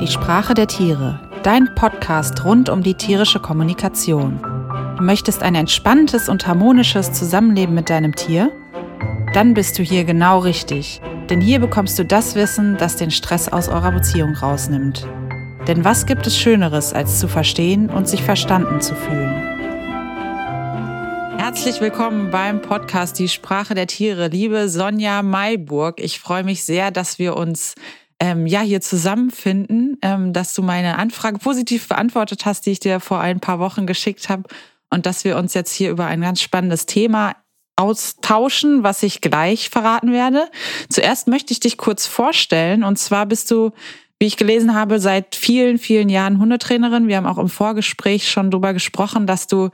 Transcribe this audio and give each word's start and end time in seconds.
Die 0.00 0.06
Sprache 0.06 0.54
der 0.54 0.68
Tiere, 0.68 1.18
dein 1.42 1.74
Podcast 1.74 2.44
rund 2.44 2.68
um 2.68 2.84
die 2.84 2.94
tierische 2.94 3.40
Kommunikation. 3.40 4.38
Du 4.96 5.02
möchtest 5.02 5.42
ein 5.42 5.56
entspanntes 5.56 6.28
und 6.28 6.46
harmonisches 6.46 7.12
Zusammenleben 7.12 7.74
mit 7.74 7.90
deinem 7.90 8.14
Tier? 8.14 8.52
Dann 9.34 9.54
bist 9.54 9.76
du 9.76 9.82
hier 9.82 10.04
genau 10.04 10.38
richtig, 10.38 11.00
denn 11.28 11.40
hier 11.40 11.58
bekommst 11.58 11.98
du 11.98 12.04
das 12.04 12.36
Wissen, 12.36 12.76
das 12.76 12.94
den 12.94 13.10
Stress 13.10 13.48
aus 13.48 13.68
eurer 13.68 13.90
Beziehung 13.90 14.36
rausnimmt. 14.36 15.04
Denn 15.66 15.84
was 15.84 16.06
gibt 16.06 16.28
es 16.28 16.38
Schöneres, 16.38 16.92
als 16.92 17.18
zu 17.18 17.26
verstehen 17.26 17.90
und 17.90 18.06
sich 18.06 18.22
verstanden 18.22 18.80
zu 18.80 18.94
fühlen? 18.94 19.34
Herzlich 21.38 21.80
willkommen 21.80 22.30
beim 22.30 22.62
Podcast 22.62 23.18
Die 23.18 23.28
Sprache 23.28 23.74
der 23.74 23.88
Tiere, 23.88 24.28
liebe 24.28 24.68
Sonja 24.68 25.22
Mayburg. 25.24 25.98
Ich 26.00 26.20
freue 26.20 26.44
mich 26.44 26.62
sehr, 26.62 26.92
dass 26.92 27.18
wir 27.18 27.36
uns 27.36 27.74
ähm, 28.20 28.46
ja 28.46 28.60
hier 28.60 28.80
zusammenfinden, 28.80 29.98
ähm, 30.02 30.32
dass 30.32 30.54
du 30.54 30.62
meine 30.62 30.98
Anfrage 30.98 31.38
positiv 31.38 31.88
beantwortet 31.88 32.46
hast, 32.46 32.66
die 32.66 32.72
ich 32.72 32.80
dir 32.80 33.00
vor 33.00 33.20
ein 33.20 33.40
paar 33.40 33.58
Wochen 33.58 33.86
geschickt 33.86 34.28
habe 34.28 34.44
und 34.90 35.06
dass 35.06 35.24
wir 35.24 35.36
uns 35.36 35.54
jetzt 35.54 35.72
hier 35.72 35.90
über 35.90 36.06
ein 36.06 36.20
ganz 36.20 36.40
spannendes 36.40 36.86
Thema 36.86 37.36
austauschen, 37.76 38.82
was 38.82 39.02
ich 39.04 39.20
gleich 39.20 39.70
verraten 39.70 40.12
werde. 40.12 40.48
Zuerst 40.88 41.28
möchte 41.28 41.52
ich 41.52 41.60
dich 41.60 41.76
kurz 41.78 42.06
vorstellen 42.06 42.82
und 42.82 42.98
zwar 42.98 43.26
bist 43.26 43.50
du 43.50 43.70
wie 44.20 44.26
ich 44.26 44.36
gelesen 44.36 44.74
habe, 44.74 44.98
seit 44.98 45.36
vielen, 45.36 45.78
vielen 45.78 46.08
Jahren 46.08 46.40
Hundetrainerin. 46.40 47.06
Wir 47.06 47.18
haben 47.18 47.26
auch 47.26 47.38
im 47.38 47.48
Vorgespräch 47.48 48.28
schon 48.28 48.50
darüber 48.50 48.72
gesprochen, 48.72 49.26
dass 49.26 49.46
du 49.46 49.70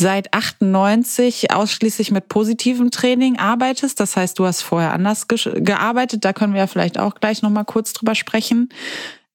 seit 0.00 0.32
98 0.34 1.52
ausschließlich 1.52 2.10
mit 2.10 2.28
positivem 2.28 2.90
Training 2.90 3.38
arbeitest. 3.38 4.00
Das 4.00 4.16
heißt, 4.16 4.38
du 4.38 4.46
hast 4.46 4.62
vorher 4.62 4.92
anders 4.92 5.28
ge 5.28 5.60
gearbeitet. 5.60 6.24
Da 6.24 6.32
können 6.32 6.54
wir 6.54 6.60
ja 6.60 6.66
vielleicht 6.66 6.98
auch 6.98 7.14
gleich 7.14 7.42
nochmal 7.42 7.66
kurz 7.66 7.92
drüber 7.92 8.14
sprechen. 8.14 8.70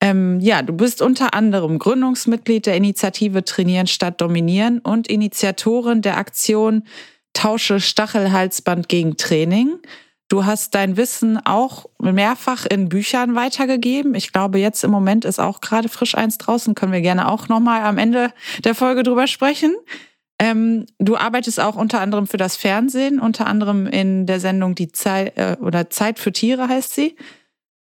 Ähm, 0.01 0.39
ja, 0.41 0.61
du 0.61 0.73
bist 0.73 1.01
unter 1.01 1.33
anderem 1.33 1.79
Gründungsmitglied 1.79 2.65
der 2.65 2.75
Initiative 2.75 3.45
Trainieren 3.45 3.87
statt 3.87 4.19
Dominieren 4.19 4.79
und 4.79 5.07
Initiatorin 5.07 6.01
der 6.01 6.17
Aktion 6.17 6.83
Tausche 7.33 7.79
Stachelhalsband 7.79 8.87
gegen 8.89 9.17
Training. 9.17 9.79
Du 10.29 10.45
hast 10.45 10.73
dein 10.73 10.97
Wissen 10.97 11.37
auch 11.45 11.85
mehrfach 12.01 12.65
in 12.65 12.89
Büchern 12.89 13.35
weitergegeben. 13.35 14.15
Ich 14.15 14.33
glaube, 14.33 14.57
jetzt 14.57 14.83
im 14.83 14.89
Moment 14.89 15.25
ist 15.25 15.39
auch 15.39 15.61
gerade 15.61 15.89
frisch 15.89 16.15
eins 16.15 16.37
draußen. 16.37 16.75
Können 16.75 16.93
wir 16.93 17.01
gerne 17.01 17.29
auch 17.29 17.49
nochmal 17.49 17.83
am 17.83 17.97
Ende 17.97 18.31
der 18.63 18.73
Folge 18.73 19.03
drüber 19.03 19.27
sprechen. 19.27 19.75
Ähm, 20.37 20.85
du 20.99 21.15
arbeitest 21.15 21.59
auch 21.59 21.75
unter 21.75 22.01
anderem 22.01 22.27
für 22.27 22.37
das 22.37 22.57
Fernsehen, 22.57 23.19
unter 23.19 23.47
anderem 23.47 23.87
in 23.87 24.25
der 24.25 24.39
Sendung 24.39 24.75
Die 24.75 24.91
Zeit 24.91 25.37
äh, 25.37 25.55
oder 25.61 25.89
Zeit 25.89 26.19
für 26.19 26.33
Tiere 26.33 26.67
heißt 26.67 26.93
sie. 26.93 27.15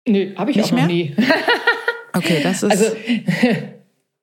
Nö, 0.06 0.34
habe 0.36 0.52
ich 0.52 0.56
Nicht 0.56 0.66
auch 0.66 0.70
noch 0.72 0.78
mehr? 0.78 0.86
nie. 0.86 1.16
okay, 2.12 2.40
das 2.42 2.62
ist. 2.62 2.70
Also 2.70 2.86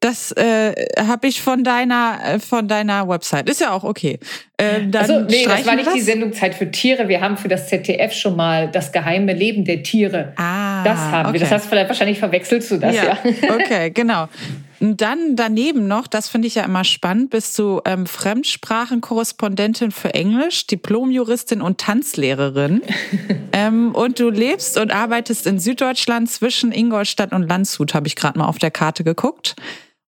das 0.04 0.34
äh, 0.34 0.74
habe 1.00 1.28
ich 1.28 1.42
von 1.42 1.64
deiner 1.64 2.20
äh, 2.26 2.40
von 2.40 2.68
deiner 2.68 3.08
Website. 3.08 3.50
Ist 3.50 3.62
ja 3.62 3.72
auch 3.72 3.86
okay. 3.86 4.20
Äh, 4.58 4.88
dann 4.88 5.02
also, 5.02 5.22
nee, 5.22 5.46
das 5.46 5.66
war 5.66 5.76
nicht 5.76 5.88
das? 5.88 5.94
die 5.94 6.02
Sendung 6.02 6.34
Zeit 6.34 6.56
für 6.56 6.70
Tiere. 6.70 7.08
Wir 7.08 7.22
haben 7.22 7.38
für 7.38 7.48
das 7.48 7.70
ZDF 7.70 8.12
schon 8.12 8.36
mal 8.36 8.70
das 8.70 8.92
geheime 8.92 9.34
Leben 9.34 9.64
der 9.64 9.82
Tiere. 9.82 10.34
Ah, 10.36 10.84
das 10.84 11.00
haben 11.00 11.28
okay. 11.28 11.34
wir. 11.34 11.40
Das 11.40 11.52
hast 11.52 11.66
du 11.66 11.70
vielleicht 11.70 11.88
wahrscheinlich 11.88 12.20
verwechselt 12.20 12.64
zu 12.64 12.80
das, 12.80 12.96
ja. 12.96 13.04
ja. 13.04 13.18
Okay, 13.54 13.92
genau. 13.92 14.28
Und 14.80 15.02
dann 15.02 15.36
daneben 15.36 15.88
noch, 15.88 16.08
das 16.08 16.30
finde 16.30 16.48
ich 16.48 16.56
ja 16.56 16.64
immer 16.64 16.84
spannend, 16.84 17.30
bist 17.30 17.58
du 17.60 17.82
ähm, 17.86 18.06
Fremdsprachenkorrespondentin 18.06 19.92
für 19.92 20.14
Englisch, 20.14 20.68
Diplomjuristin 20.68 21.62
und 21.62 21.80
Tanzlehrerin. 21.80 22.82
ähm, 23.54 23.94
und 23.94 24.20
du 24.20 24.30
lebst 24.30 24.78
und 24.78 24.92
arbeitest 24.92 25.48
in 25.48 25.60
Süddeutschland 25.60 26.30
zwischen 26.30 26.72
Ingolstadt 26.72 27.32
und 27.34 27.44
Landshut, 27.44 27.94
habe 27.94 28.08
ich 28.08 28.16
gerade 28.16 28.38
mal 28.40 28.48
auf 28.48 28.58
der 28.58 28.72
Karte 28.72 29.04
geguckt. 29.04 29.56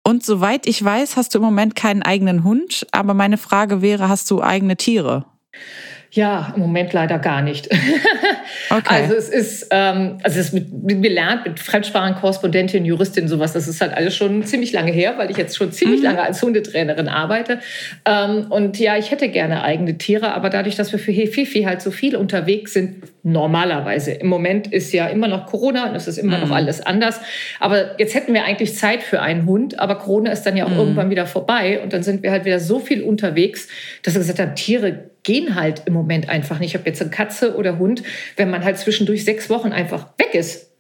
Und 0.03 0.25
soweit 0.25 0.66
ich 0.66 0.84
weiß, 0.84 1.17
hast 1.17 1.34
du 1.34 1.39
im 1.39 1.44
Moment 1.44 1.75
keinen 1.75 2.01
eigenen 2.01 2.44
Hund, 2.44 2.88
aber 2.91 3.13
meine 3.13 3.38
Frage 3.38 3.81
wäre, 3.81 4.09
hast 4.09 4.31
du 4.31 4.41
eigene 4.41 4.75
Tiere? 4.75 5.25
Ja, 6.12 6.53
im 6.56 6.62
Moment 6.62 6.94
leider 6.94 7.20
gar 7.20 7.42
nicht. 7.42 7.70
Okay. 8.72 8.84
Also 8.88 9.16
es 9.16 9.30
ist, 9.30 9.68
ähm, 9.72 10.18
also 10.24 10.40
es 10.40 10.47
ist 10.47 10.53
mit, 10.53 11.02
gelernt 11.02 11.46
mit 11.46 11.59
Fremdsprachenkorrespondentin, 11.59 12.86
Juristin, 12.86 13.28
sowas. 13.28 13.53
Das 13.53 13.68
ist 13.68 13.81
halt 13.81 13.94
alles 13.94 14.16
schon 14.16 14.44
ziemlich 14.44 14.72
lange 14.72 14.92
her, 14.92 15.16
weil 15.18 15.31
ich 15.31 15.38
jetzt 15.38 15.58
schon 15.58 15.72
ziemlich 15.72 16.00
mhm. 16.00 16.06
lange 16.06 16.22
als 16.22 16.42
Hundetrainerin 16.42 17.08
arbeite. 17.08 17.59
Ähm, 18.06 18.47
und 18.50 18.78
ja, 18.80 18.97
ich 18.97 19.12
hätte 19.12 19.30
gerne 19.30 19.64
eigene 19.64 19.97
Tiere, 19.97 20.34
aber 20.34 20.50
dadurch, 20.50 20.75
dass 20.75 20.92
wir 20.92 21.00
für 21.00 21.12
Hefifi 21.12 21.64
halt 21.64 21.81
so 21.81 21.90
viel 21.90 22.16
unterwegs 22.16 22.74
sind, 22.74 23.03
normalerweise. 23.24 24.12
Im 24.12 24.28
Moment 24.28 24.72
ist 24.72 24.94
ja 24.94 25.08
immer 25.08 25.28
noch 25.28 25.46
Corona 25.46 25.90
und 25.90 25.96
es 25.96 26.08
ist 26.08 26.18
immer 26.18 26.38
mhm. 26.38 26.50
noch 26.50 26.56
alles 26.56 26.81
anders. 26.81 27.20
Aber 27.59 28.00
jetzt 28.00 28.16
hätten 28.16 28.34
wir 28.34 28.44
eigentlich 28.44 28.76
Zeit 28.76 29.03
für 29.03 29.22
einen 29.22 29.46
Hund, 29.46 29.80
aber 29.80 29.96
Corona 29.96 30.31
ist 30.31 30.44
dann 30.44 30.56
ja 30.56 30.66
auch 30.66 30.70
mhm. 30.70 30.78
irgendwann 30.78 31.09
wieder 31.09 31.26
vorbei 31.26 31.81
und 31.81 31.94
dann 31.94 32.03
sind 32.03 32.24
wir 32.24 32.31
halt 32.31 32.46
wieder 32.46 32.59
so 32.59 32.80
viel 32.80 33.03
unterwegs, 33.03 33.68
dass 34.03 34.14
wir 34.14 34.20
gesagt 34.20 34.40
haben, 34.40 34.56
Tiere 34.56 35.09
gehen 35.24 35.56
halt 35.56 35.84
im 35.85 35.94
Moment 35.94 36.30
einfach 36.30 36.59
nicht. 36.59 36.69
Ich 36.69 36.75
habe 36.75 36.90
jetzt 36.90 37.02
eine 37.02 37.12
Katze 37.12 37.56
oder 37.56 37.80
Hund, 37.80 38.03
wenn 38.35 38.50
man 38.50 38.63
halt 38.63 38.78
zwischendurch 38.78 39.25
sechs 39.25 39.50
Wochen 39.50 39.72
einfach 39.72 40.07
weg 40.18 40.34
ist, 40.34 40.72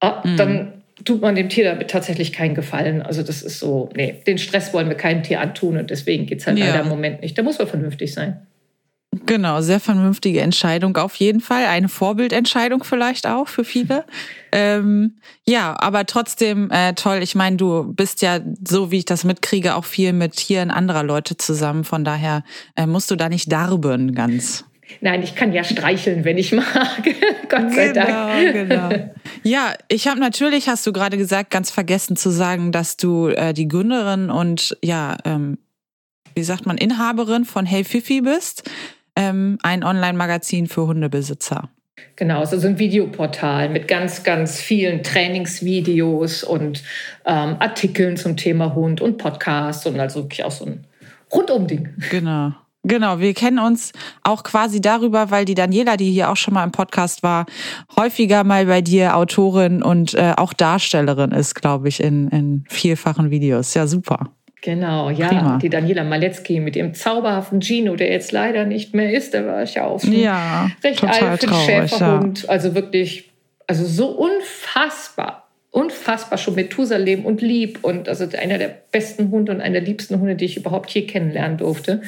ah, 0.00 0.22
mhm. 0.24 0.36
dann 0.36 0.72
tut 1.04 1.22
man 1.22 1.34
dem 1.34 1.48
Tier 1.48 1.64
damit 1.64 1.90
tatsächlich 1.90 2.32
keinen 2.32 2.54
Gefallen. 2.54 3.02
Also 3.02 3.22
das 3.22 3.42
ist 3.42 3.58
so, 3.58 3.90
nee, 3.96 4.16
den 4.26 4.38
Stress 4.38 4.72
wollen 4.74 4.88
wir 4.88 4.96
keinem 4.96 5.22
Tier 5.22 5.40
antun 5.40 5.78
und 5.78 5.90
deswegen 5.90 6.26
geht 6.26 6.40
es 6.40 6.46
halt 6.46 6.58
ja. 6.58 6.66
leider 6.66 6.80
im 6.80 6.88
Moment 6.88 7.22
nicht. 7.22 7.38
Da 7.38 7.42
muss 7.42 7.58
man 7.58 7.68
vernünftig 7.68 8.12
sein. 8.12 8.46
Genau, 9.12 9.60
sehr 9.60 9.80
vernünftige 9.80 10.40
Entscheidung 10.40 10.96
auf 10.96 11.16
jeden 11.16 11.40
Fall. 11.40 11.64
Eine 11.64 11.88
Vorbildentscheidung 11.88 12.84
vielleicht 12.84 13.26
auch 13.26 13.48
für 13.48 13.64
viele. 13.64 14.04
ähm, 14.52 15.16
ja, 15.44 15.76
aber 15.80 16.06
trotzdem 16.06 16.70
äh, 16.70 16.94
toll. 16.94 17.18
Ich 17.20 17.34
meine, 17.34 17.56
du 17.56 17.92
bist 17.92 18.22
ja, 18.22 18.38
so 18.66 18.92
wie 18.92 18.98
ich 18.98 19.04
das 19.06 19.24
mitkriege, 19.24 19.74
auch 19.74 19.84
viel 19.84 20.12
mit 20.12 20.36
Tieren 20.36 20.70
anderer 20.70 21.02
Leute 21.02 21.36
zusammen. 21.36 21.82
Von 21.82 22.04
daher 22.04 22.44
äh, 22.76 22.86
musst 22.86 23.10
du 23.10 23.16
da 23.16 23.28
nicht 23.28 23.50
darben 23.50 24.14
ganz. 24.14 24.64
Nein, 25.00 25.22
ich 25.24 25.34
kann 25.34 25.52
ja 25.52 25.64
streicheln, 25.64 26.24
wenn 26.24 26.38
ich 26.38 26.52
mag. 26.52 27.02
Gott 27.48 27.72
sei 27.74 27.88
genau, 27.88 28.04
Dank. 28.04 28.52
Genau. 28.52 28.90
Ja, 29.42 29.72
ich 29.88 30.06
habe 30.06 30.20
natürlich, 30.20 30.68
hast 30.68 30.86
du 30.86 30.92
gerade 30.92 31.16
gesagt, 31.16 31.50
ganz 31.50 31.70
vergessen 31.70 32.14
zu 32.14 32.30
sagen, 32.30 32.72
dass 32.72 32.98
du 32.98 33.28
äh, 33.28 33.54
die 33.54 33.68
Gründerin 33.68 34.28
und 34.28 34.76
ja, 34.82 35.16
ähm, 35.24 35.56
wie 36.34 36.42
sagt 36.42 36.66
man, 36.66 36.76
Inhaberin 36.76 37.46
von 37.46 37.64
Hey 37.64 37.82
Fifi 37.82 38.20
bist 38.20 38.64
ähm, 39.16 39.58
ein 39.62 39.84
Online-Magazin 39.84 40.66
für 40.66 40.86
Hundebesitzer. 40.86 41.70
Genau, 42.16 42.42
es 42.42 42.52
ist 42.52 42.64
ein 42.64 42.78
Videoportal 42.78 43.68
mit 43.68 43.88
ganz, 43.88 44.22
ganz 44.22 44.60
vielen 44.60 45.02
Trainingsvideos 45.02 46.44
und 46.44 46.82
ähm, 47.24 47.56
Artikeln 47.58 48.16
zum 48.16 48.36
Thema 48.36 48.74
Hund 48.74 49.00
und 49.00 49.18
Podcasts 49.18 49.86
und 49.86 49.98
also 49.98 50.22
wirklich 50.24 50.44
auch 50.44 50.50
so 50.50 50.66
ein 50.66 50.86
Rundum-Ding. 51.32 51.88
Genau. 52.10 52.52
Genau, 52.82 53.18
wir 53.18 53.34
kennen 53.34 53.58
uns 53.58 53.92
auch 54.22 54.42
quasi 54.42 54.80
darüber, 54.80 55.30
weil 55.30 55.44
die 55.44 55.54
Daniela, 55.54 55.98
die 55.98 56.10
hier 56.10 56.30
auch 56.30 56.36
schon 56.36 56.54
mal 56.54 56.64
im 56.64 56.72
Podcast 56.72 57.22
war, 57.22 57.44
häufiger 57.94 58.42
mal 58.42 58.64
bei 58.64 58.80
dir 58.80 59.16
Autorin 59.16 59.82
und 59.82 60.14
äh, 60.14 60.32
auch 60.38 60.54
Darstellerin 60.54 61.30
ist, 61.32 61.54
glaube 61.54 61.88
ich, 61.88 62.02
in, 62.02 62.28
in 62.28 62.64
vielfachen 62.70 63.30
Videos. 63.30 63.74
Ja, 63.74 63.86
super. 63.86 64.30
Genau, 64.62 65.10
ja. 65.10 65.28
Prima. 65.28 65.58
Die 65.58 65.70
Daniela 65.70 66.04
Maletzki 66.04 66.60
mit 66.60 66.76
ihrem 66.76 66.94
zauberhaften 66.94 67.62
Gino, 67.62 67.96
der 67.96 68.10
jetzt 68.10 68.32
leider 68.32 68.66
nicht 68.66 68.94
mehr 68.94 69.12
ist, 69.12 69.32
der 69.32 69.46
war 69.46 69.64
ja 69.64 69.86
auch 69.86 70.00
schon 70.00 70.12
ja, 70.12 70.70
recht 70.84 71.02
alt 71.02 71.40
für 71.40 71.46
den 71.46 71.54
Schäferhund. 71.54 72.42
Ja. 72.42 72.48
Also 72.50 72.74
wirklich, 72.74 73.30
also 73.66 73.86
so 73.86 74.08
unfassbar, 74.08 75.48
unfassbar 75.70 76.36
schon 76.38 76.56
Methusalem 76.56 77.24
und 77.24 77.40
lieb 77.40 77.78
und 77.82 78.08
also 78.08 78.26
einer 78.36 78.58
der 78.58 78.76
besten 78.92 79.30
Hunde 79.30 79.52
und 79.52 79.60
einer 79.60 79.80
der 79.80 79.88
liebsten 79.88 80.20
Hunde, 80.20 80.34
die 80.34 80.44
ich 80.44 80.56
überhaupt 80.58 80.90
hier 80.90 81.06
kennenlernen 81.06 81.56
durfte. 81.56 82.02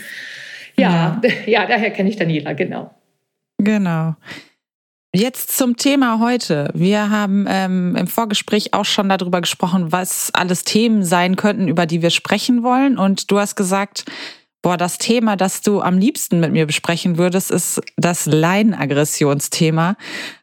Ja, 0.76 1.20
ja, 1.22 1.30
ja 1.46 1.66
daher 1.66 1.90
kenne 1.90 2.10
ich 2.10 2.16
Daniela, 2.16 2.52
genau. 2.52 2.90
Genau. 3.58 4.14
Jetzt 5.14 5.54
zum 5.58 5.76
Thema 5.76 6.20
heute. 6.20 6.70
Wir 6.72 7.10
haben 7.10 7.44
ähm, 7.46 7.94
im 7.96 8.06
Vorgespräch 8.06 8.72
auch 8.72 8.86
schon 8.86 9.10
darüber 9.10 9.42
gesprochen, 9.42 9.92
was 9.92 10.30
alles 10.32 10.64
Themen 10.64 11.04
sein 11.04 11.36
könnten, 11.36 11.68
über 11.68 11.84
die 11.84 12.00
wir 12.00 12.08
sprechen 12.08 12.62
wollen. 12.62 12.96
Und 12.96 13.30
du 13.30 13.38
hast 13.38 13.54
gesagt, 13.54 14.06
boah, 14.62 14.78
das 14.78 14.96
Thema, 14.96 15.36
das 15.36 15.60
du 15.60 15.82
am 15.82 15.98
liebsten 15.98 16.40
mit 16.40 16.52
mir 16.52 16.66
besprechen 16.66 17.18
würdest, 17.18 17.50
ist 17.50 17.82
das 17.98 18.24
Leinenaggressionsthema. 18.24 19.96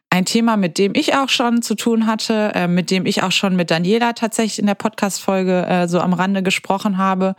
Ein 0.08 0.24
Thema, 0.24 0.56
mit 0.56 0.78
dem 0.78 0.94
ich 0.94 1.16
auch 1.16 1.30
schon 1.30 1.62
zu 1.62 1.74
tun 1.74 2.06
hatte, 2.06 2.52
äh, 2.54 2.68
mit 2.68 2.92
dem 2.92 3.06
ich 3.06 3.24
auch 3.24 3.32
schon 3.32 3.56
mit 3.56 3.72
Daniela 3.72 4.12
tatsächlich 4.12 4.60
in 4.60 4.66
der 4.66 4.76
Podcast-Folge 4.76 5.66
äh, 5.66 5.88
so 5.88 5.98
am 5.98 6.12
Rande 6.12 6.44
gesprochen 6.44 6.96
habe. 6.96 7.34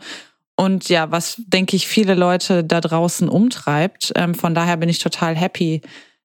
Und 0.54 0.90
ja, 0.90 1.10
was, 1.10 1.36
denke 1.46 1.76
ich, 1.76 1.86
viele 1.86 2.14
Leute 2.14 2.62
da 2.62 2.82
draußen 2.82 3.30
umtreibt. 3.30 4.12
Ähm, 4.16 4.34
von 4.34 4.54
daher 4.54 4.76
bin 4.76 4.90
ich 4.90 4.98
total 4.98 5.34
happy, 5.34 5.80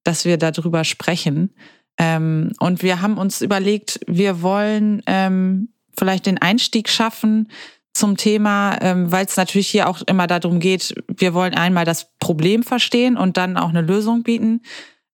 dass 0.07 0.23
wir 0.23 0.37
darüber 0.37 0.85
sprechen. 0.85 1.53
Ähm, 1.97 2.53
und 2.59 2.81
wir 2.81 3.01
haben 3.01 3.17
uns 3.17 3.41
überlegt, 3.41 3.99
wir 4.07 4.41
wollen 4.41 5.03
ähm, 5.05 5.69
vielleicht 5.97 6.27
den 6.27 6.37
Einstieg 6.37 6.87
schaffen 6.87 7.49
zum 7.93 8.15
Thema, 8.15 8.77
ähm, 8.81 9.11
weil 9.11 9.25
es 9.25 9.35
natürlich 9.35 9.67
hier 9.67 9.89
auch 9.89 10.01
immer 10.03 10.27
darum 10.27 10.59
geht, 10.59 10.95
wir 11.07 11.33
wollen 11.33 11.55
einmal 11.55 11.83
das 11.83 12.15
Problem 12.19 12.63
verstehen 12.63 13.17
und 13.17 13.35
dann 13.35 13.57
auch 13.57 13.69
eine 13.69 13.81
Lösung 13.81 14.23
bieten. 14.23 14.61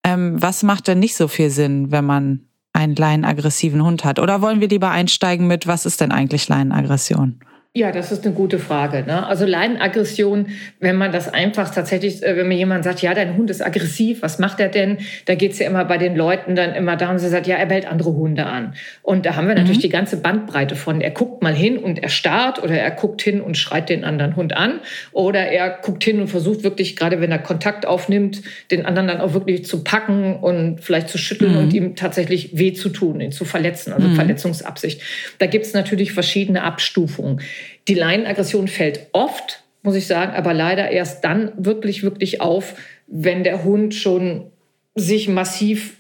Ähm, 0.04 0.40
was 0.42 0.62
macht 0.62 0.88
denn 0.88 1.00
nicht 1.00 1.16
so 1.16 1.28
viel 1.28 1.50
Sinn, 1.50 1.92
wenn 1.92 2.06
man 2.06 2.42
einen 2.74 2.96
leinenaggressiven 2.96 3.84
Hund 3.84 4.04
hat? 4.04 4.19
Oder 4.19 4.42
wollen 4.42 4.60
wir 4.60 4.68
lieber 4.68 4.92
einsteigen 4.92 5.48
mit, 5.48 5.66
was 5.66 5.86
ist 5.86 6.01
denn 6.01 6.12
eigentlich 6.12 6.50
Leinenaggression? 6.50 7.39
Ja, 7.75 7.92
das 7.92 8.12
ist 8.12 8.24
eine 8.24 8.36
gute 8.36 8.60
Frage. 8.60 9.04
Ne? 9.04 9.25
Also 9.25 9.48
Leinenaggression, 9.48 10.50
wenn 10.80 10.96
man 10.96 11.12
das 11.12 11.34
einfach 11.34 11.74
tatsächlich, 11.74 12.22
äh, 12.22 12.38
wenn 12.38 12.48
mir 12.48 12.56
jemand 12.56 12.84
sagt, 12.84 13.02
ja, 13.02 13.16
dein 13.16 13.36
Hund 13.36 13.50
ist 13.50 13.66
aggressiv, 13.66 14.22
was 14.22 14.38
macht 14.38 14.60
er 14.60 14.70
denn? 14.70 15.00
Da 15.25 15.34
geht's 15.34 15.58
ja 15.58 15.66
immer 15.66 15.84
bei 15.84 15.98
den 15.98 16.16
Leuten 16.16 16.56
dann 16.56 16.75
immer 16.75 16.98
darum, 16.98 17.18
sie 17.18 17.30
sagt, 17.30 17.48
ja, 17.48 17.56
er 17.56 17.66
bellt 17.66 17.88
andere 17.88 18.14
Hunde 18.14 18.46
an. 18.46 18.75
Und 19.02 19.25
da 19.25 19.36
haben 19.36 19.48
wir 19.48 19.56
natürlich 19.56 19.80
mhm. 19.80 19.81
die 19.81 19.90
ganze 19.90 20.18
Bandbreite 20.18 20.75
von, 20.75 21.02
er 21.02 21.10
guckt 21.10 21.42
mal 21.42 21.56
hin 21.56 21.80
und 21.80 21.98
er 21.98 22.10
starrt 22.10 22.62
oder 22.62 22.75
er 22.75 22.92
guckt 22.92 23.24
hin 23.24 23.42
und 23.42 23.58
schreit 23.58 23.90
den 23.90 24.04
anderen 24.04 24.36
Hund 24.36 24.56
an 24.56 24.80
oder 25.12 25.40
er 25.48 25.72
guckt 25.72 26.04
hin 26.04 26.22
und 26.22 26.28
versucht 26.28 26.62
wirklich, 26.64 26.96
gerade 26.96 27.22
wenn 27.22 27.31
er 27.31 27.40
Kontakt 27.40 27.88
aufnimmt, 27.88 28.44
den 28.70 28.86
anderen 28.86 29.08
dann 29.08 29.20
auch 29.20 29.34
wirklich 29.34 29.66
zu 29.66 29.84
packen 29.84 30.36
und 30.36 30.80
vielleicht 30.80 31.10
zu 31.10 31.18
schütteln 31.18 31.54
mhm. 31.54 31.58
und 31.58 31.74
ihm 31.74 31.96
tatsächlich 31.96 32.56
weh 32.56 32.74
zu 32.74 32.90
tun, 32.90 33.20
ihn 33.20 33.31
zu 33.31 33.46
verletzen, 33.46 33.94
also 33.94 34.10
mhm. 34.10 34.14
Verletzungsabsicht. 34.14 35.02
Da 35.40 35.48
gibt's 35.48 35.74
natürlich 35.74 36.12
verschiedene 36.12 36.62
Abstufungen. 36.62 37.42
Die 37.88 37.94
Leinenaggression 37.94 38.68
fällt 38.68 39.07
oft, 39.12 39.63
muss 39.81 39.95
ich 39.95 40.07
sagen, 40.07 40.33
aber 40.33 40.54
leider 40.54 40.89
erst 40.92 41.24
dann 41.24 41.51
wirklich, 41.57 42.04
wirklich 42.04 42.42
auf, 42.42 42.75
wenn 43.07 43.44
der 43.44 43.63
Hund 43.63 43.94
schon 43.94 44.51
sich 44.95 45.27
massiv 45.27 45.98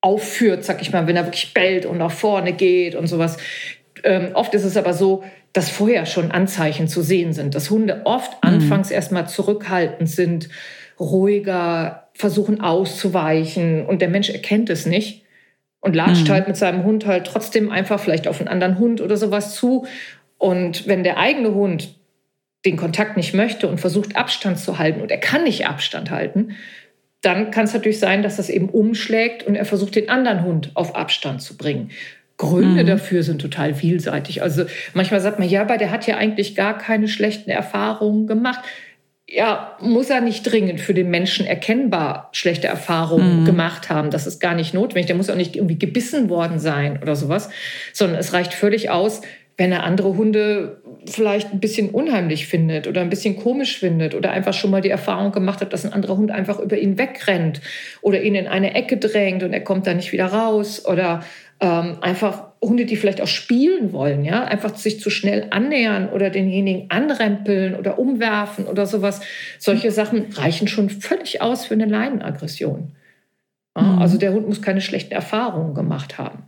aufführt, 0.00 0.64
sag 0.64 0.82
ich 0.82 0.92
mal, 0.92 1.06
wenn 1.06 1.16
er 1.16 1.24
wirklich 1.24 1.54
bellt 1.54 1.86
und 1.86 1.98
nach 1.98 2.10
vorne 2.10 2.52
geht 2.52 2.94
und 2.94 3.06
sowas. 3.06 3.38
Ähm, 4.04 4.30
oft 4.34 4.54
ist 4.54 4.64
es 4.64 4.76
aber 4.76 4.92
so, 4.92 5.24
dass 5.52 5.70
vorher 5.70 6.06
schon 6.06 6.30
Anzeichen 6.30 6.86
zu 6.86 7.02
sehen 7.02 7.32
sind, 7.32 7.54
dass 7.54 7.70
Hunde 7.70 8.02
oft 8.04 8.32
mhm. 8.32 8.50
anfangs 8.50 8.90
erstmal 8.90 9.28
zurückhaltend 9.28 10.08
sind, 10.08 10.48
ruhiger, 11.00 12.08
versuchen 12.14 12.60
auszuweichen 12.60 13.84
und 13.86 14.00
der 14.00 14.08
Mensch 14.08 14.30
erkennt 14.30 14.70
es 14.70 14.86
nicht 14.86 15.24
und 15.80 15.96
latscht 15.96 16.28
mhm. 16.28 16.32
halt 16.32 16.48
mit 16.48 16.56
seinem 16.56 16.84
Hund 16.84 17.06
halt 17.06 17.26
trotzdem 17.26 17.70
einfach 17.70 18.00
vielleicht 18.00 18.28
auf 18.28 18.40
einen 18.40 18.48
anderen 18.48 18.78
Hund 18.78 19.00
oder 19.00 19.16
sowas 19.16 19.54
zu 19.54 19.86
und 20.38 20.86
wenn 20.86 21.02
der 21.02 21.18
eigene 21.18 21.54
Hund 21.54 21.94
den 22.64 22.76
Kontakt 22.76 23.16
nicht 23.16 23.32
möchte 23.32 23.68
und 23.68 23.80
versucht 23.80 24.16
Abstand 24.16 24.58
zu 24.58 24.78
halten 24.78 25.00
und 25.00 25.10
er 25.10 25.20
kann 25.20 25.44
nicht 25.44 25.66
Abstand 25.66 26.10
halten, 26.10 26.56
dann 27.22 27.50
kann 27.50 27.64
es 27.64 27.74
natürlich 27.74 27.98
sein, 27.98 28.22
dass 28.22 28.36
das 28.36 28.48
eben 28.48 28.68
umschlägt 28.68 29.44
und 29.44 29.54
er 29.54 29.64
versucht, 29.64 29.96
den 29.96 30.08
anderen 30.08 30.44
Hund 30.44 30.70
auf 30.74 30.94
Abstand 30.94 31.42
zu 31.42 31.56
bringen. 31.56 31.90
Gründe 32.36 32.82
mhm. 32.82 32.86
dafür 32.86 33.22
sind 33.22 33.40
total 33.40 33.74
vielseitig. 33.74 34.42
Also 34.42 34.64
manchmal 34.94 35.20
sagt 35.20 35.38
man, 35.38 35.48
ja, 35.48 35.62
aber 35.62 35.78
der 35.78 35.90
hat 35.90 36.06
ja 36.06 36.16
eigentlich 36.16 36.54
gar 36.54 36.76
keine 36.76 37.08
schlechten 37.08 37.50
Erfahrungen 37.50 38.26
gemacht. 38.26 38.60
Ja, 39.28 39.76
muss 39.80 40.10
er 40.10 40.20
nicht 40.20 40.42
dringend 40.42 40.80
für 40.80 40.94
den 40.94 41.10
Menschen 41.10 41.46
erkennbar 41.46 42.28
schlechte 42.32 42.68
Erfahrungen 42.68 43.40
mhm. 43.40 43.44
gemacht 43.44 43.90
haben. 43.90 44.10
Das 44.10 44.26
ist 44.26 44.38
gar 44.38 44.54
nicht 44.54 44.74
notwendig. 44.74 45.06
Der 45.06 45.16
muss 45.16 45.30
auch 45.30 45.36
nicht 45.36 45.56
irgendwie 45.56 45.78
gebissen 45.78 46.28
worden 46.28 46.58
sein 46.58 47.00
oder 47.02 47.16
sowas, 47.16 47.48
sondern 47.92 48.18
es 48.20 48.32
reicht 48.32 48.54
völlig 48.54 48.90
aus, 48.90 49.22
wenn 49.56 49.72
er 49.72 49.84
andere 49.84 50.16
Hunde 50.16 50.82
vielleicht 51.06 51.52
ein 51.52 51.60
bisschen 51.60 51.90
unheimlich 51.90 52.46
findet 52.46 52.86
oder 52.86 53.00
ein 53.00 53.08
bisschen 53.08 53.36
komisch 53.36 53.78
findet 53.78 54.14
oder 54.14 54.30
einfach 54.30 54.52
schon 54.52 54.70
mal 54.70 54.82
die 54.82 54.90
Erfahrung 54.90 55.32
gemacht 55.32 55.60
hat, 55.60 55.72
dass 55.72 55.84
ein 55.84 55.92
anderer 55.92 56.16
Hund 56.16 56.30
einfach 56.30 56.58
über 56.58 56.76
ihn 56.76 56.98
wegrennt 56.98 57.60
oder 58.02 58.20
ihn 58.22 58.34
in 58.34 58.48
eine 58.48 58.74
Ecke 58.74 58.98
drängt 58.98 59.42
und 59.42 59.52
er 59.52 59.62
kommt 59.62 59.86
da 59.86 59.94
nicht 59.94 60.12
wieder 60.12 60.26
raus 60.26 60.84
oder 60.84 61.24
ähm, 61.60 61.96
einfach 62.02 62.48
Hunde, 62.60 62.84
die 62.84 62.96
vielleicht 62.96 63.22
auch 63.22 63.28
spielen 63.28 63.92
wollen, 63.92 64.24
ja, 64.24 64.44
einfach 64.44 64.76
sich 64.76 65.00
zu 65.00 65.08
schnell 65.08 65.46
annähern 65.50 66.10
oder 66.10 66.28
denjenigen 66.28 66.90
anrempeln 66.90 67.76
oder 67.76 67.98
umwerfen 67.98 68.66
oder 68.66 68.86
sowas. 68.86 69.20
Solche 69.58 69.90
Sachen 69.90 70.26
reichen 70.32 70.68
schon 70.68 70.90
völlig 70.90 71.40
aus 71.40 71.64
für 71.64 71.74
eine 71.74 71.86
Leinenaggression. 71.86 72.92
Ja, 73.76 73.82
mhm. 73.82 73.98
Also 74.00 74.18
der 74.18 74.32
Hund 74.32 74.48
muss 74.48 74.60
keine 74.60 74.82
schlechten 74.82 75.14
Erfahrungen 75.14 75.74
gemacht 75.74 76.18
haben. 76.18 76.44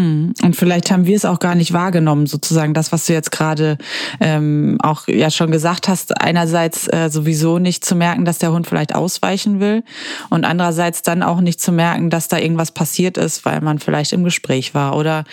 Mhm. 0.00 0.32
Und 0.42 0.56
vielleicht 0.56 0.90
haben 0.90 1.06
wir 1.06 1.16
es 1.16 1.24
auch 1.24 1.38
gar 1.38 1.54
nicht 1.54 1.72
wahrgenommen, 1.72 2.26
sozusagen 2.26 2.74
das, 2.74 2.92
was 2.92 3.06
du 3.06 3.12
jetzt 3.12 3.30
gerade 3.30 3.76
ähm, 4.20 4.78
auch 4.82 5.06
ja 5.08 5.30
schon 5.30 5.50
gesagt 5.50 5.88
hast. 5.88 6.20
Einerseits 6.20 6.88
äh, 6.88 7.10
sowieso 7.10 7.58
nicht 7.58 7.84
zu 7.84 7.94
merken, 7.94 8.24
dass 8.24 8.38
der 8.38 8.52
Hund 8.52 8.66
vielleicht 8.66 8.94
ausweichen 8.94 9.60
will 9.60 9.82
und 10.30 10.44
andererseits 10.44 11.02
dann 11.02 11.22
auch 11.22 11.40
nicht 11.40 11.60
zu 11.60 11.72
merken, 11.72 12.10
dass 12.10 12.28
da 12.28 12.38
irgendwas 12.38 12.72
passiert 12.72 13.18
ist, 13.18 13.44
weil 13.44 13.60
man 13.60 13.78
vielleicht 13.78 14.12
im 14.12 14.24
Gespräch 14.24 14.74
war 14.74 14.96
oder 14.96 15.24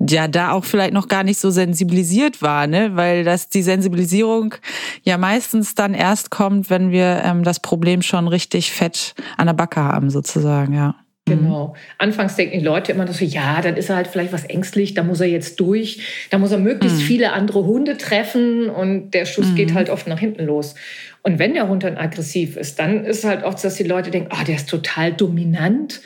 ja 0.00 0.26
da 0.28 0.52
auch 0.52 0.64
vielleicht 0.64 0.92
noch 0.92 1.08
gar 1.08 1.22
nicht 1.22 1.38
so 1.38 1.50
sensibilisiert 1.50 2.42
war, 2.42 2.66
ne? 2.66 2.96
Weil 2.96 3.24
das 3.24 3.48
die 3.48 3.62
Sensibilisierung 3.62 4.54
ja 5.02 5.18
meistens 5.18 5.74
dann 5.74 5.94
erst 5.94 6.30
kommt, 6.30 6.70
wenn 6.70 6.90
wir 6.90 7.22
ähm, 7.24 7.42
das 7.42 7.60
Problem 7.60 8.02
schon 8.02 8.28
richtig 8.28 8.72
fett 8.72 9.14
an 9.36 9.46
der 9.46 9.54
Backe 9.54 9.80
haben, 9.80 10.10
sozusagen, 10.10 10.74
ja. 10.74 10.94
Genau. 11.26 11.68
Mhm. 11.68 11.74
Anfangs 11.98 12.36
denken 12.36 12.58
die 12.58 12.64
Leute 12.64 12.92
immer 12.92 13.10
so, 13.10 13.24
ja, 13.24 13.62
dann 13.62 13.76
ist 13.76 13.88
er 13.88 13.96
halt 13.96 14.08
vielleicht 14.08 14.32
was 14.32 14.44
ängstlich, 14.44 14.92
da 14.92 15.02
muss 15.02 15.20
er 15.20 15.26
jetzt 15.26 15.58
durch, 15.58 16.26
da 16.30 16.38
muss 16.38 16.52
er 16.52 16.58
möglichst 16.58 16.98
mhm. 16.98 17.02
viele 17.02 17.32
andere 17.32 17.64
Hunde 17.64 17.96
treffen 17.96 18.68
und 18.68 19.12
der 19.12 19.24
Schuss 19.24 19.48
mhm. 19.48 19.54
geht 19.54 19.74
halt 19.74 19.88
oft 19.88 20.06
nach 20.06 20.18
hinten 20.18 20.44
los. 20.44 20.74
Und 21.22 21.38
wenn 21.38 21.54
der 21.54 21.68
Hund 21.68 21.82
dann 21.82 21.96
aggressiv 21.96 22.58
ist, 22.58 22.78
dann 22.78 23.06
ist 23.06 23.24
halt 23.24 23.42
oft, 23.42 23.64
dass 23.64 23.76
die 23.76 23.84
Leute 23.84 24.10
denken, 24.10 24.28
ah, 24.32 24.40
oh, 24.42 24.44
der 24.44 24.56
ist 24.56 24.68
total 24.68 25.14
dominant, 25.14 26.02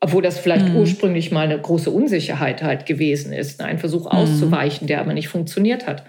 obwohl 0.00 0.22
das 0.22 0.38
vielleicht 0.38 0.70
mhm. 0.70 0.76
ursprünglich 0.76 1.30
mal 1.30 1.44
eine 1.44 1.60
große 1.60 1.90
Unsicherheit 1.90 2.62
halt 2.62 2.86
gewesen 2.86 3.34
ist, 3.34 3.60
ein 3.60 3.78
Versuch 3.78 4.06
mhm. 4.06 4.18
auszuweichen, 4.18 4.86
der 4.86 5.00
aber 5.00 5.12
nicht 5.12 5.28
funktioniert 5.28 5.86
hat. 5.86 6.04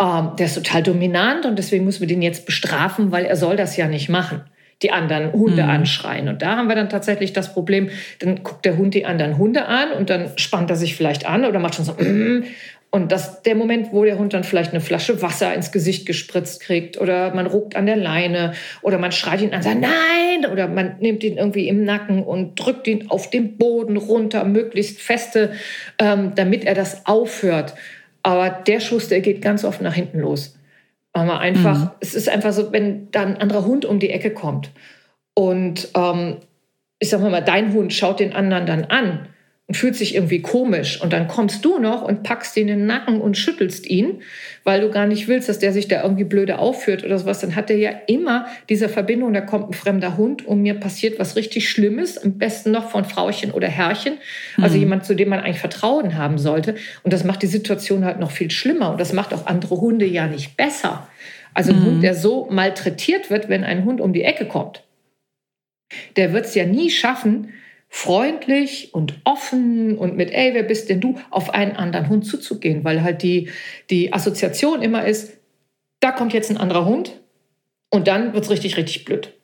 Ähm, 0.00 0.32
der 0.38 0.44
ist 0.44 0.56
total 0.56 0.82
dominant 0.82 1.46
und 1.46 1.56
deswegen 1.56 1.86
müssen 1.86 2.00
wir 2.00 2.06
den 2.06 2.20
jetzt 2.20 2.44
bestrafen, 2.44 3.12
weil 3.12 3.24
er 3.24 3.36
soll 3.36 3.56
das 3.56 3.78
ja 3.78 3.88
nicht 3.88 4.10
machen 4.10 4.42
die 4.82 4.92
anderen 4.92 5.32
Hunde 5.32 5.64
mhm. 5.64 5.70
anschreien. 5.70 6.28
Und 6.28 6.42
da 6.42 6.56
haben 6.56 6.68
wir 6.68 6.76
dann 6.76 6.88
tatsächlich 6.88 7.32
das 7.32 7.52
Problem, 7.52 7.90
dann 8.20 8.42
guckt 8.42 8.64
der 8.64 8.76
Hund 8.76 8.94
die 8.94 9.06
anderen 9.06 9.38
Hunde 9.38 9.66
an 9.66 9.92
und 9.92 10.08
dann 10.10 10.30
spannt 10.36 10.70
er 10.70 10.76
sich 10.76 10.94
vielleicht 10.94 11.26
an 11.26 11.44
oder 11.44 11.58
macht 11.58 11.74
schon 11.74 11.84
so, 11.84 11.92
mm. 11.92 12.44
und 12.90 13.12
das 13.12 13.42
der 13.42 13.54
Moment, 13.54 13.92
wo 13.92 14.04
der 14.04 14.18
Hund 14.18 14.34
dann 14.34 14.44
vielleicht 14.44 14.70
eine 14.70 14.80
Flasche 14.80 15.20
Wasser 15.20 15.52
ins 15.52 15.72
Gesicht 15.72 16.06
gespritzt 16.06 16.60
kriegt 16.60 16.98
oder 16.98 17.34
man 17.34 17.46
ruckt 17.46 17.76
an 17.76 17.86
der 17.86 17.96
Leine 17.96 18.52
oder 18.80 18.98
man 18.98 19.12
schreit 19.12 19.42
ihn 19.42 19.52
an, 19.52 19.62
sagt 19.62 19.80
nein 19.80 20.50
oder 20.50 20.68
man 20.68 20.96
nimmt 21.00 21.24
ihn 21.24 21.36
irgendwie 21.36 21.68
im 21.68 21.84
Nacken 21.84 22.22
und 22.22 22.54
drückt 22.54 22.86
ihn 22.86 23.10
auf 23.10 23.30
den 23.30 23.58
Boden 23.58 23.96
runter, 23.96 24.44
möglichst 24.44 25.02
feste, 25.02 25.52
ähm, 25.98 26.32
damit 26.36 26.64
er 26.64 26.74
das 26.74 27.04
aufhört. 27.04 27.74
Aber 28.22 28.50
der 28.50 28.80
Schuss, 28.80 29.08
der 29.08 29.20
geht 29.20 29.42
ganz 29.42 29.64
oft 29.64 29.82
nach 29.82 29.94
hinten 29.94 30.20
los. 30.20 30.57
Aber 31.12 31.40
einfach, 31.40 31.78
mhm. 31.78 31.90
es 32.00 32.14
ist 32.14 32.28
einfach 32.28 32.52
so, 32.52 32.72
wenn 32.72 33.10
da 33.10 33.22
ein 33.22 33.38
anderer 33.38 33.64
Hund 33.64 33.84
um 33.84 33.98
die 33.98 34.10
Ecke 34.10 34.32
kommt 34.32 34.70
und 35.34 35.88
ähm, 35.94 36.38
ich 36.98 37.10
sag 37.10 37.20
mal, 37.20 37.40
dein 37.40 37.72
Hund 37.72 37.92
schaut 37.92 38.20
den 38.20 38.32
anderen 38.32 38.66
dann 38.66 38.84
an 38.84 39.28
und 39.68 39.76
fühlt 39.76 39.96
sich 39.96 40.14
irgendwie 40.14 40.40
komisch. 40.40 41.00
Und 41.00 41.12
dann 41.12 41.28
kommst 41.28 41.62
du 41.62 41.78
noch 41.78 42.00
und 42.00 42.22
packst 42.22 42.56
ihn 42.56 42.68
in 42.68 42.78
den 42.78 42.86
Nacken 42.86 43.20
und 43.20 43.36
schüttelst 43.36 43.86
ihn, 43.86 44.22
weil 44.64 44.80
du 44.80 44.90
gar 44.90 45.06
nicht 45.06 45.28
willst, 45.28 45.50
dass 45.50 45.58
der 45.58 45.74
sich 45.74 45.88
da 45.88 46.02
irgendwie 46.02 46.24
blöde 46.24 46.58
aufführt 46.58 47.04
oder 47.04 47.18
sowas. 47.18 47.40
Dann 47.40 47.54
hat 47.54 47.68
er 47.68 47.76
ja 47.76 47.90
immer 48.06 48.46
diese 48.70 48.88
Verbindung, 48.88 49.34
da 49.34 49.42
kommt 49.42 49.68
ein 49.68 49.74
fremder 49.74 50.16
Hund 50.16 50.46
und 50.46 50.62
mir 50.62 50.72
passiert 50.72 51.18
was 51.18 51.36
richtig 51.36 51.68
Schlimmes, 51.68 52.16
am 52.16 52.38
besten 52.38 52.70
noch 52.70 52.88
von 52.88 53.04
Frauchen 53.04 53.50
oder 53.50 53.68
Herrchen, 53.68 54.14
also 54.56 54.76
mhm. 54.76 54.80
jemand, 54.80 55.04
zu 55.04 55.14
dem 55.14 55.28
man 55.28 55.40
eigentlich 55.40 55.60
Vertrauen 55.60 56.16
haben 56.16 56.38
sollte. 56.38 56.74
Und 57.02 57.12
das 57.12 57.24
macht 57.24 57.42
die 57.42 57.46
Situation 57.46 58.06
halt 58.06 58.18
noch 58.18 58.30
viel 58.30 58.50
schlimmer 58.50 58.90
und 58.92 59.00
das 59.00 59.12
macht 59.12 59.34
auch 59.34 59.46
andere 59.46 59.78
Hunde 59.78 60.06
ja 60.06 60.26
nicht 60.26 60.56
besser. 60.56 61.06
Also 61.52 61.72
ein 61.72 61.80
mhm. 61.80 61.84
Hund, 61.84 62.02
der 62.02 62.14
so 62.14 62.48
malträtiert 62.50 63.28
wird, 63.28 63.50
wenn 63.50 63.64
ein 63.64 63.84
Hund 63.84 64.00
um 64.00 64.14
die 64.14 64.22
Ecke 64.24 64.46
kommt, 64.46 64.82
der 66.16 66.32
wird 66.32 66.46
es 66.46 66.54
ja 66.54 66.64
nie 66.64 66.90
schaffen, 66.90 67.52
freundlich 67.88 68.92
und 68.92 69.18
offen 69.24 69.96
und 69.96 70.16
mit, 70.16 70.30
ey, 70.30 70.52
wer 70.54 70.62
bist 70.62 70.88
denn 70.88 71.00
du, 71.00 71.18
auf 71.30 71.50
einen 71.50 71.76
anderen 71.76 72.08
Hund 72.08 72.26
zuzugehen, 72.26 72.84
weil 72.84 73.02
halt 73.02 73.22
die, 73.22 73.50
die 73.90 74.12
Assoziation 74.12 74.82
immer 74.82 75.06
ist, 75.06 75.38
da 76.00 76.12
kommt 76.12 76.32
jetzt 76.32 76.50
ein 76.50 76.58
anderer 76.58 76.84
Hund 76.84 77.20
und 77.90 78.06
dann 78.06 78.34
wird 78.34 78.44
es 78.44 78.50
richtig, 78.50 78.76
richtig 78.76 79.04
blöd. 79.04 79.34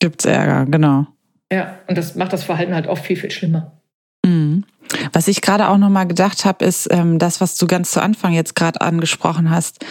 Gibt's 0.00 0.26
Ärger, 0.26 0.66
genau. 0.66 1.06
Ja, 1.50 1.78
und 1.88 1.96
das 1.96 2.14
macht 2.14 2.32
das 2.32 2.44
Verhalten 2.44 2.74
halt 2.74 2.86
oft 2.86 3.04
viel, 3.04 3.16
viel 3.16 3.30
schlimmer. 3.30 3.80
Mhm. 4.24 4.64
Was 5.12 5.28
ich 5.28 5.40
gerade 5.40 5.68
auch 5.68 5.78
nochmal 5.78 6.06
gedacht 6.06 6.44
habe, 6.44 6.64
ist 6.64 6.88
ähm, 6.90 7.18
das, 7.18 7.40
was 7.40 7.56
du 7.56 7.66
ganz 7.66 7.90
zu 7.90 8.02
Anfang 8.02 8.32
jetzt 8.32 8.54
gerade 8.54 8.80
angesprochen 8.80 9.50
hast. 9.50 9.84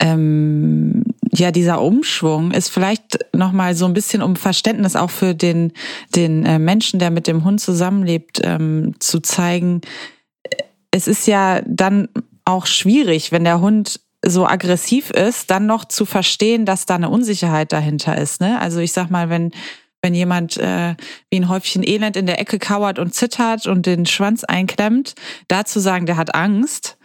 Ähm, 0.00 1.04
ja, 1.32 1.50
dieser 1.50 1.80
Umschwung 1.80 2.50
ist 2.50 2.70
vielleicht 2.70 3.18
nochmal 3.34 3.74
so 3.74 3.86
ein 3.86 3.92
bisschen 3.92 4.22
um 4.22 4.36
Verständnis 4.36 4.96
auch 4.96 5.10
für 5.10 5.34
den, 5.34 5.72
den 6.14 6.44
äh, 6.44 6.58
Menschen, 6.58 6.98
der 6.98 7.10
mit 7.10 7.26
dem 7.26 7.44
Hund 7.44 7.60
zusammenlebt, 7.60 8.40
ähm, 8.42 8.94
zu 8.98 9.20
zeigen. 9.20 9.80
Es 10.90 11.06
ist 11.06 11.26
ja 11.26 11.62
dann 11.66 12.08
auch 12.44 12.66
schwierig, 12.66 13.30
wenn 13.32 13.44
der 13.44 13.60
Hund 13.60 14.00
so 14.24 14.46
aggressiv 14.46 15.10
ist, 15.10 15.50
dann 15.50 15.66
noch 15.66 15.84
zu 15.84 16.04
verstehen, 16.04 16.66
dass 16.66 16.84
da 16.84 16.96
eine 16.96 17.08
Unsicherheit 17.08 17.72
dahinter 17.72 18.18
ist. 18.18 18.40
Ne? 18.40 18.60
Also 18.60 18.80
ich 18.80 18.92
sag 18.92 19.10
mal, 19.10 19.30
wenn 19.30 19.52
wenn 20.02 20.14
jemand 20.14 20.56
äh, 20.56 20.94
wie 21.30 21.36
ein 21.36 21.50
Häufchen 21.50 21.86
Elend 21.86 22.16
in 22.16 22.24
der 22.24 22.40
Ecke 22.40 22.58
kauert 22.58 22.98
und 22.98 23.14
zittert 23.14 23.66
und 23.66 23.84
den 23.84 24.06
Schwanz 24.06 24.44
einklemmt, 24.44 25.14
da 25.48 25.66
zu 25.66 25.78
sagen, 25.78 26.06
der 26.06 26.16
hat 26.16 26.34
Angst, 26.34 26.96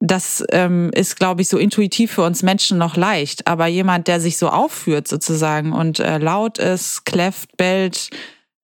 das 0.00 0.44
ähm, 0.52 0.90
ist, 0.94 1.16
glaube 1.16 1.42
ich, 1.42 1.48
so 1.48 1.58
intuitiv 1.58 2.12
für 2.12 2.22
uns 2.22 2.42
Menschen 2.42 2.78
noch 2.78 2.96
leicht. 2.96 3.46
Aber 3.46 3.66
jemand, 3.66 4.06
der 4.06 4.20
sich 4.20 4.38
so 4.38 4.48
aufführt 4.48 5.08
sozusagen 5.08 5.72
und 5.72 5.98
äh, 5.98 6.18
laut 6.18 6.58
ist, 6.58 7.04
kläfft, 7.04 7.56
bellt, 7.56 8.10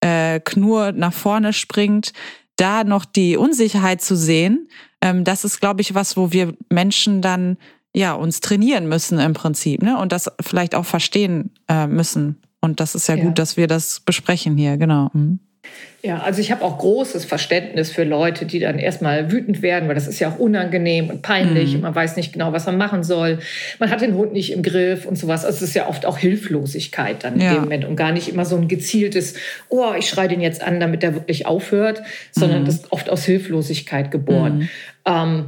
äh, 0.00 0.38
knurrt, 0.40 0.96
nach 0.96 1.12
vorne 1.12 1.52
springt, 1.52 2.12
da 2.56 2.84
noch 2.84 3.04
die 3.04 3.36
Unsicherheit 3.36 4.00
zu 4.00 4.16
sehen, 4.16 4.68
ähm, 5.00 5.24
das 5.24 5.44
ist, 5.44 5.60
glaube 5.60 5.80
ich, 5.80 5.94
was, 5.94 6.16
wo 6.16 6.30
wir 6.30 6.54
Menschen 6.70 7.20
dann 7.20 7.56
ja 7.92 8.12
uns 8.12 8.40
trainieren 8.40 8.88
müssen 8.88 9.18
im 9.18 9.34
Prinzip, 9.34 9.82
ne? 9.82 9.98
Und 9.98 10.12
das 10.12 10.30
vielleicht 10.40 10.74
auch 10.74 10.86
verstehen 10.86 11.50
äh, 11.68 11.86
müssen. 11.86 12.40
Und 12.60 12.80
das 12.80 12.94
ist 12.94 13.08
ja, 13.08 13.16
ja, 13.16 13.24
gut, 13.24 13.38
dass 13.38 13.56
wir 13.56 13.66
das 13.66 14.00
besprechen 14.00 14.56
hier, 14.56 14.76
genau. 14.76 15.10
Mhm. 15.12 15.40
Ja, 16.02 16.18
also 16.18 16.42
ich 16.42 16.52
habe 16.52 16.62
auch 16.62 16.76
großes 16.76 17.24
Verständnis 17.24 17.90
für 17.90 18.04
Leute, 18.04 18.44
die 18.44 18.58
dann 18.58 18.78
erstmal 18.78 19.32
wütend 19.32 19.62
werden, 19.62 19.88
weil 19.88 19.94
das 19.94 20.06
ist 20.06 20.20
ja 20.20 20.28
auch 20.28 20.38
unangenehm 20.38 21.08
und 21.08 21.22
peinlich 21.22 21.70
mhm. 21.70 21.76
und 21.76 21.80
man 21.80 21.94
weiß 21.94 22.16
nicht 22.16 22.34
genau, 22.34 22.52
was 22.52 22.66
man 22.66 22.76
machen 22.76 23.02
soll. 23.02 23.38
Man 23.78 23.90
hat 23.90 24.02
den 24.02 24.14
Hund 24.14 24.34
nicht 24.34 24.52
im 24.52 24.62
Griff 24.62 25.06
und 25.06 25.16
sowas. 25.16 25.46
Also 25.46 25.56
es 25.56 25.70
ist 25.70 25.74
ja 25.74 25.88
oft 25.88 26.04
auch 26.04 26.18
Hilflosigkeit 26.18 27.24
dann 27.24 27.36
in 27.36 27.40
ja. 27.40 27.54
dem 27.54 27.62
Moment 27.62 27.86
und 27.86 27.96
gar 27.96 28.12
nicht 28.12 28.28
immer 28.28 28.44
so 28.44 28.54
ein 28.56 28.68
gezieltes, 28.68 29.34
oh, 29.70 29.92
ich 29.98 30.06
schreie 30.06 30.28
den 30.28 30.42
jetzt 30.42 30.62
an, 30.62 30.78
damit 30.78 31.02
der 31.02 31.14
wirklich 31.14 31.46
aufhört, 31.46 32.02
sondern 32.32 32.62
mhm. 32.62 32.66
das 32.66 32.74
ist 32.76 32.92
oft 32.92 33.08
aus 33.08 33.24
Hilflosigkeit 33.24 34.10
geboren. 34.10 34.58
Mhm. 34.58 34.68
Ähm, 35.06 35.46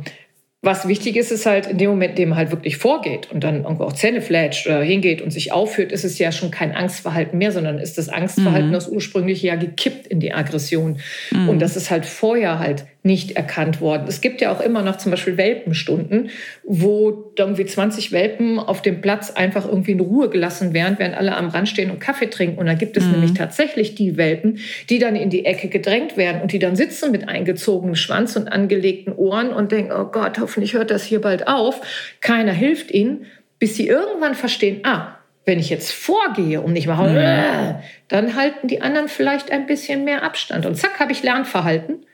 was 0.67 0.87
wichtig 0.87 1.17
ist, 1.17 1.33
ist 1.33 1.47
halt 1.47 1.67
in 1.67 1.79
dem 1.79 1.89
Moment, 1.89 2.11
in 2.11 2.17
dem 2.17 2.29
man 2.31 2.39
halt 2.39 2.51
wirklich 2.51 2.77
vorgeht 2.77 3.31
und 3.33 3.43
dann 3.43 3.63
irgendwo 3.63 3.85
auch 3.85 3.95
Zähne 3.95 4.21
fletscht 4.21 4.67
oder 4.67 4.83
hingeht 4.83 5.23
und 5.23 5.31
sich 5.31 5.53
aufführt, 5.53 5.93
ist 5.93 6.05
es 6.05 6.19
ja 6.19 6.33
schon 6.33 6.51
kein 6.51 6.75
Angstverhalten 6.75 7.39
mehr, 7.39 7.53
sondern 7.53 7.79
ist 7.79 7.97
das 7.97 8.11
Angstverhalten, 8.11 8.69
mhm. 8.69 8.75
das 8.75 8.89
ursprünglich 8.89 9.41
ja 9.43 9.55
gekippt 9.55 10.07
in 10.07 10.21
die 10.21 10.35
Aggression. 10.35 10.99
Mhm. 11.31 11.49
Und 11.49 11.61
das 11.61 11.77
ist 11.77 11.91
halt 11.91 12.05
vorher 12.05 12.59
halt 12.59 12.85
nicht 13.07 13.37
erkannt 13.37 13.81
worden. 13.81 14.05
Es 14.09 14.21
gibt 14.21 14.41
ja 14.41 14.53
auch 14.53 14.61
immer 14.61 14.83
noch 14.83 14.97
zum 14.97 15.13
Beispiel 15.13 15.37
Welpenstunden, 15.39 16.31
wo 16.65 17.33
irgendwie 17.39 17.65
20 17.65 18.13
Welpen 18.13 18.59
auf 18.59 18.83
dem 18.83 19.01
Platz 19.01 19.31
einfach 19.31 19.67
irgendwie 19.67 19.93
in 19.93 20.01
Ruhe 20.01 20.29
gelassen 20.29 20.75
werden, 20.75 20.97
während 20.99 21.17
alle 21.17 21.37
am 21.37 21.49
Rand 21.49 21.69
stehen 21.69 21.91
und 21.91 22.01
Kaffee 22.01 22.27
trinken. 22.27 22.59
Und 22.59 22.67
da 22.67 22.75
gibt 22.75 22.97
es 22.97 23.05
mhm. 23.05 23.13
nämlich 23.13 23.35
tatsächlich 23.35 23.95
die 23.95 24.17
Welpen, 24.17 24.59
die 24.91 24.99
dann 24.99 25.17
in 25.17 25.31
die 25.31 25.47
Ecke 25.47 25.69
gedrängt 25.69 26.17
werden 26.17 26.43
und 26.43 26.53
die 26.53 26.59
dann 26.59 26.77
sitzen 26.77 27.13
mit 27.13 27.29
eingezogenem 27.29 27.95
Schwanz 27.95 28.37
und 28.37 28.49
angelegten 28.49 29.15
Ohren 29.15 29.51
und 29.51 29.73
denken, 29.73 29.93
oh 29.93 30.07
Gott, 30.07 30.39
hoffentlich 30.41 30.75
hört 30.75 30.91
das 30.91 31.05
hier 31.05 31.21
bald 31.21 31.49
auf. 31.49 31.81
Keiner 32.21 32.53
hilft 32.53 32.91
ihnen, 32.91 33.27
bis 33.61 33.77
sie 33.77 33.87
irgendwann 33.87 34.35
verstehen, 34.35 34.81
ah, 34.83 35.17
wenn 35.45 35.61
ich 35.61 35.71
jetzt 35.71 35.93
vorgehe 35.93 36.61
und 36.61 36.73
nicht 36.73 36.89
mache, 36.89 37.09
mhm. 37.09 37.77
dann 38.09 38.35
halten 38.35 38.67
die 38.67 38.83
anderen 38.83 39.07
vielleicht 39.07 39.53
ein 39.53 39.67
bisschen 39.67 40.05
mehr 40.05 40.25
Abstand. 40.25 40.67
Und 40.67 40.75
zack, 40.75 40.99
habe 40.99 41.13
ich 41.13 41.23
Lernverhalten. 41.23 42.05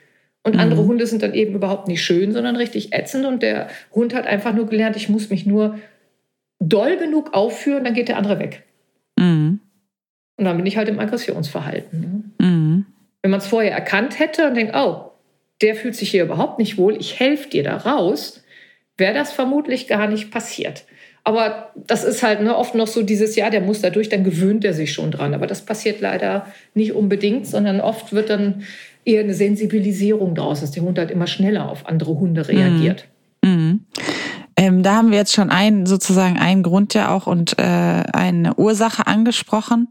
Und 0.43 0.57
andere 0.57 0.83
mhm. 0.83 0.87
Hunde 0.87 1.07
sind 1.07 1.23
dann 1.23 1.33
eben 1.33 1.55
überhaupt 1.55 1.87
nicht 1.87 2.03
schön, 2.03 2.33
sondern 2.33 2.55
richtig 2.55 2.93
ätzend. 2.93 3.25
Und 3.25 3.41
der 3.41 3.69
Hund 3.93 4.13
hat 4.13 4.27
einfach 4.27 4.53
nur 4.53 4.67
gelernt, 4.67 4.97
ich 4.97 5.09
muss 5.09 5.29
mich 5.29 5.45
nur 5.45 5.79
doll 6.59 6.97
genug 6.97 7.33
aufführen, 7.33 7.83
dann 7.85 7.93
geht 7.93 8.09
der 8.09 8.17
andere 8.17 8.39
weg. 8.39 8.63
Mhm. 9.17 9.59
Und 10.37 10.45
dann 10.45 10.57
bin 10.57 10.65
ich 10.65 10.77
halt 10.77 10.89
im 10.89 10.99
Aggressionsverhalten. 10.99 11.99
Ne? 12.39 12.45
Mhm. 12.45 12.85
Wenn 13.21 13.31
man 13.31 13.39
es 13.39 13.47
vorher 13.47 13.71
erkannt 13.71 14.19
hätte 14.19 14.47
und 14.47 14.55
denkt, 14.55 14.75
oh, 14.75 15.11
der 15.61 15.75
fühlt 15.75 15.95
sich 15.95 16.11
hier 16.11 16.23
überhaupt 16.23 16.59
nicht 16.59 16.77
wohl, 16.77 16.97
ich 16.97 17.19
helfe 17.19 17.49
dir 17.49 17.63
da 17.63 17.77
raus, 17.77 18.43
wäre 18.97 19.13
das 19.13 19.31
vermutlich 19.31 19.87
gar 19.87 20.07
nicht 20.07 20.29
passiert. 20.29 20.85
Aber 21.23 21.71
das 21.75 22.03
ist 22.03 22.21
halt 22.21 22.41
ne, 22.41 22.55
oft 22.57 22.75
noch 22.75 22.87
so 22.87 23.01
dieses 23.01 23.37
Jahr, 23.37 23.49
der 23.49 23.61
muss 23.61 23.79
dadurch, 23.79 24.09
dann 24.09 24.25
gewöhnt 24.25 24.65
er 24.65 24.73
sich 24.73 24.91
schon 24.91 25.09
dran. 25.09 25.33
Aber 25.33 25.47
das 25.47 25.61
passiert 25.61 26.01
leider 26.01 26.47
nicht 26.73 26.91
unbedingt, 26.91 27.47
sondern 27.47 27.79
oft 27.79 28.11
wird 28.11 28.29
dann 28.29 28.63
eher 29.05 29.23
eine 29.23 29.33
Sensibilisierung 29.33 30.35
daraus, 30.35 30.61
dass 30.61 30.71
der 30.71 30.83
Hund 30.83 30.97
halt 30.97 31.11
immer 31.11 31.27
schneller 31.27 31.69
auf 31.69 31.87
andere 31.87 32.17
Hunde 32.19 32.47
reagiert. 32.47 33.07
Mhm. 33.41 33.49
Mhm. 33.49 33.85
Ähm, 34.55 34.83
da 34.83 34.95
haben 34.95 35.11
wir 35.11 35.17
jetzt 35.17 35.33
schon 35.33 35.49
einen 35.49 35.85
sozusagen 35.85 36.37
einen 36.37 36.63
Grund 36.63 36.93
ja 36.93 37.09
auch 37.09 37.27
und 37.27 37.57
äh, 37.57 37.63
eine 37.63 38.53
Ursache 38.55 39.07
angesprochen. 39.07 39.87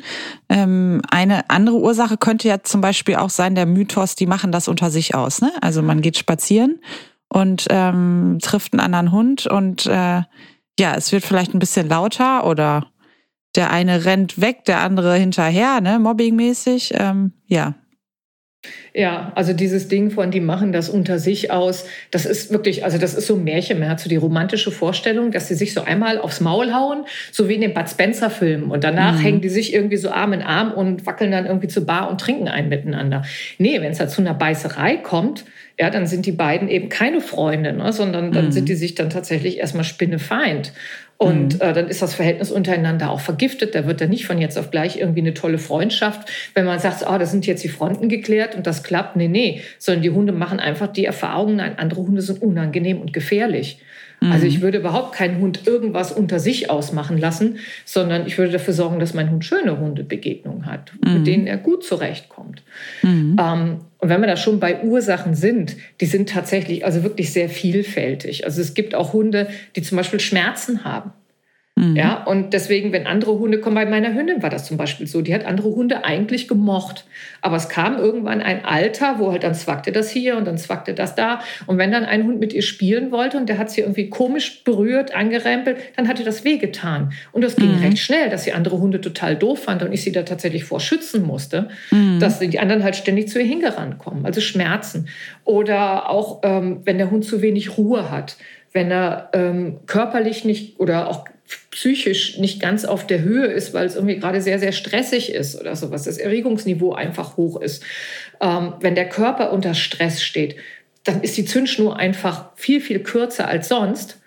Ähm, 0.49 1.03
eine 1.11 1.51
andere 1.51 1.79
Ursache 1.79 2.17
könnte 2.17 2.49
ja 2.49 2.63
zum 2.63 2.81
Beispiel 2.81 3.17
auch 3.17 3.31
sein 3.31 3.55
der 3.55 3.67
Mythos, 3.67 4.15
die 4.15 4.27
machen 4.27 4.53
das 4.53 4.69
unter 4.69 4.91
sich 4.91 5.15
aus. 5.15 5.41
Ne? 5.41 5.53
Also 5.61 5.83
man 5.83 6.01
geht 6.01 6.17
spazieren 6.17 6.79
und 7.29 7.67
ähm, 7.71 8.39
trifft 8.41 8.73
einen 8.73 8.81
anderen 8.81 9.11
Hund 9.11 9.47
und 9.47 9.87
äh, 9.87 10.23
ja, 10.79 10.95
es 10.97 11.13
wird 11.13 11.25
vielleicht 11.25 11.55
ein 11.55 11.59
bisschen 11.59 11.89
lauter 11.89 12.47
oder 12.47 12.87
der 13.55 13.71
eine 13.71 14.05
rennt 14.05 14.41
weg, 14.41 14.65
der 14.65 14.81
andere 14.81 15.17
hinterher, 15.17 15.81
ne, 15.81 15.99
mobbingmäßig. 15.99 16.95
Ähm, 16.97 17.33
ja, 17.47 17.75
ja, 18.95 19.33
also 19.35 19.53
dieses 19.53 19.89
Ding 19.89 20.11
von, 20.11 20.31
die 20.31 20.41
machen 20.41 20.73
das 20.73 20.89
unter 20.89 21.19
sich 21.19 21.51
aus, 21.51 21.87
das 22.11 22.27
ist 22.27 22.53
wirklich, 22.53 22.85
also 22.85 22.99
das 22.99 23.15
ist 23.15 23.27
so 23.27 23.37
ein 23.37 23.45
Märchen. 23.45 23.81
Man 23.81 23.89
hat 23.89 24.01
so 24.01 24.09
die 24.09 24.17
romantische 24.17 24.71
Vorstellung, 24.71 25.33
dass 25.33 25.49
sie 25.49 25.55
sich 25.55 25.73
so 25.75 25.83
einmal 25.83 26.19
aufs 26.19 26.41
Maul 26.41 26.73
hauen, 26.73 27.05
so 27.33 27.49
wie 27.49 27.55
in 27.55 27.63
den 27.63 27.75
Bud 27.75 27.89
Spencer-Filmen. 27.89 28.71
Und 28.71 28.85
danach 28.85 29.15
mhm. 29.15 29.23
hängen 29.23 29.41
die 29.41 29.49
sich 29.49 29.75
irgendwie 29.75 29.97
so 29.97 30.11
Arm 30.11 30.33
in 30.33 30.43
Arm 30.43 30.73
und 30.73 31.07
wackeln 31.07 31.33
dann 31.33 31.47
irgendwie 31.47 31.69
zur 31.69 31.87
Bar 31.87 32.11
und 32.11 32.21
trinken 32.21 32.49
einen 32.49 32.69
miteinander. 32.69 33.25
Nee, 33.59 33.81
wenn 33.81 33.93
es 33.93 33.99
da 33.99 34.09
zu 34.09 34.21
einer 34.21 34.35
Beißerei 34.35 34.99
kommt, 34.99 35.45
ja, 35.79 35.91
dann 35.91 36.07
sind 36.07 36.27
die 36.27 36.33
beiden 36.33 36.69
eben 36.69 36.89
keine 36.91 37.21
Freunde, 37.21 37.73
ne, 37.73 37.93
sondern 37.93 38.31
dann 38.31 38.47
mhm. 38.47 38.53
sind 38.53 38.69
die 38.69 38.75
sich 38.75 38.95
dann 38.95 39.11
tatsächlich 39.11 39.59
erstmal 39.59 39.85
Spinnefeind. 39.85 40.73
Und 41.23 41.55
mhm. 41.55 41.61
äh, 41.61 41.73
dann 41.73 41.89
ist 41.89 42.03
das 42.03 42.15
Verhältnis 42.15 42.51
untereinander 42.51 43.11
auch 43.11 43.21
vergiftet. 43.21 43.75
Da 43.75 43.87
wird 43.87 44.01
dann 44.01 44.11
nicht 44.11 44.27
von 44.27 44.39
jetzt 44.39 44.59
auf 44.59 44.71
gleich 44.71 44.99
irgendwie 44.99 45.21
eine 45.21 45.35
tolle 45.35 45.59
Freundschaft, 45.59 46.29
wenn 46.55 46.65
man 46.65 46.81
sagt, 46.81 47.05
oh, 47.09 47.17
da 47.17 47.27
sind 47.27 47.47
jetzt 47.47 47.63
die 47.63 47.69
Fronten 47.69 48.09
geklärt 48.09 48.57
und 48.57 48.67
das 48.67 48.83
klappt. 48.83 49.15
Nee, 49.17 49.29
nee, 49.29 49.63
sondern 49.79 50.03
die 50.03 50.11
Hunde 50.11 50.33
machen 50.33 50.59
einfach 50.59 50.89
die 50.89 51.05
Erfahrung, 51.05 51.57
nein, 51.57 51.79
andere 51.79 52.03
Hunde 52.03 52.23
sind 52.23 52.43
unangenehm 52.43 53.01
und 53.01 53.13
gefährlich. 53.13 53.79
Also 54.31 54.47
ich 54.47 54.59
mhm. 54.59 54.63
würde 54.63 54.79
überhaupt 54.79 55.15
keinen 55.15 55.41
Hund 55.41 55.67
irgendwas 55.67 56.13
unter 56.13 56.39
sich 56.39 56.71
ausmachen 56.71 57.19
lassen, 57.19 57.59
sondern 57.85 58.27
ich 58.27 58.39
würde 58.39 58.53
dafür 58.53 58.75
sorgen, 58.75 58.99
dass 58.99 59.15
mein 59.15 59.31
Hund 59.31 59.45
schöne 59.45 59.79
Hundebegegnungen 59.79 60.67
hat, 60.67 60.93
mhm. 61.05 61.15
mit 61.15 61.27
denen 61.27 61.47
er 61.47 61.57
gut 61.57 61.85
zurechtkommt. 61.85 62.63
Mhm. 63.03 63.37
Ähm, 63.41 63.81
und 63.99 64.09
wenn 64.09 64.21
wir 64.21 64.27
da 64.27 64.37
schon 64.37 64.61
bei 64.61 64.83
Ursachen 64.83 65.35
sind, 65.35 65.77
die 66.01 66.07
sind 66.07 66.29
tatsächlich 66.29 66.85
also 66.85 67.03
wirklich 67.03 67.33
sehr 67.33 67.49
vielfältig. 67.49 68.45
Also 68.45 68.61
es 68.61 68.75
gibt 68.75 68.95
auch 68.95 69.13
Hunde, 69.13 69.49
die 69.77 69.83
zum 69.83 69.97
Beispiel 69.97 70.21
Schmerzen 70.21 70.85
haben. 70.85 71.13
Mhm. 71.83 71.97
Ja, 71.97 72.23
und 72.25 72.53
deswegen, 72.53 72.93
wenn 72.93 73.07
andere 73.07 73.39
Hunde 73.39 73.59
kommen, 73.59 73.75
bei 73.75 73.87
meiner 73.87 74.15
Hündin 74.15 74.43
war 74.43 74.51
das 74.51 74.67
zum 74.67 74.77
Beispiel 74.77 75.07
so, 75.07 75.21
die 75.21 75.35
hat 75.35 75.45
andere 75.45 75.71
Hunde 75.71 76.05
eigentlich 76.05 76.47
gemocht. 76.47 77.05
Aber 77.41 77.57
es 77.57 77.69
kam 77.69 77.99
irgendwann 77.99 78.41
ein 78.41 78.65
Alter, 78.65 79.19
wo 79.19 79.33
halt 79.33 79.43
dann 79.43 79.55
zwackte 79.55 79.91
das 79.91 80.11
hier 80.11 80.37
und 80.37 80.47
dann 80.47 80.59
zwackte 80.59 80.95
das 80.95 81.15
da. 81.15 81.41
Und 81.67 81.79
wenn 81.79 81.91
dann 81.91 82.05
ein 82.05 82.25
Hund 82.25 82.39
mit 82.39 82.53
ihr 82.53 82.63
spielen 82.63 83.11
wollte 83.11 83.37
und 83.37 83.49
der 83.49 83.59
hat 83.59 83.71
sie 83.71 83.81
irgendwie 83.81 84.09
komisch 84.09 84.63
berührt, 84.65 85.15
angerempelt, 85.15 85.79
dann 85.97 86.07
hatte 86.07 86.23
das 86.23 86.45
wehgetan. 86.45 87.13
Und 87.33 87.43
das 87.43 87.57
ging 87.57 87.77
mhm. 87.77 87.83
recht 87.83 87.99
schnell, 87.99 88.31
dass 88.31 88.45
sie 88.45 88.53
andere 88.53 88.79
Hunde 88.79 89.01
total 89.01 89.35
doof 89.35 89.65
fand 89.65 89.83
und 89.83 89.93
ich 89.93 90.03
sie 90.03 90.13
da 90.13 90.23
tatsächlich 90.23 90.65
vor 90.65 90.79
schützen 90.79 91.27
musste, 91.27 91.69
mhm. 91.91 92.21
dass 92.21 92.39
die 92.39 92.61
anderen 92.61 92.85
halt 92.85 92.97
ständig 92.97 93.29
zu 93.29 93.41
ihr 93.41 93.47
hingerannt 93.47 93.99
kommen. 93.99 94.25
Also 94.25 94.41
Schmerzen. 94.41 95.09
Oder 95.45 96.11
auch, 96.11 96.41
ähm, 96.45 96.81
wenn 96.85 96.99
der 96.99 97.11
Hund 97.11 97.25
zu 97.25 97.43
wenig 97.43 97.77
Ruhe 97.77 98.11
hat 98.11 98.37
wenn 98.73 98.91
er 98.91 99.29
ähm, 99.33 99.81
körperlich 99.87 100.45
nicht 100.45 100.81
oder 100.81 101.09
auch 101.09 101.25
psychisch 101.71 102.39
nicht 102.39 102.61
ganz 102.61 102.85
auf 102.85 103.07
der 103.07 103.23
Höhe 103.23 103.47
ist, 103.47 103.75
weil 103.75 103.87
es 103.87 103.95
irgendwie 103.95 104.19
gerade 104.19 104.41
sehr, 104.41 104.59
sehr 104.59 104.73
stressig 104.73 105.33
ist 105.33 105.61
oder 105.61 105.77
sowas, 105.77 106.05
das 106.05 106.19
Erregungsniveau 106.19 106.93
einfach 106.93 107.37
hoch 107.37 107.61
ist. 107.61 107.83
Ähm, 108.41 108.75
wenn 108.81 108.95
der 108.95 109.09
Körper 109.09 109.53
unter 109.53 109.75
Stress 109.75 110.23
steht, 110.23 110.57
dann 111.05 111.23
ist 111.23 111.37
die 111.37 111.45
Zündschnur 111.45 111.97
einfach 111.97 112.51
viel, 112.57 112.81
viel 112.81 113.01
kürzer 113.01 113.49
als 113.49 113.69
sonst. 113.69 114.19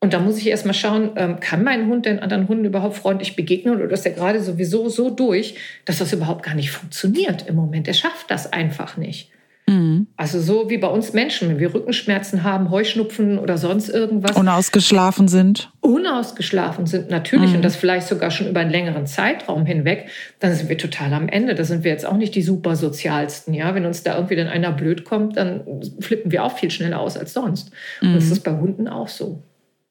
Und 0.00 0.12
da 0.12 0.18
muss 0.18 0.38
ich 0.38 0.48
erstmal 0.48 0.74
schauen, 0.74 1.12
ähm, 1.16 1.40
kann 1.40 1.64
mein 1.64 1.86
Hund 1.86 2.06
den 2.06 2.18
anderen 2.18 2.48
Hunden 2.48 2.66
überhaupt 2.66 2.96
freundlich 2.96 3.36
begegnen 3.36 3.80
oder 3.80 3.90
ist 3.90 4.04
er 4.04 4.12
gerade 4.12 4.42
sowieso 4.42 4.88
so 4.88 5.08
durch, 5.08 5.54
dass 5.86 5.98
das 5.98 6.12
überhaupt 6.12 6.42
gar 6.42 6.54
nicht 6.54 6.70
funktioniert 6.70 7.46
im 7.48 7.54
Moment. 7.54 7.88
Er 7.88 7.94
schafft 7.94 8.30
das 8.30 8.52
einfach 8.52 8.96
nicht. 8.96 9.30
Mhm. 9.66 10.08
Also 10.16 10.40
so 10.40 10.68
wie 10.68 10.76
bei 10.76 10.88
uns 10.88 11.12
Menschen, 11.12 11.48
wenn 11.48 11.58
wir 11.58 11.72
Rückenschmerzen 11.72 12.42
haben, 12.42 12.70
Heuschnupfen 12.70 13.38
oder 13.38 13.56
sonst 13.56 13.88
irgendwas. 13.88 14.36
Unausgeschlafen 14.36 15.26
sind. 15.28 15.70
Unausgeschlafen 15.80 16.86
sind 16.86 17.10
natürlich 17.10 17.50
mhm. 17.50 17.56
und 17.56 17.64
das 17.64 17.76
vielleicht 17.76 18.06
sogar 18.06 18.30
schon 18.30 18.48
über 18.48 18.60
einen 18.60 18.70
längeren 18.70 19.06
Zeitraum 19.06 19.64
hinweg, 19.64 20.08
dann 20.38 20.54
sind 20.54 20.68
wir 20.68 20.76
total 20.76 21.12
am 21.14 21.28
Ende. 21.28 21.54
Da 21.54 21.64
sind 21.64 21.82
wir 21.82 21.90
jetzt 21.90 22.04
auch 22.04 22.16
nicht 22.16 22.34
die 22.34 22.42
super 22.42 22.76
sozialsten. 22.76 23.54
Ja? 23.54 23.74
Wenn 23.74 23.86
uns 23.86 24.02
da 24.02 24.16
irgendwie 24.16 24.36
dann 24.36 24.48
einer 24.48 24.72
blöd 24.72 25.04
kommt, 25.04 25.36
dann 25.36 25.62
flippen 26.00 26.30
wir 26.30 26.44
auch 26.44 26.56
viel 26.56 26.70
schneller 26.70 27.00
aus 27.00 27.16
als 27.16 27.32
sonst. 27.32 27.70
Mhm. 28.02 28.08
Und 28.08 28.14
das 28.16 28.30
ist 28.30 28.40
bei 28.40 28.52
Hunden 28.52 28.86
auch 28.86 29.08
so. 29.08 29.42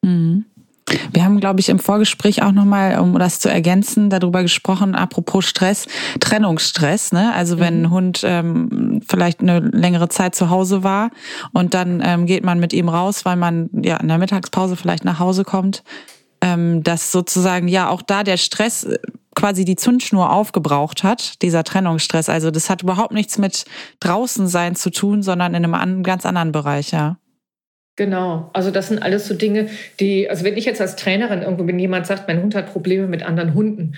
Mhm. 0.03 0.45
Wir 1.11 1.23
haben, 1.23 1.39
glaube 1.39 1.59
ich, 1.59 1.69
im 1.69 1.79
Vorgespräch 1.79 2.43
auch 2.43 2.51
nochmal, 2.51 2.99
um 2.99 3.17
das 3.17 3.39
zu 3.39 3.49
ergänzen, 3.49 4.09
darüber 4.09 4.41
gesprochen, 4.41 4.95
apropos 4.95 5.45
Stress, 5.45 5.87
Trennungsstress. 6.19 7.11
Ne? 7.11 7.33
Also 7.33 7.59
wenn 7.59 7.79
mhm. 7.79 7.85
ein 7.85 7.91
Hund 7.91 8.21
ähm, 8.23 9.01
vielleicht 9.07 9.41
eine 9.41 9.59
längere 9.59 10.09
Zeit 10.09 10.35
zu 10.35 10.49
Hause 10.49 10.83
war 10.83 11.11
und 11.51 11.73
dann 11.73 12.01
ähm, 12.03 12.25
geht 12.25 12.43
man 12.43 12.59
mit 12.59 12.73
ihm 12.73 12.89
raus, 12.89 13.25
weil 13.25 13.35
man 13.35 13.69
ja 13.73 13.97
in 13.97 14.07
der 14.07 14.17
Mittagspause 14.17 14.75
vielleicht 14.75 15.05
nach 15.05 15.19
Hause 15.19 15.43
kommt, 15.43 15.83
ähm, 16.41 16.83
dass 16.83 17.11
sozusagen 17.11 17.67
ja 17.67 17.89
auch 17.89 18.01
da 18.01 18.23
der 18.23 18.37
Stress 18.37 18.83
äh, 18.83 18.97
quasi 19.35 19.65
die 19.65 19.75
Zündschnur 19.75 20.31
aufgebraucht 20.31 21.03
hat, 21.03 21.41
dieser 21.41 21.63
Trennungsstress. 21.63 22.29
Also 22.29 22.51
das 22.51 22.69
hat 22.69 22.83
überhaupt 22.83 23.13
nichts 23.13 23.37
mit 23.37 23.65
draußen 23.99 24.47
sein 24.47 24.75
zu 24.75 24.91
tun, 24.91 25.23
sondern 25.23 25.53
in 25.53 25.65
einem 25.65 26.03
ganz 26.03 26.25
anderen 26.25 26.51
Bereich, 26.51 26.91
ja. 26.91 27.17
Genau, 27.95 28.49
also 28.53 28.71
das 28.71 28.87
sind 28.87 29.03
alles 29.03 29.27
so 29.27 29.35
Dinge, 29.35 29.69
die, 29.99 30.27
also 30.27 30.43
wenn 30.43 30.57
ich 30.57 30.65
jetzt 30.65 30.81
als 30.81 30.95
Trainerin 30.95 31.43
irgendwo 31.43 31.63
bin, 31.63 31.77
jemand 31.77 32.07
sagt, 32.07 32.27
mein 32.27 32.41
Hund 32.41 32.55
hat 32.55 32.73
Probleme 32.73 33.05
mit 33.05 33.21
anderen 33.21 33.53
Hunden, 33.53 33.93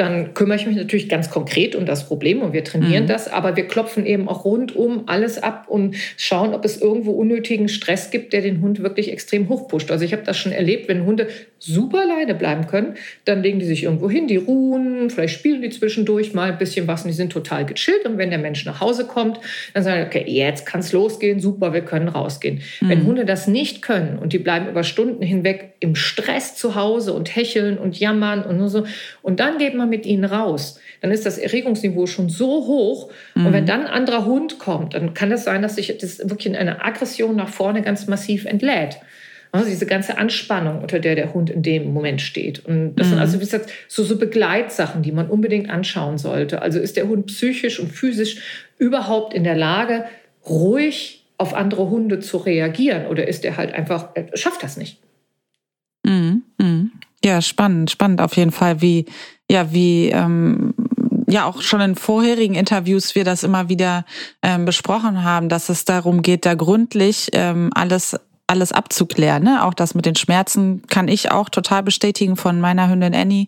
dann 0.00 0.32
kümmere 0.32 0.56
ich 0.56 0.66
mich 0.66 0.76
natürlich 0.76 1.10
ganz 1.10 1.30
konkret 1.30 1.76
um 1.76 1.84
das 1.84 2.06
Problem 2.06 2.40
und 2.40 2.54
wir 2.54 2.64
trainieren 2.64 3.04
mhm. 3.04 3.08
das, 3.08 3.30
aber 3.30 3.54
wir 3.56 3.68
klopfen 3.68 4.06
eben 4.06 4.28
auch 4.28 4.46
rundum 4.46 5.02
alles 5.06 5.42
ab 5.42 5.66
und 5.68 5.94
schauen, 6.16 6.54
ob 6.54 6.64
es 6.64 6.80
irgendwo 6.80 7.10
unnötigen 7.12 7.68
Stress 7.68 8.10
gibt, 8.10 8.32
der 8.32 8.40
den 8.40 8.62
Hund 8.62 8.82
wirklich 8.82 9.12
extrem 9.12 9.50
hochpusht. 9.50 9.90
Also 9.90 10.06
ich 10.06 10.12
habe 10.14 10.22
das 10.24 10.38
schon 10.38 10.52
erlebt, 10.52 10.88
wenn 10.88 11.04
Hunde 11.04 11.28
super 11.58 12.00
alleine 12.00 12.34
bleiben 12.34 12.66
können, 12.66 12.94
dann 13.26 13.42
legen 13.42 13.58
die 13.58 13.66
sich 13.66 13.82
irgendwo 13.82 14.08
hin, 14.08 14.26
die 14.26 14.38
ruhen, 14.38 15.10
vielleicht 15.10 15.34
spielen 15.34 15.60
die 15.60 15.68
zwischendurch 15.68 16.32
mal 16.32 16.52
ein 16.52 16.56
bisschen 16.56 16.88
was 16.88 17.02
und 17.02 17.08
die 17.08 17.14
sind 17.14 17.30
total 17.30 17.66
gechillt 17.66 18.06
und 18.06 18.16
wenn 18.16 18.30
der 18.30 18.38
Mensch 18.38 18.64
nach 18.64 18.80
Hause 18.80 19.06
kommt, 19.06 19.38
dann 19.74 19.82
sagen, 19.82 20.06
okay, 20.06 20.24
jetzt 20.26 20.64
kann 20.64 20.80
es 20.80 20.92
losgehen, 20.92 21.40
super, 21.40 21.74
wir 21.74 21.82
können 21.82 22.08
rausgehen. 22.08 22.62
Mhm. 22.80 22.88
Wenn 22.88 23.04
Hunde 23.04 23.24
das 23.26 23.46
nicht 23.46 23.82
können 23.82 24.18
und 24.18 24.32
die 24.32 24.38
bleiben 24.38 24.66
über 24.66 24.82
Stunden 24.82 25.22
hinweg 25.22 25.74
im 25.80 25.94
Stress 25.94 26.54
zu 26.54 26.74
Hause 26.74 27.12
und 27.12 27.36
hecheln 27.36 27.76
und 27.76 28.00
jammern 28.00 28.42
und 28.42 28.66
so, 28.68 28.86
und 29.20 29.40
dann 29.40 29.58
geht 29.58 29.74
man 29.74 29.89
mit 29.90 30.06
ihnen 30.06 30.24
raus, 30.24 30.80
dann 31.02 31.10
ist 31.10 31.26
das 31.26 31.38
Erregungsniveau 31.38 32.06
schon 32.06 32.28
so 32.28 32.66
hoch. 32.66 33.10
Mhm. 33.34 33.46
Und 33.46 33.52
wenn 33.52 33.66
dann 33.66 33.82
ein 33.82 33.92
anderer 33.92 34.24
Hund 34.24 34.58
kommt, 34.58 34.94
dann 34.94 35.12
kann 35.14 35.30
es 35.32 35.40
das 35.40 35.44
sein, 35.44 35.62
dass 35.62 35.76
sich 35.76 35.96
das 35.98 36.18
wirklich 36.20 36.46
in 36.46 36.56
einer 36.56 36.84
Aggression 36.84 37.36
nach 37.36 37.48
vorne 37.48 37.82
ganz 37.82 38.06
massiv 38.06 38.44
entlädt. 38.44 38.98
Also 39.52 39.68
diese 39.68 39.86
ganze 39.86 40.16
Anspannung, 40.16 40.80
unter 40.80 41.00
der 41.00 41.16
der 41.16 41.34
Hund 41.34 41.50
in 41.50 41.62
dem 41.62 41.92
Moment 41.92 42.20
steht. 42.20 42.64
Und 42.64 42.94
das 42.94 43.08
mhm. 43.08 43.10
sind 43.10 43.20
also 43.20 43.36
wie 43.36 43.44
gesagt, 43.44 43.70
so, 43.88 44.04
so 44.04 44.16
Begleitsachen, 44.16 45.02
die 45.02 45.12
man 45.12 45.28
unbedingt 45.28 45.70
anschauen 45.70 46.18
sollte. 46.18 46.62
Also 46.62 46.78
ist 46.78 46.96
der 46.96 47.08
Hund 47.08 47.26
psychisch 47.26 47.80
und 47.80 47.90
physisch 47.90 48.36
überhaupt 48.78 49.34
in 49.34 49.42
der 49.42 49.56
Lage, 49.56 50.04
ruhig 50.48 51.26
auf 51.36 51.54
andere 51.54 51.90
Hunde 51.90 52.20
zu 52.20 52.36
reagieren 52.36 53.06
oder 53.06 53.26
ist 53.26 53.44
er 53.44 53.56
halt 53.56 53.72
einfach, 53.72 54.10
schafft 54.34 54.62
das 54.62 54.76
nicht. 54.76 54.98
Mhm, 56.04 56.42
mhm. 56.58 56.92
Ja, 57.24 57.42
spannend, 57.42 57.90
spannend 57.90 58.20
auf 58.20 58.36
jeden 58.36 58.52
Fall, 58.52 58.80
wie, 58.80 59.06
ja, 59.50 59.72
wie, 59.72 60.10
ähm, 60.10 60.74
ja, 61.28 61.44
auch 61.44 61.60
schon 61.60 61.80
in 61.80 61.96
vorherigen 61.96 62.54
Interviews 62.54 63.14
wir 63.16 63.24
das 63.24 63.42
immer 63.42 63.68
wieder 63.68 64.04
ähm, 64.42 64.64
besprochen 64.64 65.24
haben, 65.24 65.48
dass 65.48 65.68
es 65.68 65.84
darum 65.84 66.22
geht, 66.22 66.46
da 66.46 66.54
gründlich 66.54 67.30
ähm, 67.32 67.70
alles 67.74 68.16
alles 68.46 68.72
abzuklären. 68.72 69.44
Ne? 69.44 69.64
Auch 69.64 69.74
das 69.74 69.94
mit 69.94 70.06
den 70.06 70.16
Schmerzen 70.16 70.82
kann 70.88 71.06
ich 71.06 71.30
auch 71.30 71.48
total 71.48 71.84
bestätigen 71.84 72.34
von 72.34 72.60
meiner 72.60 72.90
Hündin 72.90 73.14
Annie. 73.14 73.46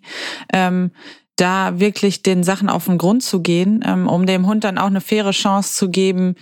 Ähm, 0.52 0.92
da 1.35 1.80
wirklich 1.80 2.23
den 2.23 2.44
Sachen 2.44 2.68
auf 2.68 2.85
den 2.85 2.99
Grund 2.99 3.25
zu 3.25 3.40
gehen, 3.42 3.82
ähm, 3.85 4.09
um 4.09 4.26
dem 4.26 4.47
Hund 4.47 4.62
dann 4.62 4.78
auch 4.78 4.87
eine 4.87 5.00
faire 5.00 5.32
Chance 5.32 5.75
zu 5.75 5.90
geben, 5.90 6.37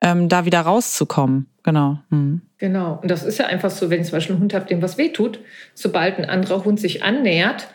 ähm, 0.00 0.28
da 0.28 0.44
wieder 0.44 0.60
rauszukommen. 0.60 1.48
Genau. 1.64 1.98
Mhm. 2.10 2.42
Genau. 2.58 3.00
Und 3.02 3.10
das 3.10 3.24
ist 3.24 3.38
ja 3.38 3.46
einfach 3.46 3.70
so, 3.70 3.90
wenn 3.90 4.00
ich 4.00 4.06
zum 4.06 4.16
Beispiel 4.16 4.34
einen 4.34 4.42
Hund 4.42 4.54
habe, 4.54 4.66
dem 4.66 4.80
was 4.80 4.96
wehtut, 4.96 5.40
sobald 5.74 6.18
ein 6.18 6.24
anderer 6.24 6.64
Hund 6.64 6.78
sich 6.78 7.02
annähert, 7.02 7.68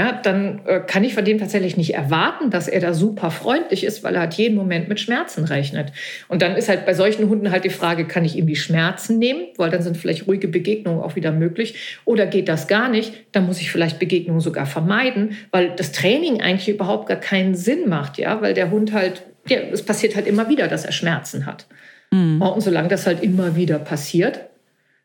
ja, 0.00 0.12
dann 0.12 0.62
äh, 0.64 0.80
kann 0.80 1.04
ich 1.04 1.12
von 1.12 1.26
dem 1.26 1.38
tatsächlich 1.38 1.76
nicht 1.76 1.92
erwarten, 1.92 2.48
dass 2.48 2.68
er 2.68 2.80
da 2.80 2.94
super 2.94 3.30
freundlich 3.30 3.84
ist, 3.84 4.02
weil 4.02 4.14
er 4.14 4.22
halt 4.22 4.34
jeden 4.34 4.56
Moment 4.56 4.88
mit 4.88 4.98
Schmerzen 4.98 5.44
rechnet. 5.44 5.92
Und 6.28 6.40
dann 6.40 6.56
ist 6.56 6.70
halt 6.70 6.86
bei 6.86 6.94
solchen 6.94 7.28
Hunden 7.28 7.50
halt 7.50 7.64
die 7.64 7.70
Frage, 7.70 8.06
kann 8.06 8.24
ich 8.24 8.34
ihm 8.34 8.46
die 8.46 8.56
Schmerzen 8.56 9.18
nehmen, 9.18 9.42
weil 9.58 9.68
dann 9.68 9.82
sind 9.82 9.98
vielleicht 9.98 10.26
ruhige 10.26 10.48
Begegnungen 10.48 11.02
auch 11.02 11.16
wieder 11.16 11.32
möglich. 11.32 12.00
Oder 12.06 12.24
geht 12.24 12.48
das 12.48 12.66
gar 12.66 12.88
nicht, 12.88 13.12
dann 13.32 13.44
muss 13.44 13.60
ich 13.60 13.70
vielleicht 13.70 13.98
Begegnungen 13.98 14.40
sogar 14.40 14.64
vermeiden, 14.64 15.36
weil 15.50 15.74
das 15.76 15.92
Training 15.92 16.40
eigentlich 16.40 16.70
überhaupt 16.70 17.06
gar 17.06 17.20
keinen 17.20 17.54
Sinn 17.54 17.90
macht, 17.90 18.16
ja, 18.16 18.40
weil 18.40 18.54
der 18.54 18.70
Hund 18.70 18.94
halt 18.94 19.22
ja, 19.48 19.58
es 19.58 19.82
passiert 19.82 20.16
halt 20.16 20.26
immer 20.26 20.48
wieder, 20.48 20.66
dass 20.66 20.86
er 20.86 20.92
Schmerzen 20.92 21.44
hat. 21.44 21.66
Mhm. 22.10 22.40
Und 22.40 22.62
solange 22.62 22.88
das 22.88 23.06
halt 23.06 23.22
immer 23.22 23.54
wieder 23.54 23.78
passiert, 23.78 24.40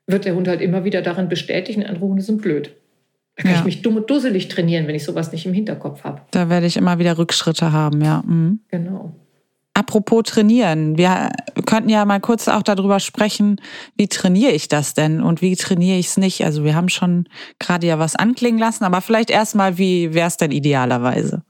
wird 0.08 0.24
der 0.24 0.36
Hund 0.36 0.48
halt 0.48 0.62
immer 0.62 0.86
wieder 0.86 1.02
darin 1.02 1.28
bestätigen, 1.28 1.86
andere 1.86 2.06
Hunde 2.06 2.22
sind 2.22 2.42
blöd. 2.42 2.72
Da 3.36 3.44
kann 3.44 3.52
ja. 3.52 3.60
ich 3.60 3.66
mich 3.66 3.82
dumm 3.82 3.98
und 3.98 4.10
dusselig 4.10 4.48
trainieren, 4.48 4.88
wenn 4.88 4.96
ich 4.96 5.04
sowas 5.04 5.32
nicht 5.32 5.46
im 5.46 5.54
Hinterkopf 5.54 6.04
habe. 6.04 6.22
Da 6.32 6.50
werde 6.50 6.68
ich 6.68 6.78
immer 6.78 7.00
wieder 7.00 7.18
Rückschritte 7.18 7.72
haben, 7.72 8.02
ja. 8.02 8.24
Mhm. 8.26 8.62
Genau. 8.70 9.14
Apropos 9.78 10.24
trainieren, 10.24 10.98
wir 10.98 11.32
könnten 11.66 11.90
ja 11.90 12.06
mal 12.06 12.22
kurz 12.22 12.48
auch 12.48 12.64
darüber 12.64 13.02
sprechen, 13.02 13.60
wie 13.98 14.08
trainiere 14.08 14.54
ich 14.54 14.70
das 14.70 14.94
denn 14.94 15.22
und 15.22 15.42
wie 15.42 15.54
trainiere 15.58 15.98
ich 15.98 16.08
es 16.08 16.18
nicht? 16.18 16.46
Also 16.46 16.64
wir 16.64 16.76
haben 16.76 16.88
schon 16.88 17.28
gerade 17.60 17.86
ja 17.86 18.00
was 18.00 18.16
anklingen 18.16 18.58
lassen, 18.58 18.86
aber 18.86 19.02
vielleicht 19.02 19.30
erstmal, 19.30 19.78
wie 19.78 20.14
wäre 20.14 20.30
es 20.30 20.38
denn 20.38 20.52
idealerweise? 20.52 21.44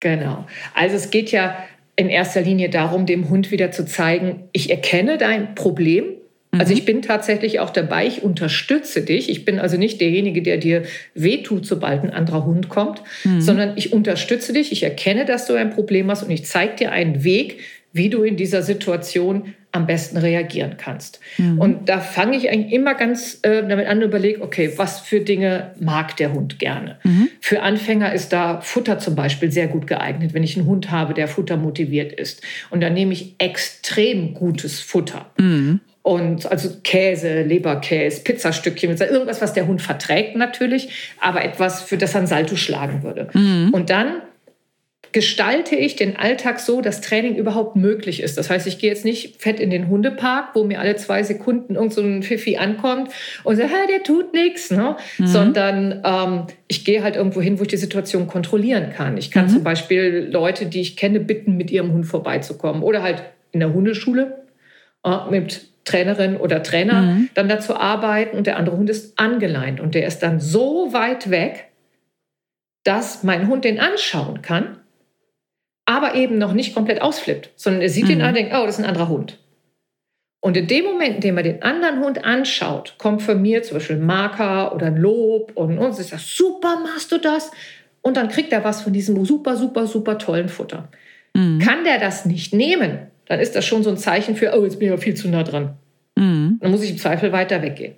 Genau. 0.00 0.44
Also 0.74 0.96
es 0.96 1.08
geht 1.08 1.30
ja 1.30 1.56
in 1.96 2.10
erster 2.10 2.42
Linie 2.42 2.68
darum, 2.68 3.06
dem 3.06 3.30
Hund 3.30 3.50
wieder 3.50 3.70
zu 3.70 3.86
zeigen, 3.86 4.44
ich 4.52 4.68
erkenne 4.68 5.16
dein 5.16 5.54
Problem. 5.54 6.04
Also 6.58 6.72
mhm. 6.72 6.78
ich 6.78 6.84
bin 6.84 7.02
tatsächlich 7.02 7.60
auch 7.60 7.70
dabei, 7.70 8.06
ich 8.06 8.22
unterstütze 8.22 9.02
dich. 9.02 9.28
Ich 9.28 9.44
bin 9.44 9.58
also 9.58 9.76
nicht 9.76 10.00
derjenige, 10.00 10.42
der 10.42 10.58
dir 10.58 10.82
wehtut, 11.14 11.66
sobald 11.66 12.02
ein 12.02 12.10
anderer 12.10 12.44
Hund 12.44 12.68
kommt, 12.68 13.02
mhm. 13.24 13.40
sondern 13.40 13.72
ich 13.76 13.92
unterstütze 13.92 14.52
dich, 14.52 14.72
ich 14.72 14.82
erkenne, 14.82 15.24
dass 15.24 15.46
du 15.46 15.54
ein 15.54 15.70
Problem 15.70 16.10
hast 16.10 16.22
und 16.22 16.30
ich 16.30 16.44
zeige 16.44 16.76
dir 16.76 16.92
einen 16.92 17.24
Weg, 17.24 17.60
wie 17.92 18.10
du 18.10 18.24
in 18.24 18.36
dieser 18.36 18.62
Situation 18.62 19.54
am 19.74 19.86
besten 19.86 20.18
reagieren 20.18 20.76
kannst. 20.76 21.20
Mhm. 21.36 21.58
Und 21.58 21.88
da 21.88 21.98
fange 21.98 22.36
ich 22.36 22.50
eigentlich 22.50 22.72
immer 22.72 22.94
ganz 22.94 23.40
äh, 23.42 23.66
damit 23.66 23.88
an 23.88 23.98
und 23.98 24.04
überlege, 24.04 24.40
okay, 24.40 24.72
was 24.76 25.00
für 25.00 25.20
Dinge 25.20 25.72
mag 25.80 26.16
der 26.16 26.32
Hund 26.32 26.60
gerne? 26.60 26.98
Mhm. 27.02 27.28
Für 27.40 27.62
Anfänger 27.62 28.12
ist 28.12 28.32
da 28.32 28.60
Futter 28.60 29.00
zum 29.00 29.16
Beispiel 29.16 29.50
sehr 29.50 29.66
gut 29.66 29.88
geeignet, 29.88 30.32
wenn 30.32 30.44
ich 30.44 30.56
einen 30.56 30.66
Hund 30.66 30.92
habe, 30.92 31.12
der 31.12 31.26
futtermotiviert 31.26 32.12
ist. 32.12 32.42
Und 32.70 32.82
dann 32.82 32.94
nehme 32.94 33.12
ich 33.12 33.34
extrem 33.38 34.34
gutes 34.34 34.80
Futter. 34.80 35.32
Mhm. 35.38 35.80
Und 36.04 36.44
also 36.50 36.68
Käse, 36.84 37.44
Leberkäse, 37.44 38.22
Pizzastückchen, 38.24 38.94
irgendwas, 38.94 39.40
was 39.40 39.54
der 39.54 39.66
Hund 39.66 39.80
verträgt 39.80 40.36
natürlich, 40.36 41.14
aber 41.18 41.42
etwas, 41.42 41.80
für 41.80 41.96
das 41.96 42.14
er 42.14 42.20
ein 42.20 42.26
Salto 42.26 42.56
schlagen 42.56 43.02
würde. 43.02 43.28
Mhm. 43.32 43.70
Und 43.72 43.88
dann 43.88 44.20
gestalte 45.12 45.76
ich 45.76 45.96
den 45.96 46.16
Alltag 46.16 46.60
so, 46.60 46.82
dass 46.82 47.00
Training 47.00 47.36
überhaupt 47.36 47.76
möglich 47.76 48.20
ist. 48.20 48.36
Das 48.36 48.50
heißt, 48.50 48.66
ich 48.66 48.78
gehe 48.78 48.90
jetzt 48.90 49.06
nicht 49.06 49.40
fett 49.40 49.60
in 49.60 49.70
den 49.70 49.88
Hundepark, 49.88 50.50
wo 50.54 50.64
mir 50.64 50.78
alle 50.78 50.96
zwei 50.96 51.22
Sekunden 51.22 51.76
irgend 51.76 51.94
so 51.94 52.02
ein 52.02 52.22
Pfiffi 52.22 52.58
ankommt 52.58 53.10
und 53.42 53.56
sagt, 53.56 53.70
der 53.88 54.02
tut 54.02 54.34
nichts, 54.34 54.70
ne? 54.70 54.96
Mhm. 55.16 55.26
sondern 55.26 56.02
ähm, 56.04 56.46
ich 56.68 56.84
gehe 56.84 57.02
halt 57.02 57.16
irgendwo 57.16 57.40
hin, 57.40 57.58
wo 57.58 57.62
ich 57.62 57.68
die 57.68 57.78
Situation 57.78 58.26
kontrollieren 58.26 58.92
kann. 58.94 59.16
Ich 59.16 59.30
kann 59.30 59.46
mhm. 59.46 59.50
zum 59.50 59.64
Beispiel 59.64 60.28
Leute, 60.30 60.66
die 60.66 60.82
ich 60.82 60.98
kenne, 60.98 61.20
bitten, 61.20 61.56
mit 61.56 61.70
ihrem 61.70 61.94
Hund 61.94 62.04
vorbeizukommen 62.04 62.82
oder 62.82 63.02
halt 63.02 63.22
in 63.52 63.60
der 63.60 63.72
Hundeschule 63.72 64.42
äh, 65.02 65.30
mit 65.30 65.68
Trainerin 65.84 66.36
oder 66.36 66.62
Trainer 66.62 67.02
mhm. 67.02 67.30
dann 67.34 67.48
dazu 67.48 67.76
arbeiten 67.76 68.36
und 68.36 68.46
der 68.46 68.56
andere 68.56 68.76
Hund 68.76 68.90
ist 68.90 69.18
angeleint 69.18 69.80
und 69.80 69.94
der 69.94 70.06
ist 70.06 70.20
dann 70.20 70.40
so 70.40 70.92
weit 70.92 71.30
weg, 71.30 71.68
dass 72.84 73.22
mein 73.22 73.48
Hund 73.48 73.64
den 73.64 73.80
anschauen 73.80 74.42
kann 74.42 74.78
aber 75.86 76.14
eben 76.14 76.38
noch 76.38 76.52
nicht 76.52 76.74
komplett 76.74 77.02
ausflippt, 77.02 77.50
sondern 77.56 77.82
er 77.82 77.88
sieht 77.88 78.04
mhm. 78.04 78.08
den 78.08 78.22
an 78.22 78.28
und 78.28 78.36
denkt, 78.36 78.52
oh, 78.54 78.64
das 78.64 78.78
ist 78.78 78.84
ein 78.84 78.88
anderer 78.88 79.08
Hund. 79.08 79.38
Und 80.40 80.56
in 80.56 80.66
dem 80.66 80.84
Moment, 80.84 81.16
in 81.16 81.20
dem 81.20 81.36
er 81.38 81.42
den 81.42 81.62
anderen 81.62 82.00
Hund 82.00 82.24
anschaut, 82.24 82.96
kommt 82.98 83.22
von 83.22 83.40
mir 83.40 83.62
zum 83.62 83.78
Beispiel 83.78 83.96
ein 83.96 84.04
Marker 84.04 84.74
oder 84.74 84.86
ein 84.86 84.96
Lob 84.96 85.52
und, 85.54 85.78
und 85.78 85.94
sie 85.94 86.02
sagt, 86.02 86.22
super 86.22 86.80
machst 86.80 87.12
du 87.12 87.18
das. 87.18 87.50
Und 88.02 88.18
dann 88.18 88.28
kriegt 88.28 88.52
er 88.52 88.62
was 88.62 88.82
von 88.82 88.92
diesem 88.92 89.24
super, 89.24 89.56
super, 89.56 89.86
super 89.86 90.18
tollen 90.18 90.50
Futter. 90.50 90.88
Mhm. 91.34 91.60
Kann 91.60 91.84
der 91.84 91.98
das 91.98 92.26
nicht 92.26 92.52
nehmen, 92.52 93.10
dann 93.26 93.40
ist 93.40 93.56
das 93.56 93.64
schon 93.64 93.82
so 93.82 93.90
ein 93.90 93.96
Zeichen 93.96 94.36
für, 94.36 94.58
oh, 94.58 94.64
jetzt 94.64 94.78
bin 94.78 94.88
ich 94.88 94.92
ja 94.92 94.96
viel 94.98 95.14
zu 95.14 95.28
nah 95.28 95.42
dran. 95.42 95.76
Mhm. 96.16 96.58
Dann 96.60 96.70
muss 96.70 96.82
ich 96.82 96.90
im 96.90 96.98
Zweifel 96.98 97.32
weiter 97.32 97.62
weggehen. 97.62 97.94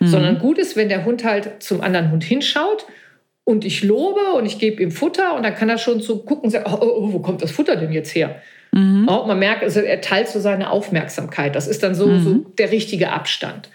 Mhm. 0.00 0.06
Sondern 0.06 0.38
gut 0.38 0.58
ist, 0.58 0.76
wenn 0.76 0.88
der 0.88 1.04
Hund 1.04 1.24
halt 1.24 1.62
zum 1.62 1.80
anderen 1.80 2.10
Hund 2.10 2.24
hinschaut 2.24 2.86
und 3.44 3.64
ich 3.64 3.82
lobe 3.82 4.34
und 4.36 4.46
ich 4.46 4.58
gebe 4.58 4.82
ihm 4.82 4.90
Futter 4.90 5.34
und 5.34 5.42
dann 5.42 5.54
kann 5.54 5.68
er 5.68 5.78
schon 5.78 6.00
so 6.00 6.18
gucken, 6.18 6.50
sagen, 6.50 6.66
oh, 6.68 6.78
oh, 6.80 7.12
wo 7.12 7.18
kommt 7.20 7.42
das 7.42 7.50
Futter 7.50 7.76
denn 7.76 7.92
jetzt 7.92 8.14
her? 8.14 8.42
Mhm. 8.72 9.08
Oh, 9.08 9.24
man 9.26 9.38
merkt, 9.38 9.62
also 9.62 9.80
er 9.80 10.00
teilt 10.00 10.28
so 10.28 10.40
seine 10.40 10.70
Aufmerksamkeit. 10.70 11.54
Das 11.54 11.66
ist 11.66 11.82
dann 11.82 11.94
so, 11.94 12.08
mhm. 12.08 12.22
so 12.22 12.34
der 12.58 12.70
richtige 12.70 13.12
Abstand. 13.12 13.70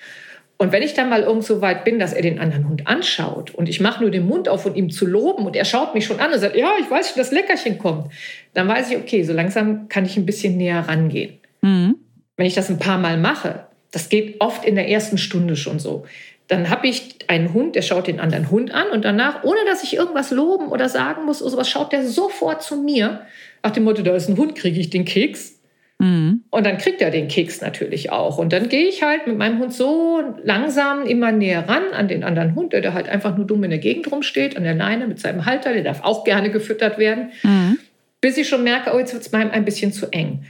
Und 0.61 0.71
wenn 0.71 0.83
ich 0.83 0.93
dann 0.93 1.09
mal 1.09 1.23
irgend 1.23 1.43
so 1.43 1.59
weit 1.61 1.85
bin, 1.85 1.97
dass 1.97 2.13
er 2.13 2.21
den 2.21 2.37
anderen 2.37 2.69
Hund 2.69 2.85
anschaut 2.85 3.49
und 3.49 3.67
ich 3.67 3.79
mache 3.79 4.03
nur 4.03 4.11
den 4.11 4.27
Mund 4.27 4.47
auf, 4.47 4.67
um 4.67 4.75
ihm 4.75 4.91
zu 4.91 5.07
loben 5.07 5.47
und 5.47 5.55
er 5.55 5.65
schaut 5.65 5.95
mich 5.95 6.05
schon 6.05 6.19
an 6.19 6.31
und 6.31 6.37
sagt, 6.37 6.55
ja, 6.55 6.73
ich 6.79 6.87
weiß 6.87 7.07
schon, 7.07 7.17
das 7.17 7.31
Leckerchen 7.31 7.79
kommt, 7.79 8.11
dann 8.53 8.67
weiß 8.67 8.91
ich, 8.91 8.97
okay, 8.97 9.23
so 9.23 9.33
langsam 9.33 9.89
kann 9.89 10.05
ich 10.05 10.17
ein 10.17 10.25
bisschen 10.27 10.57
näher 10.57 10.87
rangehen. 10.87 11.39
Mhm. 11.61 11.95
Wenn 12.37 12.45
ich 12.45 12.53
das 12.53 12.69
ein 12.69 12.77
paar 12.77 12.99
Mal 12.99 13.17
mache, 13.17 13.65
das 13.89 14.07
geht 14.09 14.39
oft 14.39 14.63
in 14.63 14.75
der 14.75 14.87
ersten 14.87 15.17
Stunde 15.17 15.55
schon 15.55 15.79
so, 15.79 16.05
dann 16.47 16.69
habe 16.69 16.85
ich 16.85 17.15
einen 17.25 17.55
Hund, 17.55 17.75
der 17.75 17.81
schaut 17.81 18.05
den 18.05 18.19
anderen 18.19 18.51
Hund 18.51 18.71
an 18.71 18.91
und 18.91 19.03
danach, 19.03 19.43
ohne 19.43 19.61
dass 19.65 19.81
ich 19.81 19.95
irgendwas 19.95 20.29
loben 20.29 20.67
oder 20.67 20.89
sagen 20.89 21.25
muss 21.25 21.41
oder 21.41 21.49
sowas, 21.49 21.71
schaut 21.71 21.91
der 21.91 22.07
sofort 22.07 22.61
zu 22.61 22.75
mir. 22.75 23.21
Nach 23.63 23.71
dem 23.71 23.83
Motto, 23.83 24.03
da 24.03 24.15
ist 24.15 24.29
ein 24.29 24.37
Hund, 24.37 24.53
kriege 24.53 24.79
ich 24.79 24.91
den 24.91 25.05
Keks. 25.05 25.59
Mhm. 26.01 26.45
Und 26.49 26.65
dann 26.65 26.79
kriegt 26.79 26.99
er 26.99 27.11
den 27.11 27.27
Keks 27.27 27.61
natürlich 27.61 28.11
auch. 28.11 28.39
Und 28.39 28.53
dann 28.53 28.69
gehe 28.69 28.87
ich 28.87 29.03
halt 29.03 29.27
mit 29.27 29.37
meinem 29.37 29.59
Hund 29.59 29.71
so 29.71 30.23
langsam 30.43 31.05
immer 31.05 31.31
näher 31.31 31.69
ran 31.69 31.93
an 31.93 32.07
den 32.07 32.23
anderen 32.23 32.55
Hund, 32.55 32.73
der 32.73 32.81
da 32.81 32.93
halt 32.93 33.07
einfach 33.07 33.37
nur 33.37 33.45
dumm 33.45 33.63
in 33.63 33.69
der 33.69 33.77
Gegend 33.77 34.11
rumsteht, 34.11 34.57
an 34.57 34.63
der 34.63 34.73
Leine 34.73 35.05
mit 35.05 35.19
seinem 35.19 35.45
Halter, 35.45 35.73
der 35.73 35.83
darf 35.83 36.01
auch 36.03 36.23
gerne 36.23 36.49
gefüttert 36.49 36.97
werden, 36.97 37.29
mhm. 37.43 37.77
bis 38.19 38.35
ich 38.37 38.49
schon 38.49 38.63
merke, 38.63 38.95
oh, 38.95 38.97
jetzt 38.97 39.13
wird 39.13 39.21
es 39.21 39.31
meinem 39.31 39.51
ein 39.51 39.63
bisschen 39.63 39.93
zu 39.93 40.07
eng. 40.11 40.43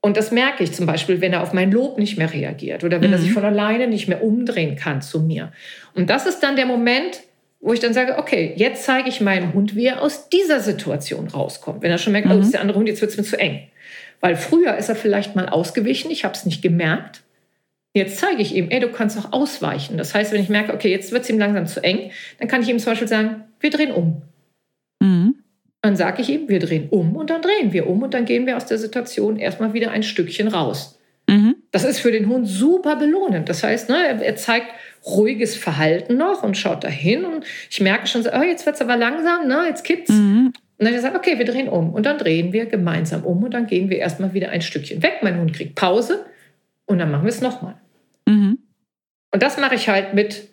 Und 0.00 0.16
das 0.16 0.32
merke 0.32 0.64
ich 0.64 0.72
zum 0.72 0.86
Beispiel, 0.86 1.20
wenn 1.20 1.32
er 1.32 1.42
auf 1.42 1.52
mein 1.52 1.70
Lob 1.70 1.98
nicht 1.98 2.18
mehr 2.18 2.32
reagiert 2.32 2.82
oder 2.82 3.00
wenn 3.00 3.10
mhm. 3.10 3.14
er 3.14 3.18
sich 3.20 3.32
von 3.32 3.44
alleine 3.44 3.86
nicht 3.86 4.08
mehr 4.08 4.24
umdrehen 4.24 4.74
kann 4.74 5.00
zu 5.00 5.20
mir. 5.20 5.52
Und 5.94 6.10
das 6.10 6.26
ist 6.26 6.40
dann 6.40 6.56
der 6.56 6.66
Moment, 6.66 7.20
wo 7.60 7.72
ich 7.72 7.78
dann 7.78 7.94
sage, 7.94 8.18
okay, 8.18 8.52
jetzt 8.56 8.82
zeige 8.82 9.08
ich 9.08 9.20
meinem 9.20 9.54
Hund, 9.54 9.76
wie 9.76 9.86
er 9.86 10.02
aus 10.02 10.28
dieser 10.28 10.58
Situation 10.58 11.28
rauskommt. 11.28 11.82
Wenn 11.82 11.90
er 11.92 11.98
schon 11.98 12.12
merkt, 12.12 12.26
mhm. 12.26 12.34
oh, 12.34 12.38
ist 12.40 12.52
der 12.52 12.62
andere 12.62 12.78
Hund, 12.78 12.88
jetzt 12.88 13.00
wird 13.00 13.12
es 13.12 13.16
mir 13.16 13.22
zu 13.22 13.38
eng. 13.38 13.68
Weil 14.20 14.36
früher 14.36 14.76
ist 14.76 14.88
er 14.88 14.96
vielleicht 14.96 15.36
mal 15.36 15.48
ausgewichen, 15.48 16.10
ich 16.10 16.24
habe 16.24 16.34
es 16.34 16.44
nicht 16.44 16.62
gemerkt. 16.62 17.22
Jetzt 17.94 18.18
zeige 18.18 18.42
ich 18.42 18.54
ihm, 18.54 18.70
ey, 18.70 18.80
du 18.80 18.90
kannst 18.90 19.18
auch 19.18 19.32
ausweichen. 19.32 19.96
Das 19.96 20.14
heißt, 20.14 20.32
wenn 20.32 20.42
ich 20.42 20.48
merke, 20.48 20.74
okay, 20.74 20.90
jetzt 20.90 21.12
wird 21.12 21.22
es 21.22 21.30
ihm 21.30 21.38
langsam 21.38 21.66
zu 21.66 21.82
eng, 21.82 22.10
dann 22.38 22.48
kann 22.48 22.62
ich 22.62 22.68
ihm 22.68 22.78
zum 22.78 22.92
Beispiel 22.92 23.08
sagen, 23.08 23.44
wir 23.60 23.70
drehen 23.70 23.92
um. 23.92 24.22
Mhm. 25.00 25.36
Dann 25.82 25.96
sage 25.96 26.22
ich 26.22 26.28
ihm, 26.28 26.48
wir 26.48 26.58
drehen 26.58 26.88
um 26.90 27.16
und 27.16 27.30
dann 27.30 27.42
drehen 27.42 27.72
wir 27.72 27.88
um 27.88 28.02
und 28.02 28.14
dann 28.14 28.24
gehen 28.24 28.46
wir 28.46 28.56
aus 28.56 28.66
der 28.66 28.78
Situation 28.78 29.38
erstmal 29.38 29.72
wieder 29.72 29.90
ein 29.90 30.02
Stückchen 30.02 30.48
raus. 30.48 30.98
Mhm. 31.28 31.56
Das 31.70 31.84
ist 31.84 32.00
für 32.00 32.12
den 32.12 32.28
Hund 32.28 32.46
super 32.46 32.96
belohnend. 32.96 33.48
Das 33.48 33.62
heißt, 33.62 33.88
ne, 33.88 34.22
er 34.22 34.36
zeigt 34.36 34.68
ruhiges 35.06 35.56
Verhalten 35.56 36.16
noch 36.16 36.42
und 36.42 36.56
schaut 36.56 36.84
dahin 36.84 37.24
und 37.24 37.44
ich 37.70 37.80
merke 37.80 38.06
schon 38.06 38.22
so, 38.22 38.30
oh, 38.32 38.42
jetzt 38.42 38.66
wird 38.66 38.76
es 38.76 38.82
aber 38.82 38.96
langsam, 38.96 39.46
ne, 39.46 39.66
jetzt 39.68 39.84
kippt's. 39.84 40.10
Mhm. 40.10 40.52
Und 40.78 40.86
dann 40.86 41.00
sagt 41.00 41.16
okay, 41.16 41.38
wir 41.38 41.44
drehen 41.44 41.68
um 41.68 41.92
und 41.92 42.06
dann 42.06 42.18
drehen 42.18 42.52
wir 42.52 42.66
gemeinsam 42.66 43.24
um 43.24 43.42
und 43.42 43.52
dann 43.52 43.66
gehen 43.66 43.90
wir 43.90 43.98
erstmal 43.98 44.32
wieder 44.32 44.50
ein 44.50 44.62
Stückchen 44.62 45.02
weg. 45.02 45.18
Mein 45.22 45.38
Hund 45.38 45.52
kriegt 45.52 45.74
Pause 45.74 46.24
und 46.86 46.98
dann 46.98 47.10
machen 47.10 47.24
wir 47.24 47.30
es 47.30 47.40
nochmal. 47.40 47.74
Mhm. 48.26 48.58
Und 49.32 49.42
das 49.42 49.58
mache 49.58 49.74
ich 49.74 49.88
halt 49.88 50.14
mit 50.14 50.48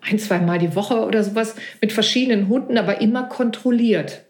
ein, 0.00 0.18
zwei 0.18 0.38
Mal 0.38 0.58
die 0.58 0.74
Woche 0.74 1.04
oder 1.04 1.22
sowas 1.22 1.54
mit 1.80 1.92
verschiedenen 1.92 2.48
Hunden, 2.48 2.78
aber 2.78 3.00
immer 3.00 3.24
kontrolliert. 3.24 4.24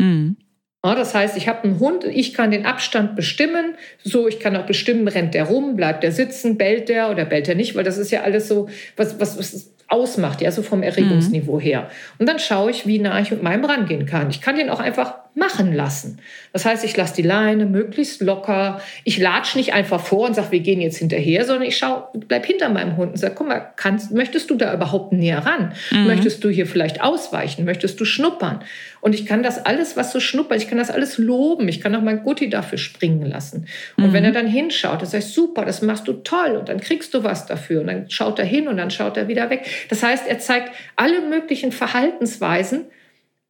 Mhm. 0.00 0.36
Ja, 0.84 0.94
das 0.94 1.14
heißt, 1.14 1.36
ich 1.36 1.46
habe 1.46 1.64
einen 1.64 1.78
Hund, 1.78 2.04
ich 2.04 2.32
kann 2.32 2.50
den 2.50 2.64
Abstand 2.64 3.14
bestimmen. 3.14 3.74
So, 4.02 4.28
ich 4.28 4.40
kann 4.40 4.56
auch 4.56 4.64
bestimmen, 4.64 5.08
rennt 5.08 5.34
der 5.34 5.44
rum, 5.44 5.76
bleibt 5.76 6.02
der 6.02 6.12
sitzen, 6.12 6.56
bellt 6.56 6.88
der 6.88 7.10
oder 7.10 7.26
bellt 7.26 7.48
er 7.48 7.54
nicht, 7.54 7.74
weil 7.74 7.84
das 7.84 7.98
ist 7.98 8.10
ja 8.10 8.22
alles 8.22 8.48
so, 8.48 8.68
was, 8.96 9.20
was, 9.20 9.38
was 9.38 9.74
ausmacht, 9.90 10.40
ja, 10.40 10.50
so 10.52 10.62
vom 10.62 10.82
Erregungsniveau 10.82 11.56
mhm. 11.56 11.60
her. 11.60 11.90
Und 12.18 12.28
dann 12.28 12.38
schaue 12.38 12.70
ich, 12.70 12.86
wie 12.86 12.98
nah 12.98 13.20
ich 13.20 13.30
mit 13.30 13.42
meinem 13.42 13.64
rangehen 13.64 14.06
kann. 14.06 14.30
Ich 14.30 14.40
kann 14.40 14.56
den 14.56 14.70
auch 14.70 14.80
einfach 14.80 15.19
machen 15.34 15.72
lassen. 15.74 16.20
Das 16.52 16.64
heißt, 16.64 16.84
ich 16.84 16.96
lasse 16.96 17.14
die 17.14 17.22
Leine 17.22 17.66
möglichst 17.66 18.20
locker. 18.20 18.80
Ich 19.04 19.18
latsche 19.18 19.56
nicht 19.58 19.72
einfach 19.72 20.00
vor 20.00 20.26
und 20.26 20.34
sage, 20.34 20.50
wir 20.50 20.60
gehen 20.60 20.80
jetzt 20.80 20.98
hinterher, 20.98 21.44
sondern 21.44 21.68
ich 21.68 21.76
schaue, 21.76 22.08
bleib 22.14 22.46
hinter 22.46 22.68
meinem 22.68 22.96
Hund 22.96 23.12
und 23.12 23.16
sage, 23.16 23.34
guck 23.36 23.46
mal, 23.46 23.60
kannst, 23.76 24.10
möchtest 24.10 24.50
du 24.50 24.56
da 24.56 24.74
überhaupt 24.74 25.12
näher 25.12 25.38
ran? 25.38 25.72
Mhm. 25.92 26.06
Möchtest 26.06 26.42
du 26.42 26.48
hier 26.48 26.66
vielleicht 26.66 27.00
ausweichen? 27.00 27.64
Möchtest 27.64 28.00
du 28.00 28.04
schnuppern? 28.04 28.64
Und 29.00 29.14
ich 29.14 29.24
kann 29.24 29.42
das 29.42 29.64
alles, 29.64 29.96
was 29.96 30.12
so 30.12 30.20
schnuppert, 30.20 30.60
ich 30.60 30.68
kann 30.68 30.78
das 30.78 30.90
alles 30.90 31.16
loben. 31.16 31.68
Ich 31.68 31.80
kann 31.80 31.94
auch 31.94 32.02
mein 32.02 32.22
Gutti 32.22 32.50
dafür 32.50 32.78
springen 32.78 33.24
lassen. 33.24 33.66
Und 33.96 34.08
mhm. 34.08 34.12
wenn 34.12 34.24
er 34.24 34.32
dann 34.32 34.46
hinschaut, 34.46 35.00
dann 35.00 35.08
sage 35.08 35.24
ich, 35.24 35.32
super, 35.32 35.64
das 35.64 35.80
machst 35.80 36.08
du 36.08 36.14
toll 36.14 36.56
und 36.56 36.68
dann 36.68 36.80
kriegst 36.80 37.14
du 37.14 37.22
was 37.22 37.46
dafür. 37.46 37.80
Und 37.80 37.86
dann 37.86 38.10
schaut 38.10 38.38
er 38.38 38.44
hin 38.44 38.68
und 38.68 38.76
dann 38.76 38.90
schaut 38.90 39.16
er 39.16 39.28
wieder 39.28 39.48
weg. 39.48 39.66
Das 39.88 40.02
heißt, 40.02 40.26
er 40.26 40.38
zeigt 40.38 40.72
alle 40.96 41.20
möglichen 41.22 41.72
Verhaltensweisen, 41.72 42.86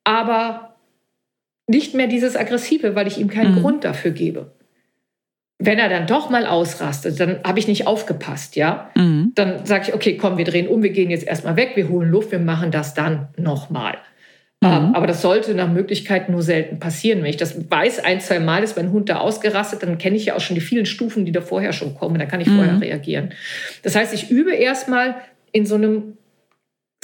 aber 0.05 0.69
nicht 1.70 1.94
mehr 1.94 2.09
dieses 2.09 2.37
Aggressive, 2.37 2.94
weil 2.94 3.06
ich 3.06 3.18
ihm 3.18 3.28
keinen 3.28 3.54
mhm. 3.54 3.61
Grund 3.61 3.85
dafür 3.85 4.11
gebe. 4.11 4.52
Wenn 5.59 5.78
er 5.78 5.88
dann 5.88 6.06
doch 6.06 6.30
mal 6.30 6.46
ausrastet, 6.46 7.20
dann 7.20 7.40
habe 7.44 7.59
ich 7.59 7.68
nicht 7.68 7.87
aufgepasst, 7.87 8.56
ja. 8.56 8.90
Mhm. 8.96 9.33
Dann 9.35 9.66
sage 9.66 9.85
ich, 9.88 9.94
okay, 9.94 10.16
komm, 10.16 10.37
wir 10.37 10.44
drehen 10.44 10.68
um, 10.68 10.83
wir 10.83 10.90
gehen 10.90 11.11
jetzt 11.11 11.26
erstmal 11.26 11.56
weg, 11.56 11.72
wir 11.74 11.88
holen 11.88 12.11
Luft, 12.11 12.33
wir 12.33 12.38
machen 12.38 12.70
das 12.70 12.94
dann 12.94 13.28
nochmal. 13.37 13.98
Mhm. 14.62 14.68
Ähm, 14.68 14.94
aber 14.94 15.06
das 15.06 15.22
sollte 15.22 15.54
nach 15.54 15.70
Möglichkeit 15.70 16.28
nur 16.28 16.42
selten 16.42 16.80
passieren. 16.80 17.22
Wenn 17.22 17.30
ich 17.30 17.37
das 17.37 17.70
weiß, 17.70 18.00
ein, 18.00 18.20
zwei 18.20 18.40
Mal 18.40 18.64
ist 18.64 18.76
mein 18.76 18.90
Hund 18.90 19.09
da 19.09 19.18
ausgerastet, 19.18 19.83
dann 19.83 19.98
kenne 19.98 20.16
ich 20.16 20.26
ja 20.26 20.35
auch 20.35 20.40
schon 20.40 20.56
die 20.56 20.61
vielen 20.61 20.87
Stufen, 20.87 21.24
die 21.24 21.33
da 21.33 21.40
vorher 21.40 21.72
schon 21.72 21.94
kommen. 21.94 22.18
Da 22.18 22.26
kann 22.26 22.40
ich 22.40 22.48
vorher 22.48 22.72
mhm. 22.72 22.80
reagieren. 22.83 23.30
Das 23.83 23.94
heißt, 23.94 24.12
ich 24.12 24.30
übe 24.30 24.54
erstmal 24.54 25.16
in 25.52 25.66
so 25.66 25.76
einem 25.76 26.16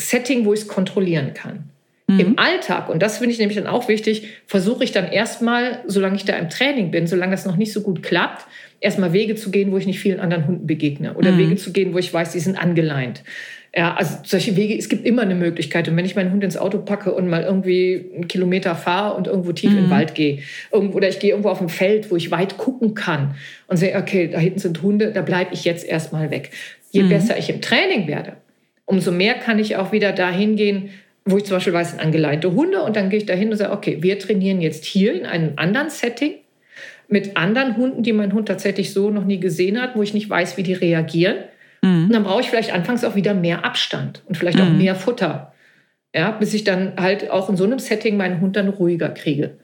Setting, 0.01 0.45
wo 0.45 0.53
ich 0.53 0.61
es 0.61 0.69
kontrollieren 0.69 1.35
kann. 1.35 1.71
Mhm. 2.09 2.21
Im 2.21 2.39
Alltag, 2.39 2.89
und 2.89 3.03
das 3.03 3.19
finde 3.19 3.33
ich 3.33 3.39
nämlich 3.39 3.57
dann 3.57 3.67
auch 3.67 3.89
wichtig, 3.89 4.29
versuche 4.47 4.85
ich 4.85 4.93
dann 4.93 5.11
erstmal, 5.11 5.81
solange 5.87 6.17
ich 6.17 6.25
da 6.25 6.37
im 6.37 6.49
Training 6.49 6.93
bin, 6.93 7.07
solange 7.07 7.33
das 7.33 7.47
noch 7.47 7.57
nicht 7.57 7.73
so 7.73 7.81
gut 7.81 8.03
klappt, 8.03 8.47
erstmal 8.81 9.13
Wege 9.13 9.35
zu 9.35 9.51
gehen, 9.51 9.73
wo 9.73 9.79
ich 9.79 9.87
nicht 9.87 9.99
vielen 9.99 10.21
anderen 10.21 10.47
Hunden 10.47 10.67
begegne 10.67 11.15
oder 11.15 11.33
mhm. 11.33 11.39
Wege 11.39 11.57
zu 11.57 11.73
gehen, 11.73 11.95
wo 11.95 11.99
ich 11.99 12.13
weiß, 12.13 12.33
die 12.33 12.39
sind 12.39 12.57
angeleint. 12.57 13.25
Ja, 13.75 13.95
also 13.95 14.19
solche 14.25 14.57
Wege, 14.57 14.75
es 14.79 14.89
gibt 14.89 15.05
immer 15.05 15.23
eine 15.23 15.35
Möglichkeit. 15.35 15.87
Und 15.89 15.97
wenn 15.97 16.07
ich 16.07 16.17
meinen 16.17 16.33
Hund 16.33 16.43
ins 16.43 16.57
Auto 16.57 16.79
packe 16.79 17.13
und 17.13 17.29
mal 17.29 17.43
irgendwie 17.43 18.11
einen 18.15 18.27
Kilometer 18.27 18.75
fahre 18.75 19.17
und 19.17 19.27
irgendwo 19.27 19.53
tief 19.53 19.71
mhm. 19.73 19.77
in 19.77 19.85
den. 19.85 19.91
Wald 19.91 20.15
gehe, 20.15 20.39
oder 20.71 21.09
ich 21.09 21.19
gehe 21.19 21.31
irgendwo 21.31 21.51
auf 21.51 21.61
ein 21.61 21.69
Feld, 21.69 22.11
wo 22.11 22.17
ich 22.17 22.31
weit 22.31 22.57
gucken 22.57 22.95
kann 22.95 23.35
und 23.67 23.77
sehe, 23.77 23.97
okay, 23.97 24.29
da 24.29 24.39
hinten 24.39 24.61
sind 24.61 24.81
Hunde, 24.81 25.13
da 25.13 25.21
bleibe 25.21 25.53
ich 25.53 25.65
jetzt 25.65 25.85
erstmal 25.85 26.31
weg. 26.31 26.51
Je 26.91 27.03
mhm. 27.03 27.11
besser 27.11 27.37
ich 27.37 27.51
im 27.51 27.61
Training 27.61 28.07
werde, 28.07 28.35
umso 28.87 29.13
mehr 29.13 29.35
kann 29.35 29.59
ich 29.59 29.77
auch 29.77 29.93
wieder 29.93 30.13
dahin 30.13 30.57
gehen, 30.57 30.89
wo 31.27 31.37
ich 31.37 31.45
zum 31.45 31.57
Beispiel 31.57 31.73
weiß, 31.73 31.91
sind 31.91 32.01
angeleinte 32.01 32.55
Hunde 32.55 32.83
und 32.83 32.97
dann 32.97 33.11
gehe 33.11 33.19
ich 33.19 33.27
dahin 33.27 33.51
und 33.51 33.57
sage, 33.57 33.73
okay, 33.73 33.99
wir 34.01 34.19
trainieren 34.19 34.61
jetzt 34.61 34.85
hier 34.85 35.13
in 35.13 35.27
einem 35.27 35.55
anderen 35.57 35.91
Setting 35.91 36.37
mit 37.09 37.37
anderen 37.37 37.77
Hunden, 37.77 38.03
die 38.03 38.13
mein 38.13 38.33
Hund 38.33 38.49
tatsächlich 38.49 38.93
so 38.93 39.11
noch 39.11 39.25
nie 39.25 39.39
gesehen 39.39 39.81
hat, 39.81 39.97
wo 39.97 40.03
ich 40.03 40.15
nicht 40.15 40.31
weiß, 40.31 40.57
wie 40.57 40.63
die 40.63 40.73
reagieren. 40.73 41.37
Mhm. 41.83 42.07
Und 42.07 42.13
dann 42.15 42.25
brauche 42.25 42.41
ich 42.41 42.49
vielleicht 42.49 42.73
anfangs 42.73 43.05
auch 43.05 43.17
wieder 43.17 43.35
mehr 43.35 43.65
Abstand 43.65 44.23
und 44.27 44.37
vielleicht 44.37 44.61
auch 44.61 44.69
mhm. 44.69 44.79
mehr 44.79 44.95
Futter. 44.95 45.53
Ja, 46.15 46.31
bis 46.31 46.55
ich 46.55 46.65
dann 46.65 46.95
halt 46.97 47.31
auch 47.31 47.51
in 47.51 47.57
so 47.57 47.65
einem 47.65 47.79
Setting 47.79 48.17
meinen 48.17 48.41
Hund 48.41 48.57
dann 48.57 48.69
ruhiger 48.69 49.11
kriege. 49.11 49.59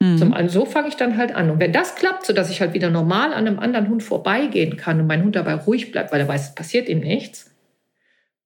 Mhm. 0.00 0.18
Zum 0.18 0.34
einen, 0.34 0.48
so 0.48 0.66
fange 0.66 0.88
ich 0.88 0.96
dann 0.96 1.16
halt 1.16 1.34
an. 1.34 1.48
Und 1.50 1.60
wenn 1.60 1.72
das 1.72 1.94
klappt, 1.94 2.26
sodass 2.26 2.50
ich 2.50 2.60
halt 2.60 2.74
wieder 2.74 2.90
normal 2.90 3.32
an 3.32 3.46
einem 3.46 3.58
anderen 3.58 3.88
Hund 3.88 4.02
vorbeigehen 4.02 4.76
kann 4.76 5.00
und 5.00 5.06
mein 5.06 5.22
Hund 5.22 5.36
dabei 5.36 5.54
ruhig 5.54 5.92
bleibt, 5.92 6.12
weil 6.12 6.20
er 6.20 6.28
weiß, 6.28 6.48
es 6.48 6.54
passiert 6.54 6.88
ihm 6.88 7.00
nichts, 7.00 7.54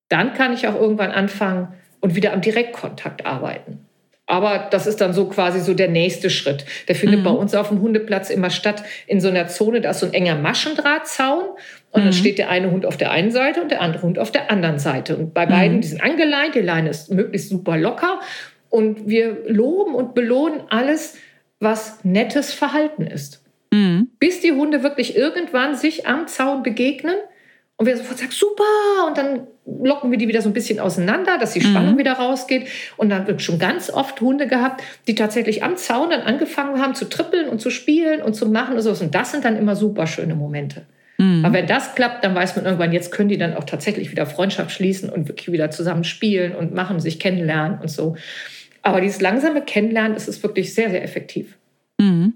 dann 0.09 0.35
kann 0.35 0.53
ich 0.53 0.67
auch 0.69 0.75
irgendwann 0.75 1.11
anfangen, 1.11 1.69
und 2.01 2.15
wieder 2.15 2.33
am 2.33 2.41
Direktkontakt 2.41 3.27
arbeiten. 3.27 3.85
Aber 4.29 4.69
das 4.71 4.87
ist 4.87 5.01
dann 5.01 5.15
so 5.15 5.27
quasi 5.27 5.61
so 5.61 5.73
der 5.73 5.89
nächste 5.89 6.29
Schritt. 6.29 6.67
Der 6.87 6.95
findet 6.95 7.21
mhm. 7.21 7.25
bei 7.25 7.31
uns 7.31 7.55
auf 7.55 7.69
dem 7.69 7.81
Hundeplatz 7.81 8.29
immer 8.29 8.51
statt 8.51 8.85
in 9.07 9.23
so 9.23 9.29
einer 9.29 9.49
Zone, 9.49 9.81
da 9.81 9.91
ist 9.91 10.01
so 10.01 10.07
ein 10.07 10.13
enger 10.13 10.37
Maschendrahtzaun 10.37 11.45
und 11.93 12.01
mhm. 12.01 12.05
dann 12.05 12.13
steht 12.13 12.37
der 12.37 12.51
eine 12.51 12.71
Hund 12.71 12.85
auf 12.85 12.99
der 12.99 13.11
einen 13.11 13.31
Seite 13.31 13.63
und 13.63 13.71
der 13.71 13.81
andere 13.81 14.03
Hund 14.03 14.19
auf 14.19 14.31
der 14.31 14.51
anderen 14.51 14.79
Seite. 14.79 15.17
Und 15.17 15.33
bei 15.33 15.47
beiden, 15.47 15.79
mhm. 15.79 15.81
die 15.81 15.89
sind 15.89 16.03
angeleint, 16.03 16.55
die 16.55 16.61
Leine 16.61 16.91
ist 16.91 17.11
möglichst 17.11 17.49
super 17.49 17.79
locker 17.79 18.21
und 18.69 19.09
wir 19.09 19.45
loben 19.47 19.95
und 19.95 20.15
belohnen 20.15 20.61
alles, 20.69 21.17
was 21.59 22.05
nettes 22.05 22.53
Verhalten 22.53 23.07
ist. 23.07 23.43
Mhm. 23.73 24.11
Bis 24.19 24.41
die 24.41 24.53
Hunde 24.53 24.83
wirklich 24.83 25.17
irgendwann 25.17 25.75
sich 25.75 26.07
am 26.07 26.27
Zaun 26.27 26.63
begegnen 26.63 27.17
und 27.79 27.87
wir 27.87 27.97
sofort 27.97 28.19
sagen, 28.19 28.33
super, 28.33 28.65
und 29.07 29.17
dann 29.17 29.47
locken 29.65 30.11
wir 30.11 30.19
die 30.19 30.27
wieder 30.27 30.43
so 30.43 30.49
ein 30.49 30.53
bisschen 30.53 30.81
auseinander, 30.81 31.39
dass 31.39 31.53
die 31.53 31.61
Spannung 31.61 31.95
mhm. 31.95 31.99
wieder 31.99 32.15
rausgeht. 32.15 32.67
Und 32.97 33.09
dann 33.09 33.29
wird 33.29 33.41
schon 33.41 33.61
ganz 33.61 33.89
oft 33.89 34.21
Hunde 34.21 34.49
gehabt, 34.49 34.83
die 35.07 35.15
tatsächlich 35.15 35.63
am 35.63 35.77
Zaun 35.77 36.11
dann 36.11 36.23
angefangen 36.23 36.83
haben 36.83 36.97
zu 36.97 37.09
trippeln 37.09 37.49
und 37.49 37.61
zu 37.61 37.71
spielen 37.71 38.21
und 38.21 38.35
zu 38.35 38.47
machen 38.47 38.75
und 38.75 38.83
so. 38.83 38.91
Und 38.91 39.15
das 39.15 39.31
sind 39.31 39.45
dann 39.45 39.57
immer 39.57 39.77
super 39.77 40.09
schöne 40.09 40.35
Momente. 40.35 40.87
Mhm. 41.19 41.45
Aber 41.45 41.55
wenn 41.55 41.69
das 41.69 41.95
klappt, 41.95 42.25
dann 42.25 42.35
weiß 42.35 42.57
man 42.57 42.65
irgendwann, 42.65 42.93
jetzt 42.93 43.13
können 43.13 43.29
die 43.29 43.39
dann 43.39 43.55
auch 43.55 43.65
tatsächlich 43.65 44.11
wieder 44.11 44.27
Freundschaft 44.27 44.73
schließen 44.73 45.09
und 45.09 45.29
wirklich 45.29 45.53
wieder 45.53 45.71
zusammen 45.71 46.03
spielen 46.03 46.57
und 46.57 46.75
machen, 46.75 46.99
sich 46.99 47.21
kennenlernen 47.21 47.79
und 47.81 47.91
so. 47.91 48.17
Aber 48.83 49.01
dieses 49.01 49.21
langsame 49.21 49.63
Kennenlernen, 49.63 50.15
das 50.15 50.27
ist 50.27 50.43
wirklich 50.43 50.75
sehr, 50.75 50.91
sehr 50.91 51.05
effektiv. 51.05 51.58
Mhm. 52.01 52.35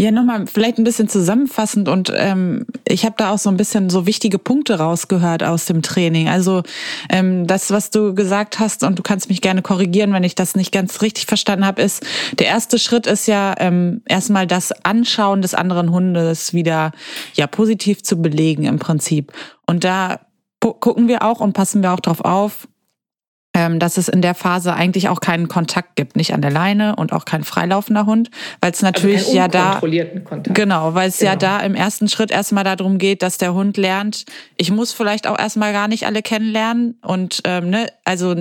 Ja, 0.00 0.10
nochmal 0.10 0.46
vielleicht 0.46 0.78
ein 0.78 0.84
bisschen 0.84 1.08
zusammenfassend 1.08 1.88
und 1.88 2.10
ähm, 2.14 2.66
ich 2.88 3.04
habe 3.04 3.14
da 3.18 3.32
auch 3.32 3.38
so 3.38 3.50
ein 3.50 3.58
bisschen 3.58 3.90
so 3.90 4.06
wichtige 4.06 4.38
Punkte 4.38 4.78
rausgehört 4.78 5.42
aus 5.44 5.66
dem 5.66 5.82
Training. 5.82 6.28
Also 6.28 6.62
ähm, 7.10 7.46
das, 7.46 7.70
was 7.70 7.90
du 7.90 8.14
gesagt 8.14 8.58
hast 8.58 8.84
und 8.84 8.98
du 8.98 9.02
kannst 9.02 9.28
mich 9.28 9.42
gerne 9.42 9.60
korrigieren, 9.60 10.14
wenn 10.14 10.24
ich 10.24 10.34
das 10.34 10.56
nicht 10.56 10.72
ganz 10.72 11.02
richtig 11.02 11.26
verstanden 11.26 11.66
habe, 11.66 11.82
ist, 11.82 12.04
der 12.38 12.46
erste 12.46 12.78
Schritt 12.78 13.06
ist 13.06 13.26
ja 13.26 13.54
ähm, 13.58 14.00
erstmal 14.06 14.46
das 14.46 14.72
Anschauen 14.84 15.42
des 15.42 15.52
anderen 15.52 15.90
Hundes 15.90 16.54
wieder 16.54 16.92
ja 17.34 17.46
positiv 17.46 18.02
zu 18.02 18.16
belegen 18.16 18.64
im 18.64 18.78
Prinzip. 18.78 19.32
Und 19.66 19.84
da 19.84 20.20
gucken 20.60 21.06
wir 21.06 21.22
auch 21.22 21.40
und 21.40 21.52
passen 21.52 21.82
wir 21.82 21.92
auch 21.92 22.00
drauf 22.00 22.22
auf, 22.22 22.66
dass 23.78 23.96
es 23.96 24.08
in 24.08 24.20
der 24.20 24.34
Phase 24.34 24.74
eigentlich 24.74 25.08
auch 25.08 25.20
keinen 25.20 25.48
Kontakt 25.48 25.96
gibt, 25.96 26.16
nicht 26.16 26.34
an 26.34 26.42
der 26.42 26.50
Leine 26.50 26.96
und 26.96 27.12
auch 27.12 27.24
kein 27.24 27.42
freilaufender 27.42 28.04
Hund, 28.04 28.30
weil 28.60 28.70
es 28.70 28.84
also 28.84 28.86
natürlich 28.86 29.26
also 29.26 29.36
ja 29.36 29.48
da 29.48 29.80
Kontakt. 29.80 30.54
genau, 30.54 30.94
weil 30.94 31.08
es 31.08 31.18
genau. 31.18 31.30
ja 31.30 31.36
da 31.36 31.60
im 31.60 31.74
ersten 31.74 32.08
Schritt 32.08 32.30
erstmal 32.30 32.64
darum 32.64 32.98
geht, 32.98 33.22
dass 33.22 33.38
der 33.38 33.54
Hund 33.54 33.76
lernt, 33.76 34.26
ich 34.56 34.70
muss 34.70 34.92
vielleicht 34.92 35.26
auch 35.26 35.38
erstmal 35.38 35.72
gar 35.72 35.88
nicht 35.88 36.04
alle 36.06 36.22
kennenlernen 36.22 36.98
und 37.02 37.40
ähm, 37.44 37.70
ne, 37.70 37.86
also 38.04 38.34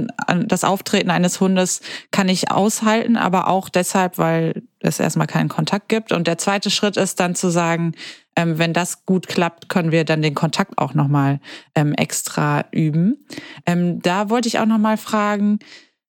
das 0.45 0.63
Auftreten 0.63 1.09
eines 1.09 1.39
Hundes 1.39 1.81
kann 2.11 2.27
ich 2.27 2.51
aushalten, 2.51 3.15
aber 3.15 3.47
auch 3.47 3.69
deshalb, 3.69 4.17
weil 4.17 4.63
es 4.79 4.99
erstmal 4.99 5.27
keinen 5.27 5.49
Kontakt 5.49 5.89
gibt. 5.89 6.11
Und 6.11 6.27
der 6.27 6.37
zweite 6.37 6.69
Schritt 6.69 6.97
ist 6.97 7.19
dann 7.19 7.35
zu 7.35 7.49
sagen, 7.49 7.93
ähm, 8.35 8.57
wenn 8.57 8.73
das 8.73 9.05
gut 9.05 9.27
klappt, 9.27 9.69
können 9.69 9.91
wir 9.91 10.03
dann 10.03 10.21
den 10.21 10.35
Kontakt 10.35 10.77
auch 10.77 10.93
nochmal 10.93 11.39
ähm, 11.75 11.93
extra 11.93 12.65
üben. 12.71 13.25
Ähm, 13.65 14.01
da 14.01 14.29
wollte 14.29 14.47
ich 14.47 14.59
auch 14.59 14.65
nochmal 14.65 14.97
fragen, 14.97 15.59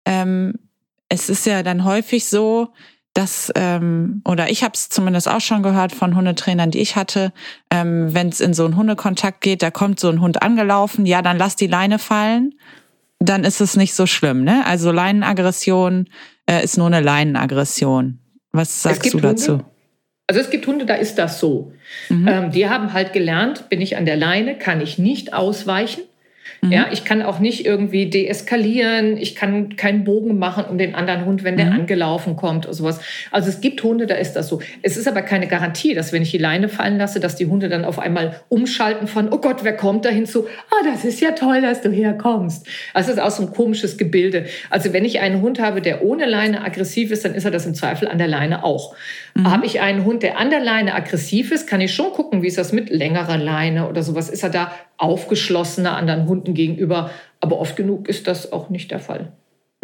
ähm, 0.05 0.53
es 1.09 1.29
ist 1.29 1.45
ja 1.45 1.63
dann 1.63 1.83
häufig 1.83 2.25
so, 2.25 2.69
dass, 3.13 3.51
ähm, 3.55 4.21
oder 4.23 4.49
ich 4.49 4.63
habe 4.63 4.73
es 4.73 4.87
zumindest 4.89 5.27
auch 5.27 5.41
schon 5.41 5.63
gehört 5.63 5.91
von 5.91 6.15
Hundetrainern, 6.15 6.71
die 6.71 6.79
ich 6.79 6.95
hatte, 6.95 7.33
ähm, 7.69 8.13
wenn 8.13 8.29
es 8.29 8.39
in 8.39 8.53
so 8.53 8.63
einen 8.63 8.77
Hundekontakt 8.77 9.41
geht, 9.41 9.61
da 9.61 9.71
kommt 9.71 9.99
so 9.99 10.09
ein 10.09 10.21
Hund 10.21 10.41
angelaufen, 10.41 11.05
ja, 11.05 11.21
dann 11.21 11.37
lass 11.37 11.57
die 11.57 11.67
Leine 11.67 11.99
fallen, 11.99 12.53
dann 13.19 13.43
ist 13.43 13.59
es 13.59 13.75
nicht 13.75 13.93
so 13.93 14.05
schlimm. 14.05 14.43
Ne? 14.43 14.65
Also 14.65 14.91
Leinenaggression 14.91 16.07
äh, 16.45 16.63
ist 16.63 16.77
nur 16.77 16.87
eine 16.87 17.01
Leinenaggression. 17.01 18.19
Was 18.53 18.81
sagst 18.81 19.13
du 19.13 19.19
dazu? 19.19 19.51
Hunde, 19.51 19.65
also 20.31 20.39
es 20.39 20.49
gibt 20.49 20.65
Hunde, 20.65 20.85
da 20.85 20.93
ist 20.93 21.15
das 21.15 21.41
so. 21.41 21.73
Mhm. 22.07 22.25
Ähm, 22.25 22.51
die 22.51 22.69
haben 22.69 22.93
halt 22.93 23.11
gelernt, 23.11 23.67
bin 23.67 23.81
ich 23.81 23.97
an 23.97 24.05
der 24.05 24.15
Leine, 24.15 24.55
kann 24.55 24.79
ich 24.79 24.97
nicht 24.97 25.33
ausweichen. 25.33 26.03
Mhm. 26.61 26.71
Ja, 26.71 26.85
ich 26.89 27.03
kann 27.03 27.21
auch 27.21 27.39
nicht 27.39 27.65
irgendwie 27.65 28.09
deeskalieren. 28.09 29.17
Ich 29.17 29.35
kann 29.35 29.75
keinen 29.75 30.05
Bogen 30.05 30.39
machen 30.39 30.63
um 30.69 30.77
den 30.77 30.95
anderen 30.95 31.25
Hund, 31.25 31.43
wenn 31.43 31.57
der 31.57 31.65
mhm. 31.65 31.81
angelaufen 31.81 32.37
kommt 32.37 32.65
oder 32.65 32.73
sowas. 32.73 33.01
Also 33.29 33.49
es 33.49 33.59
gibt 33.59 33.83
Hunde, 33.83 34.07
da 34.07 34.15
ist 34.15 34.33
das 34.33 34.47
so. 34.47 34.61
Es 34.81 34.95
ist 34.95 35.05
aber 35.05 35.21
keine 35.21 35.47
Garantie, 35.47 35.93
dass 35.93 36.13
wenn 36.13 36.21
ich 36.21 36.31
die 36.31 36.37
Leine 36.37 36.69
fallen 36.69 36.97
lasse, 36.97 37.19
dass 37.19 37.35
die 37.35 37.47
Hunde 37.47 37.67
dann 37.67 37.83
auf 37.83 37.99
einmal 37.99 38.39
umschalten 38.47 39.07
von, 39.07 39.33
oh 39.33 39.39
Gott, 39.39 39.65
wer 39.65 39.75
kommt 39.75 40.05
da 40.05 40.09
hinzu? 40.09 40.47
Ah, 40.69 40.85
das 40.85 41.03
ist 41.03 41.19
ja 41.19 41.31
toll, 41.31 41.61
dass 41.61 41.81
du 41.81 41.89
herkommst. 41.89 42.65
Also 42.93 43.11
es 43.11 43.17
ist 43.17 43.23
auch 43.23 43.31
so 43.31 43.43
ein 43.43 43.51
komisches 43.51 43.97
Gebilde. 43.97 44.45
Also 44.69 44.93
wenn 44.93 45.03
ich 45.03 45.19
einen 45.19 45.41
Hund 45.41 45.59
habe, 45.59 45.81
der 45.81 46.05
ohne 46.05 46.25
Leine 46.25 46.63
aggressiv 46.63 47.11
ist, 47.11 47.25
dann 47.25 47.35
ist 47.35 47.43
er 47.43 47.51
das 47.51 47.65
im 47.65 47.73
Zweifel 47.73 48.07
an 48.07 48.17
der 48.17 48.27
Leine 48.27 48.63
auch. 48.63 48.95
Mhm. 49.33 49.49
Habe 49.49 49.65
ich 49.65 49.81
einen 49.81 50.05
Hund, 50.05 50.23
der 50.23 50.37
an 50.37 50.49
der 50.49 50.59
Leine 50.59 50.93
aggressiv 50.93 51.51
ist, 51.51 51.67
kann 51.67 51.81
ich 51.81 51.93
schon 51.93 52.11
gucken, 52.11 52.41
wie 52.41 52.47
ist 52.47 52.57
das 52.57 52.73
mit 52.73 52.89
längerer 52.89 53.37
Leine 53.37 53.87
oder 53.87 54.03
sowas. 54.03 54.29
Ist 54.29 54.43
er 54.43 54.49
da 54.49 54.71
aufgeschlossener 54.97 55.95
anderen 55.95 56.27
Hunden 56.27 56.53
gegenüber? 56.53 57.11
Aber 57.39 57.59
oft 57.59 57.75
genug 57.75 58.07
ist 58.07 58.27
das 58.27 58.51
auch 58.51 58.69
nicht 58.69 58.91
der 58.91 58.99
Fall. 58.99 59.31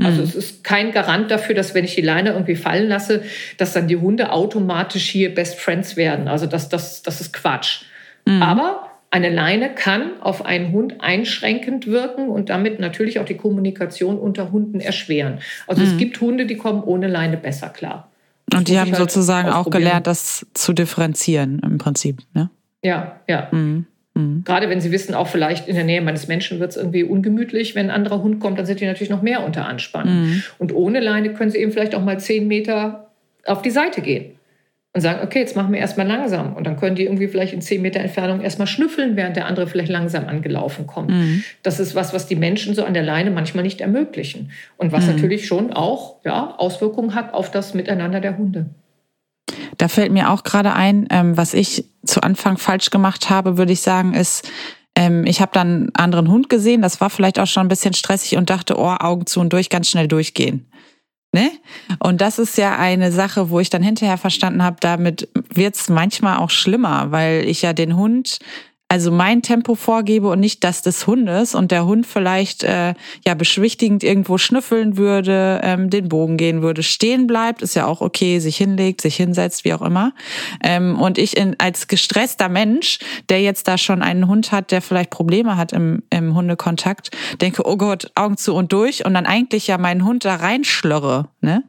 Also 0.01 0.21
mhm. 0.21 0.27
es 0.27 0.35
ist 0.35 0.63
kein 0.63 0.91
Garant 0.91 1.31
dafür, 1.31 1.55
dass 1.55 1.73
wenn 1.73 1.83
ich 1.83 1.95
die 1.95 2.01
Leine 2.01 2.31
irgendwie 2.31 2.55
fallen 2.55 2.87
lasse, 2.87 3.23
dass 3.57 3.73
dann 3.73 3.87
die 3.87 3.97
Hunde 3.97 4.31
automatisch 4.31 5.09
hier 5.09 5.33
Best 5.33 5.59
Friends 5.59 5.97
werden. 5.97 6.27
Also 6.27 6.45
das, 6.45 6.69
das, 6.69 7.01
das 7.01 7.19
ist 7.19 7.33
Quatsch. 7.33 7.81
Mhm. 8.25 8.43
Aber 8.43 8.91
eine 9.09 9.29
Leine 9.29 9.73
kann 9.73 10.21
auf 10.21 10.45
einen 10.45 10.71
Hund 10.71 10.95
einschränkend 10.99 11.87
wirken 11.87 12.29
und 12.29 12.49
damit 12.49 12.79
natürlich 12.79 13.19
auch 13.19 13.25
die 13.25 13.37
Kommunikation 13.37 14.19
unter 14.19 14.51
Hunden 14.51 14.79
erschweren. 14.79 15.39
Also 15.65 15.81
mhm. 15.81 15.87
es 15.87 15.97
gibt 15.97 16.21
Hunde, 16.21 16.45
die 16.45 16.57
kommen 16.57 16.83
ohne 16.83 17.07
Leine 17.07 17.37
besser 17.37 17.69
klar. 17.69 18.11
Und 18.53 18.67
die 18.69 18.79
haben 18.79 18.91
halt 18.91 18.97
sozusagen 18.97 19.49
auch 19.49 19.69
gelernt, 19.69 20.07
das 20.07 20.45
zu 20.53 20.73
differenzieren 20.73 21.59
im 21.59 21.77
Prinzip. 21.77 22.19
Ne? 22.33 22.49
Ja, 22.81 23.19
ja. 23.27 23.49
Mhm. 23.51 23.85
Mhm. 24.13 24.43
Gerade 24.45 24.69
wenn 24.69 24.81
sie 24.81 24.91
wissen, 24.91 25.13
auch 25.13 25.27
vielleicht 25.27 25.67
in 25.67 25.75
der 25.75 25.83
Nähe 25.83 26.01
meines 26.01 26.27
Menschen 26.27 26.59
wird 26.59 26.71
es 26.71 26.77
irgendwie 26.77 27.03
ungemütlich, 27.03 27.75
wenn 27.75 27.89
ein 27.89 27.95
anderer 27.95 28.23
Hund 28.23 28.39
kommt, 28.39 28.57
dann 28.57 28.65
sind 28.65 28.79
die 28.79 28.85
natürlich 28.85 29.09
noch 29.09 29.21
mehr 29.21 29.45
unter 29.45 29.65
Anspannung. 29.65 30.13
Mhm. 30.13 30.43
Und 30.57 30.73
ohne 30.73 30.99
Leine 30.99 31.33
können 31.33 31.51
sie 31.51 31.57
eben 31.57 31.71
vielleicht 31.71 31.93
auch 31.93 32.03
mal 32.03 32.19
zehn 32.19 32.47
Meter 32.47 33.11
auf 33.45 33.61
die 33.61 33.69
Seite 33.69 34.01
gehen 34.01 34.36
und 34.97 35.01
sagen, 35.01 35.19
okay, 35.23 35.37
jetzt 35.37 35.55
machen 35.55 35.71
wir 35.73 35.79
erstmal 35.79 36.07
langsam. 36.07 36.53
Und 36.53 36.65
dann 36.65 36.75
können 36.75 36.95
die 36.95 37.03
irgendwie 37.03 37.27
vielleicht 37.27 37.53
in 37.53 37.61
zehn 37.61 37.83
Meter 37.83 37.99
Entfernung 37.99 38.41
erstmal 38.41 38.65
schnüffeln, 38.65 39.15
während 39.15 39.35
der 39.35 39.45
andere 39.45 39.67
vielleicht 39.67 39.91
langsam 39.91 40.27
angelaufen 40.27 40.87
kommt. 40.87 41.11
Mhm. 41.11 41.43
Das 41.61 41.79
ist 41.79 41.93
was, 41.93 42.13
was 42.13 42.25
die 42.25 42.35
Menschen 42.35 42.73
so 42.73 42.83
an 42.83 42.95
der 42.95 43.03
Leine 43.03 43.29
manchmal 43.29 43.63
nicht 43.63 43.79
ermöglichen. 43.79 44.49
Und 44.75 44.91
was 44.91 45.05
mhm. 45.05 45.13
natürlich 45.13 45.45
schon 45.45 45.71
auch 45.71 46.15
ja, 46.25 46.55
Auswirkungen 46.57 47.13
hat 47.13 47.35
auf 47.35 47.51
das 47.51 47.75
Miteinander 47.75 48.21
der 48.21 48.39
Hunde. 48.39 48.71
Da 49.77 49.87
fällt 49.87 50.11
mir 50.11 50.31
auch 50.31 50.43
gerade 50.43 50.73
ein, 50.73 51.07
ähm, 51.11 51.37
was 51.37 51.53
ich 51.53 51.85
zu 52.03 52.23
Anfang 52.23 52.57
falsch 52.57 52.89
gemacht 52.89 53.29
habe, 53.29 53.59
würde 53.59 53.73
ich 53.73 53.81
sagen, 53.81 54.15
ist, 54.15 54.49
ähm, 54.95 55.27
ich 55.27 55.41
habe 55.41 55.51
dann 55.53 55.67
einen 55.67 55.95
anderen 55.95 56.31
Hund 56.31 56.49
gesehen, 56.49 56.81
das 56.81 56.99
war 57.01 57.11
vielleicht 57.11 57.37
auch 57.37 57.45
schon 57.45 57.67
ein 57.67 57.69
bisschen 57.69 57.93
stressig 57.93 58.35
und 58.35 58.49
dachte, 58.49 58.79
oh, 58.79 58.95
Augen 58.97 59.27
zu 59.27 59.41
und 59.41 59.53
durch, 59.53 59.69
ganz 59.69 59.91
schnell 59.91 60.07
durchgehen. 60.07 60.65
Ne? 61.37 61.51
Und 61.99 62.19
das 62.19 62.39
ist 62.39 62.57
ja 62.57 62.79
eine 62.79 63.11
Sache, 63.11 63.51
wo 63.51 63.59
ich 63.59 63.69
dann 63.69 63.83
hinterher 63.83 64.17
verstanden 64.17 64.63
habe, 64.63 64.77
damit 64.79 65.29
wird 65.53 65.75
es 65.75 65.87
manchmal 65.87 66.37
auch 66.37 66.49
schlimmer, 66.49 67.11
weil 67.11 67.45
ich 67.45 67.61
ja 67.61 67.73
den 67.73 67.95
Hund 67.95 68.39
also 68.89 69.11
mein 69.11 69.41
Tempo 69.41 69.75
vorgebe 69.75 70.29
und 70.29 70.39
nicht 70.39 70.63
das 70.63 70.81
des 70.81 71.07
Hundes 71.07 71.55
und 71.55 71.71
der 71.71 71.85
Hund 71.85 72.07
vielleicht 72.07 72.63
äh, 72.63 72.93
ja 73.25 73.33
beschwichtigend 73.33 74.01
irgendwo 74.03 74.37
schnüffeln 74.37 74.95
würde, 74.95 75.59
ähm, 75.63 75.89
den 75.89 76.07
Bogen 76.07 76.37
gehen 76.37 76.61
würde, 76.61 76.83
stehen 76.83 77.27
bleibt, 77.27 77.61
ist 77.61 77.75
ja 77.75 77.85
auch 77.85 77.99
okay, 77.99 78.39
sich 78.39 78.55
hinlegt, 78.55 79.01
sich 79.01 79.17
hinsetzt, 79.17 79.65
wie 79.65 79.73
auch 79.73 79.81
immer. 79.81 80.13
Ähm, 80.63 80.99
und 80.99 81.17
ich 81.17 81.35
in, 81.35 81.55
als 81.59 81.87
gestresster 81.87 82.47
Mensch, 82.47 82.99
der 83.27 83.41
jetzt 83.41 83.67
da 83.67 83.77
schon 83.77 84.01
einen 84.01 84.27
Hund 84.27 84.53
hat, 84.53 84.71
der 84.71 84.81
vielleicht 84.81 85.09
Probleme 85.09 85.57
hat 85.57 85.73
im, 85.73 86.03
im 86.09 86.33
Hundekontakt, 86.33 87.11
denke, 87.41 87.63
oh 87.65 87.75
Gott, 87.75 88.11
Augen 88.15 88.37
zu 88.37 88.53
und 88.53 88.71
durch 88.71 89.05
und 89.05 89.13
dann 89.13 89.25
eigentlich 89.25 89.67
ja 89.67 89.77
meinen 89.77 90.05
Hund 90.05 90.23
da 90.23 90.35
reinschlörre, 90.35 91.27
ne? 91.41 91.63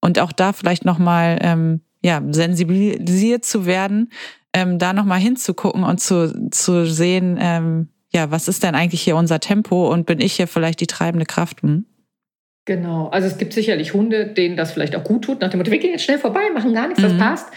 Und 0.00 0.18
auch 0.18 0.32
da 0.32 0.52
vielleicht 0.52 0.84
nochmal 0.84 1.38
ähm, 1.42 1.80
ja, 2.02 2.20
sensibilisiert 2.30 3.44
zu 3.44 3.66
werden, 3.66 4.10
ähm, 4.54 4.78
da 4.78 4.92
nochmal 4.92 5.20
hinzugucken 5.20 5.84
und 5.84 6.00
zu, 6.00 6.50
zu 6.50 6.86
sehen, 6.86 7.38
ähm, 7.40 7.88
ja, 8.12 8.30
was 8.30 8.48
ist 8.48 8.62
denn 8.62 8.74
eigentlich 8.74 9.02
hier 9.02 9.16
unser 9.16 9.40
Tempo 9.40 9.90
und 9.90 10.06
bin 10.06 10.20
ich 10.20 10.34
hier 10.34 10.46
vielleicht 10.46 10.80
die 10.80 10.86
treibende 10.86 11.24
Kraft? 11.24 11.62
Hm? 11.62 11.86
Genau, 12.64 13.08
also 13.08 13.26
es 13.26 13.38
gibt 13.38 13.54
sicherlich 13.54 13.92
Hunde, 13.92 14.26
denen 14.26 14.56
das 14.56 14.70
vielleicht 14.70 14.94
auch 14.94 15.02
gut 15.02 15.24
tut, 15.24 15.40
nach 15.40 15.50
dem 15.50 15.58
Motto, 15.58 15.72
wir 15.72 15.78
gehen 15.78 15.90
jetzt 15.90 16.04
schnell 16.04 16.18
vorbei, 16.18 16.42
machen 16.54 16.74
gar 16.74 16.86
nichts, 16.86 17.02
das 17.02 17.14
mhm. 17.14 17.18
passt. 17.18 17.48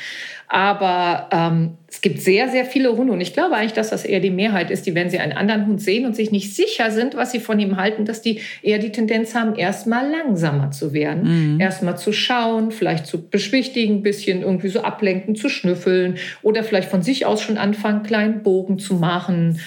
Aber 0.47 1.29
ähm, 1.31 1.77
es 1.87 2.01
gibt 2.01 2.21
sehr, 2.21 2.49
sehr 2.49 2.65
viele 2.65 2.95
Hunde 2.95 3.13
und 3.13 3.21
ich 3.21 3.33
glaube 3.33 3.55
eigentlich, 3.55 3.73
dass 3.73 3.89
das 3.89 4.05
eher 4.05 4.19
die 4.19 4.29
Mehrheit 4.29 4.69
ist, 4.69 4.85
die, 4.85 4.93
wenn 4.93 5.09
sie 5.09 5.19
einen 5.19 5.33
anderen 5.33 5.65
Hund 5.65 5.81
sehen 5.81 6.05
und 6.05 6.15
sich 6.15 6.31
nicht 6.31 6.55
sicher 6.55 6.91
sind, 6.91 7.15
was 7.15 7.31
sie 7.31 7.39
von 7.39 7.59
ihm 7.59 7.77
halten, 7.77 8.05
dass 8.05 8.21
die 8.21 8.41
eher 8.61 8.77
die 8.77 8.91
Tendenz 8.91 9.33
haben, 9.33 9.55
erstmal 9.55 10.09
langsamer 10.09 10.71
zu 10.71 10.93
werden, 10.93 11.53
mhm. 11.55 11.59
erstmal 11.59 11.97
zu 11.97 12.11
schauen, 12.11 12.71
vielleicht 12.71 13.07
zu 13.07 13.27
beschwichtigen, 13.27 13.97
ein 13.97 14.03
bisschen 14.03 14.41
irgendwie 14.41 14.69
so 14.69 14.81
ablenken, 14.81 15.35
zu 15.35 15.49
schnüffeln 15.49 16.17
oder 16.41 16.63
vielleicht 16.63 16.89
von 16.89 17.01
sich 17.01 17.25
aus 17.25 17.41
schon 17.41 17.57
anfangen, 17.57 18.03
kleinen 18.03 18.43
Bogen 18.43 18.77
zu 18.77 18.95
machen 18.95 19.59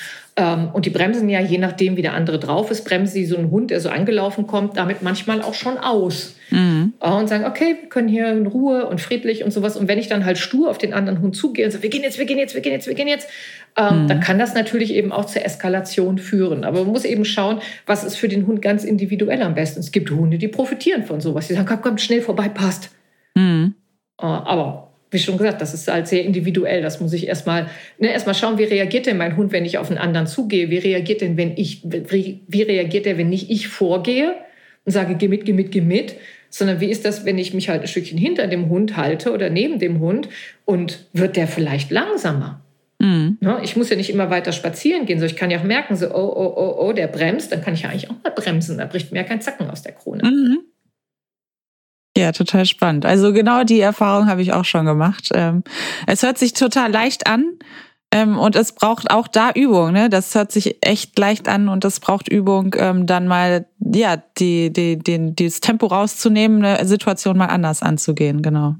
und 0.73 0.87
die 0.87 0.91
bremsen 0.91 1.29
ja, 1.29 1.41
je 1.41 1.59
nachdem, 1.59 1.97
wie 1.97 2.03
der 2.03 2.15
andere 2.15 2.39
drauf 2.39 2.71
ist, 2.71 2.85
bremsen 2.85 3.13
sie 3.13 3.25
so 3.25 3.37
einen 3.37 3.51
Hund, 3.51 3.71
der 3.71 3.81
so 3.81 3.89
angelaufen 3.89 4.47
kommt, 4.47 4.77
damit 4.77 5.03
manchmal 5.03 5.43
auch 5.43 5.55
schon 5.55 5.79
aus. 5.79 6.37
Mhm. 6.51 6.95
Äh, 7.01 7.11
und 7.11 7.29
sagen, 7.29 7.45
okay, 7.45 7.77
wir 7.81 7.89
können 7.89 8.09
hier 8.09 8.31
in 8.31 8.47
Ruhe 8.47 8.87
und 8.87 9.01
friedlich 9.01 9.45
und 9.45 9.53
sowas. 9.53 9.77
Und 9.77 9.89
wenn 9.89 9.99
ich 9.99 10.09
dann 10.09 10.25
halt 10.25 10.39
stur 10.39 10.71
auf 10.71 10.79
den 10.79 10.95
anderen 10.95 11.21
Hund 11.21 11.35
zugehe 11.37 11.65
und 11.65 11.73
sage, 11.73 11.83
wir 11.83 11.91
gehen 11.91 12.03
jetzt, 12.03 12.19
wir 12.19 12.25
gehen 12.25 12.39
jetzt, 12.39 12.55
wir 12.55 12.61
gehen 12.61 12.73
jetzt, 12.73 12.87
wir 12.87 12.95
gehen 12.95 13.09
jetzt, 13.09 13.29
ähm, 13.77 14.05
mhm. 14.05 14.09
dann 14.09 14.21
kann 14.21 14.39
das 14.39 14.55
natürlich 14.55 14.95
eben 14.95 15.13
auch 15.13 15.25
zur 15.25 15.45
Eskalation 15.45 16.19
führen. 16.19 16.65
Aber 16.65 16.85
man 16.85 16.93
muss 16.93 17.05
eben 17.05 17.25
schauen, 17.25 17.61
was 17.87 18.05
ist 18.05 18.17
für 18.17 18.29
den 18.29 18.47
Hund 18.47 18.63
ganz 18.63 18.85
individuell 18.85 19.43
am 19.43 19.55
besten. 19.55 19.81
Es 19.81 19.93
gibt 19.93 20.11
Hunde, 20.11 20.39
die 20.39 20.49
profitieren 20.49 21.05
von 21.05 21.21
sowas. 21.21 21.49
Die 21.49 21.55
sagen, 21.55 21.67
komm, 21.67 21.83
komm, 21.83 21.99
schnell 21.99 22.23
vorbei, 22.23 22.49
passt. 22.49 22.91
Mhm. 23.35 23.75
Äh, 24.21 24.27
aber 24.27 24.88
wie 25.11 25.19
schon 25.19 25.39
gesagt, 25.39 25.61
das 25.61 25.75
ist 25.75 25.89
halt 25.89 26.07
sehr 26.09 26.25
individuell. 26.25 26.83
Das 26.83 27.01
muss 27.01 27.13
ich 27.13 27.27
erstmal, 27.27 27.69
ne, 27.99 28.13
erstmal 28.13 28.35
schauen, 28.35 28.59
wie 28.59 28.65
reagiert 28.65 29.07
denn 29.07 29.17
mein 29.17 29.37
Hund, 29.37 29.53
wenn 29.53 29.65
ich 29.65 29.79
auf 29.79 29.89
einen 29.89 29.99
anderen 29.99 30.27
zugehe? 30.27 30.71
Wie 30.71 30.79
reagiert 30.79 31.21
denn, 31.21 31.37
wenn 31.37 31.57
ich, 31.57 31.83
wie 31.85 32.63
reagiert 32.63 33.07
er, 33.07 33.19
wenn 33.19 33.31
nicht 33.31 33.51
ich 33.51 33.69
vorgehe 33.69 34.35
und 34.85 34.93
sage, 34.93 35.15
geh 35.15 35.29
mit, 35.29 35.45
geh 35.45 35.53
mit, 35.53 35.71
geh 35.71 35.81
mit? 35.81 36.17
Sondern 36.51 36.81
wie 36.81 36.91
ist 36.91 37.05
das, 37.05 37.25
wenn 37.25 37.39
ich 37.39 37.53
mich 37.53 37.69
halt 37.69 37.83
ein 37.83 37.89
Stückchen 37.89 38.19
hinter 38.19 38.47
dem 38.47 38.69
Hund 38.69 38.97
halte 38.97 39.33
oder 39.33 39.51
neben 39.51 39.79
dem 39.79 40.01
Hund 40.01 40.29
und 40.65 41.07
wird 41.13 41.37
der 41.37 41.47
vielleicht 41.47 41.91
langsamer? 41.91 42.63
Mhm. 42.99 43.39
Ne, 43.41 43.61
ich 43.63 43.77
muss 43.77 43.91
ja 43.91 43.97
nicht 43.97 44.11
immer 44.11 44.29
weiter 44.31 44.53
spazieren 44.53 45.07
gehen, 45.07 45.21
so 45.21 45.27
ich 45.27 45.37
kann 45.37 45.51
ja 45.51 45.59
auch 45.59 45.65
merken, 45.65 45.97
so, 45.97 46.07
oh, 46.09 46.33
oh, 46.37 46.55
oh, 46.57 46.89
oh, 46.89 46.93
der 46.93 47.07
bremst, 47.07 47.53
dann 47.53 47.63
kann 47.63 47.75
ich 47.75 47.83
ja 47.83 47.91
eigentlich 47.91 48.11
auch 48.11 48.17
mal 48.25 48.33
bremsen, 48.35 48.79
da 48.79 48.87
bricht 48.87 49.13
mir 49.13 49.19
ja 49.19 49.25
kein 49.25 49.41
Zacken 49.41 49.71
aus 49.71 49.83
der 49.83 49.93
Krone. 49.93 50.25
Mhm. 50.25 50.59
Ja, 52.19 52.33
total 52.33 52.67
spannend. 52.67 53.07
Also 53.07 53.33
genau 53.33 53.63
die 53.63 53.81
Erfahrung 53.81 54.27
habe 54.27 54.43
ich 54.43 54.53
auch 54.53 54.65
schon 54.65 54.87
gemacht. 54.87 55.31
Ähm, 55.35 55.63
es 56.07 56.25
hört 56.25 56.37
sich 56.37 56.53
total 56.53 56.91
leicht 56.91 57.29
an 57.29 57.45
ähm, 58.13 58.37
und 58.37 58.57
es 58.57 58.73
braucht 58.73 59.13
auch 59.13 59.29
da 59.29 59.53
Übung. 59.53 59.93
Ne? 59.93 60.09
Das 60.09 60.35
hört 60.35 60.51
sich 60.51 60.79
echt 60.81 61.17
leicht 61.17 61.49
an 61.49 61.69
und 61.69 61.85
es 61.85 62.01
braucht 62.01 62.29
Übung, 62.29 62.75
ähm, 62.77 63.07
dann 63.07 63.29
mal 63.29 63.67
ja 63.79 64.21
die, 64.39 64.73
die, 64.73 64.99
den, 64.99 65.37
dieses 65.37 65.61
Tempo 65.61 65.87
rauszunehmen, 65.87 66.65
eine 66.65 66.85
Situation 66.89 67.39
mal 67.39 67.47
anders 67.47 67.83
anzugehen. 67.83 68.43
Genau. 68.43 68.75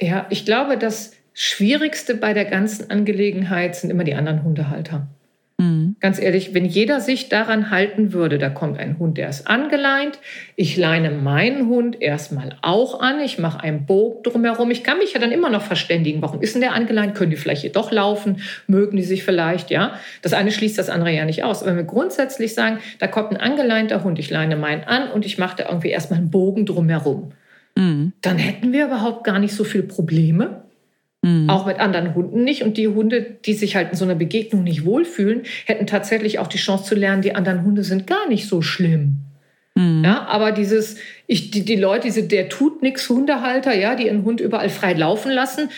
Ja, 0.00 0.26
ich 0.30 0.44
glaube, 0.44 0.78
das 0.78 1.14
Schwierigste 1.32 2.14
bei 2.14 2.32
der 2.32 2.44
ganzen 2.44 2.92
Angelegenheit 2.92 3.74
sind 3.74 3.90
immer 3.90 4.04
die 4.04 4.14
anderen 4.14 4.44
Hundehalter. 4.44 5.08
Mhm. 5.58 5.94
Ganz 6.00 6.20
ehrlich, 6.20 6.52
wenn 6.52 6.64
jeder 6.64 7.00
sich 7.00 7.28
daran 7.28 7.70
halten 7.70 8.12
würde, 8.12 8.38
da 8.38 8.50
kommt 8.50 8.78
ein 8.78 8.98
Hund, 8.98 9.18
der 9.18 9.28
ist 9.28 9.46
angeleint, 9.46 10.18
ich 10.56 10.76
leine 10.76 11.12
meinen 11.12 11.68
Hund 11.68 12.02
erstmal 12.02 12.56
auch 12.62 13.00
an, 13.00 13.20
ich 13.20 13.38
mache 13.38 13.62
einen 13.62 13.86
Bogen 13.86 14.24
drumherum, 14.24 14.72
ich 14.72 14.82
kann 14.82 14.98
mich 14.98 15.12
ja 15.12 15.20
dann 15.20 15.30
immer 15.30 15.50
noch 15.50 15.62
verständigen, 15.62 16.22
warum 16.22 16.42
ist 16.42 16.54
denn 16.54 16.60
der 16.60 16.72
angeleint, 16.72 17.14
können 17.14 17.30
die 17.30 17.36
vielleicht 17.36 17.62
hier 17.62 17.72
doch 17.72 17.92
laufen, 17.92 18.42
mögen 18.66 18.96
die 18.96 19.04
sich 19.04 19.22
vielleicht, 19.22 19.70
ja. 19.70 19.94
Das 20.22 20.32
eine 20.32 20.50
schließt 20.50 20.76
das 20.76 20.90
andere 20.90 21.12
ja 21.12 21.24
nicht 21.24 21.44
aus. 21.44 21.62
Aber 21.62 21.70
wenn 21.70 21.76
wir 21.78 21.84
grundsätzlich 21.84 22.54
sagen, 22.54 22.78
da 22.98 23.06
kommt 23.06 23.30
ein 23.30 23.36
angeleinter 23.36 24.02
Hund, 24.02 24.18
ich 24.18 24.30
leine 24.30 24.56
meinen 24.56 24.82
an 24.82 25.08
und 25.10 25.24
ich 25.24 25.38
mache 25.38 25.58
da 25.58 25.68
irgendwie 25.68 25.90
erstmal 25.90 26.18
einen 26.18 26.30
Bogen 26.30 26.66
drumherum, 26.66 27.30
mhm. 27.76 28.12
dann 28.22 28.38
hätten 28.38 28.72
wir 28.72 28.86
überhaupt 28.86 29.22
gar 29.22 29.38
nicht 29.38 29.54
so 29.54 29.62
viele 29.62 29.84
Probleme 29.84 30.64
Mhm. 31.24 31.48
Auch 31.48 31.64
mit 31.64 31.80
anderen 31.80 32.14
Hunden 32.14 32.44
nicht. 32.44 32.62
Und 32.62 32.76
die 32.76 32.86
Hunde, 32.86 33.22
die 33.22 33.54
sich 33.54 33.76
halt 33.76 33.90
in 33.92 33.96
so 33.96 34.04
einer 34.04 34.14
Begegnung 34.14 34.62
nicht 34.62 34.84
wohlfühlen, 34.84 35.44
hätten 35.64 35.86
tatsächlich 35.86 36.38
auch 36.38 36.48
die 36.48 36.58
Chance 36.58 36.84
zu 36.84 36.94
lernen, 36.94 37.22
die 37.22 37.34
anderen 37.34 37.64
Hunde 37.64 37.82
sind 37.82 38.06
gar 38.06 38.28
nicht 38.28 38.46
so 38.46 38.60
schlimm. 38.60 39.16
Mhm. 39.74 40.02
Ja, 40.04 40.26
aber 40.26 40.52
dieses, 40.52 40.96
ich, 41.26 41.50
die, 41.50 41.64
die 41.64 41.76
Leute, 41.76 42.08
diese, 42.08 42.24
der 42.24 42.50
tut 42.50 42.82
nix 42.82 43.08
Hundehalter, 43.08 43.74
ja, 43.74 43.94
die 43.94 44.04
ihren 44.04 44.24
Hund 44.24 44.42
überall 44.42 44.68
frei 44.68 44.92
laufen 44.92 45.32
lassen, 45.32 45.70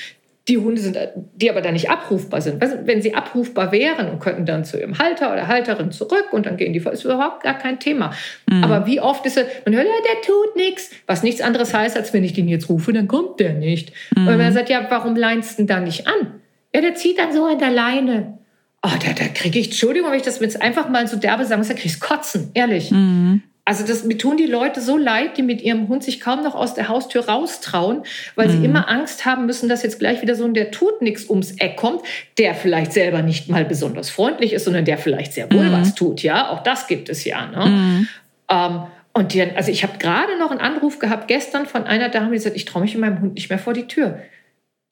die 0.48 0.58
Hunde 0.58 0.80
sind, 0.80 0.96
die 1.34 1.50
aber 1.50 1.60
da 1.60 1.72
nicht 1.72 1.90
abrufbar 1.90 2.40
sind. 2.40 2.62
Wenn 2.84 3.02
sie 3.02 3.14
abrufbar 3.14 3.72
wären 3.72 4.08
und 4.08 4.20
könnten 4.20 4.46
dann 4.46 4.64
zu 4.64 4.78
ihrem 4.78 4.98
Halter 4.98 5.32
oder 5.32 5.48
Halterin 5.48 5.90
zurück 5.90 6.26
und 6.30 6.46
dann 6.46 6.56
gehen 6.56 6.72
die, 6.72 6.78
ist 6.78 7.04
überhaupt 7.04 7.42
gar 7.42 7.58
kein 7.58 7.80
Thema. 7.80 8.12
Mhm. 8.48 8.62
Aber 8.62 8.86
wie 8.86 9.00
oft 9.00 9.26
ist 9.26 9.36
es, 9.36 9.44
man 9.64 9.74
hört, 9.74 9.86
ja, 9.86 9.92
der 10.04 10.22
tut 10.22 10.54
nichts, 10.54 10.90
was 11.06 11.24
nichts 11.24 11.40
anderes 11.40 11.74
heißt, 11.74 11.96
als 11.96 12.12
wenn 12.12 12.22
ich 12.22 12.32
den 12.32 12.48
jetzt 12.48 12.68
rufe, 12.68 12.92
dann 12.92 13.08
kommt 13.08 13.40
der 13.40 13.54
nicht. 13.54 13.92
Mhm. 14.16 14.28
Und 14.28 14.38
man 14.38 14.52
sagt, 14.52 14.68
ja, 14.68 14.86
warum 14.88 15.16
leinst 15.16 15.52
du 15.52 15.56
denn 15.62 15.66
da 15.66 15.80
nicht 15.80 16.06
an? 16.06 16.40
Ja, 16.72 16.80
der 16.80 16.94
zieht 16.94 17.18
dann 17.18 17.32
so 17.32 17.44
an 17.44 17.58
der 17.58 17.70
Leine. 17.70 18.38
Oh, 18.84 18.90
da, 19.04 19.12
da 19.14 19.26
kriege 19.34 19.58
ich, 19.58 19.66
Entschuldigung, 19.66 20.10
wenn 20.10 20.18
ich 20.18 20.24
das 20.24 20.38
jetzt 20.38 20.62
einfach 20.62 20.88
mal 20.88 21.08
so 21.08 21.16
derbe 21.16 21.44
sagen 21.44 21.60
muss, 21.60 21.68
da 21.68 21.74
kriege 21.74 21.88
ich 21.88 21.98
Kotzen, 21.98 22.50
ehrlich. 22.54 22.92
Mhm. 22.92 23.42
Also 23.68 23.84
das, 23.84 24.04
mir 24.04 24.16
tun 24.16 24.36
die 24.36 24.46
Leute 24.46 24.80
so 24.80 24.96
leid, 24.96 25.36
die 25.36 25.42
mit 25.42 25.60
ihrem 25.60 25.88
Hund 25.88 26.04
sich 26.04 26.20
kaum 26.20 26.44
noch 26.44 26.54
aus 26.54 26.74
der 26.74 26.86
Haustür 26.86 27.28
raustrauen, 27.28 28.04
weil 28.36 28.46
mhm. 28.46 28.52
sie 28.52 28.64
immer 28.64 28.88
Angst 28.88 29.26
haben 29.26 29.44
müssen, 29.44 29.68
dass 29.68 29.82
jetzt 29.82 29.98
gleich 29.98 30.22
wieder 30.22 30.36
so 30.36 30.44
ein 30.44 30.54
der 30.54 30.70
tut 30.70 31.02
nichts 31.02 31.28
ums 31.28 31.50
Eck 31.58 31.76
kommt, 31.76 32.02
der 32.38 32.54
vielleicht 32.54 32.92
selber 32.92 33.22
nicht 33.22 33.48
mal 33.48 33.64
besonders 33.64 34.08
freundlich 34.08 34.52
ist, 34.52 34.66
sondern 34.66 34.84
der 34.84 34.98
vielleicht 34.98 35.32
sehr 35.32 35.52
wohl 35.52 35.64
mhm. 35.64 35.72
was 35.72 35.96
tut. 35.96 36.22
Ja, 36.22 36.50
auch 36.50 36.62
das 36.62 36.86
gibt 36.86 37.08
es 37.08 37.24
ja. 37.24 37.44
Ne? 37.44 37.66
Mhm. 37.66 38.08
Ähm, 38.48 38.82
und 39.12 39.34
die, 39.34 39.42
also 39.42 39.72
ich 39.72 39.82
habe 39.82 39.98
gerade 39.98 40.38
noch 40.38 40.52
einen 40.52 40.60
Anruf 40.60 41.00
gehabt 41.00 41.26
gestern 41.26 41.66
von 41.66 41.84
einer 41.84 42.08
Dame, 42.08 42.30
die 42.30 42.38
sagt, 42.38 42.54
ich 42.54 42.66
traue 42.66 42.82
mich 42.82 42.94
in 42.94 43.00
meinem 43.00 43.20
Hund 43.20 43.34
nicht 43.34 43.50
mehr 43.50 43.58
vor 43.58 43.72
die 43.72 43.88
Tür. 43.88 44.20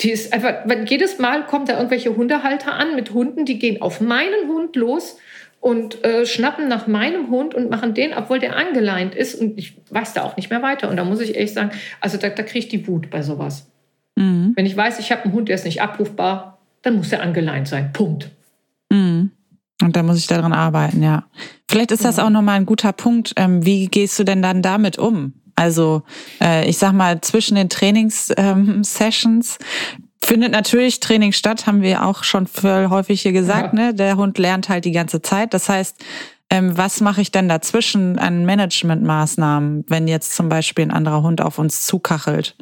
Die 0.01 0.11
ist 0.11 0.33
einfach, 0.33 0.65
jedes 0.87 1.21
Mal 1.21 1.47
kommt 1.47 1.69
da 1.69 1.77
irgendwelche 1.77 2.17
Hundehalter 2.17 2.75
an 2.75 2.97
mit 2.97 3.13
Hunden, 3.13 3.45
die 3.45 3.61
gehen 3.61 3.81
auf 3.81 4.01
meinen 4.01 4.49
Hund 4.49 4.75
los 4.75 5.19
und 5.65 6.05
äh, 6.05 6.27
schnappen 6.27 6.69
nach 6.69 6.87
meinem 6.87 7.31
Hund 7.31 7.55
und 7.55 7.71
machen 7.71 7.95
den, 7.95 8.13
obwohl 8.13 8.39
der 8.39 8.55
angeleint 8.55 9.15
ist. 9.15 9.35
Und 9.35 9.57
ich 9.59 9.79
weiß 9.89 10.13
da 10.13 10.23
auch 10.23 10.37
nicht 10.37 10.51
mehr 10.51 10.61
weiter. 10.61 10.91
Und 10.91 10.99
da 10.99 11.05
muss 11.05 11.21
ich 11.21 11.37
ehrlich 11.37 11.55
sagen, 11.55 11.71
also 12.03 12.19
da, 12.19 12.29
da 12.29 12.43
kriege 12.43 12.59
ich 12.59 12.69
die 12.69 12.87
Wut 12.87 13.09
bei 13.09 13.23
sowas. 13.23 13.67
Mhm. 14.15 14.53
Wenn 14.57 14.67
ich 14.67 14.77
weiß, 14.77 14.99
ich 14.99 15.11
habe 15.11 15.25
einen 15.25 15.33
Hund, 15.33 15.49
der 15.49 15.55
ist 15.55 15.65
nicht 15.65 15.81
abrufbar, 15.81 16.59
dann 16.83 16.97
muss 16.97 17.11
er 17.13 17.23
angeleint 17.23 17.67
sein. 17.67 17.95
Punkt. 17.95 18.29
Mhm. 18.91 19.31
Und 19.81 19.97
da 19.97 20.03
muss 20.03 20.19
ich 20.19 20.27
daran 20.27 20.53
arbeiten, 20.53 21.03
ja. 21.03 21.25
Vielleicht 21.67 21.93
ist 21.93 22.05
das 22.05 22.19
auch 22.19 22.29
nochmal 22.29 22.57
ein 22.57 22.67
guter 22.67 22.93
Punkt. 22.93 23.33
Ähm, 23.37 23.65
wie 23.65 23.87
gehst 23.87 24.19
du 24.19 24.25
denn 24.25 24.43
dann 24.43 24.61
damit 24.61 24.99
um? 24.99 25.33
Also 25.57 26.03
äh, 26.43 26.69
ich 26.69 26.77
sag 26.77 26.93
mal, 26.93 27.23
zwischen 27.23 27.55
den 27.55 27.71
Trainingssessions 27.71 29.59
ähm, 29.59 30.04
findet 30.27 30.53
natürlich 30.53 31.01
Training 31.01 31.33
statt, 31.33 31.67
haben 31.67 31.83
wir 31.83 32.05
auch 32.05 32.25
schon 32.25 32.47
voll 32.47 32.89
häufig 32.89 33.23
hier 33.23 33.33
gesagt. 33.33 33.75
Ja. 33.75 33.87
Ne? 33.87 33.95
Der 33.95 34.17
Hund 34.17 34.39
lernt 34.39 34.69
halt 34.69 34.85
die 34.85 34.93
ganze 34.93 35.23
Zeit. 35.23 35.55
Das 35.55 35.69
heißt, 35.69 36.03
ähm, 36.51 36.77
was 36.77 37.01
mache 37.01 37.21
ich 37.21 37.31
denn 37.31 37.49
dazwischen 37.49 38.19
an 38.19 38.45
Managementmaßnahmen, 38.45 39.85
wenn 39.89 40.09
jetzt 40.09 40.35
zum 40.35 40.49
Beispiel 40.49 40.85
ein 40.85 40.91
anderer 40.91 41.23
Hund 41.23 41.41
auf 41.41 41.59
uns 41.59 41.87
zukachelt? 41.87 42.57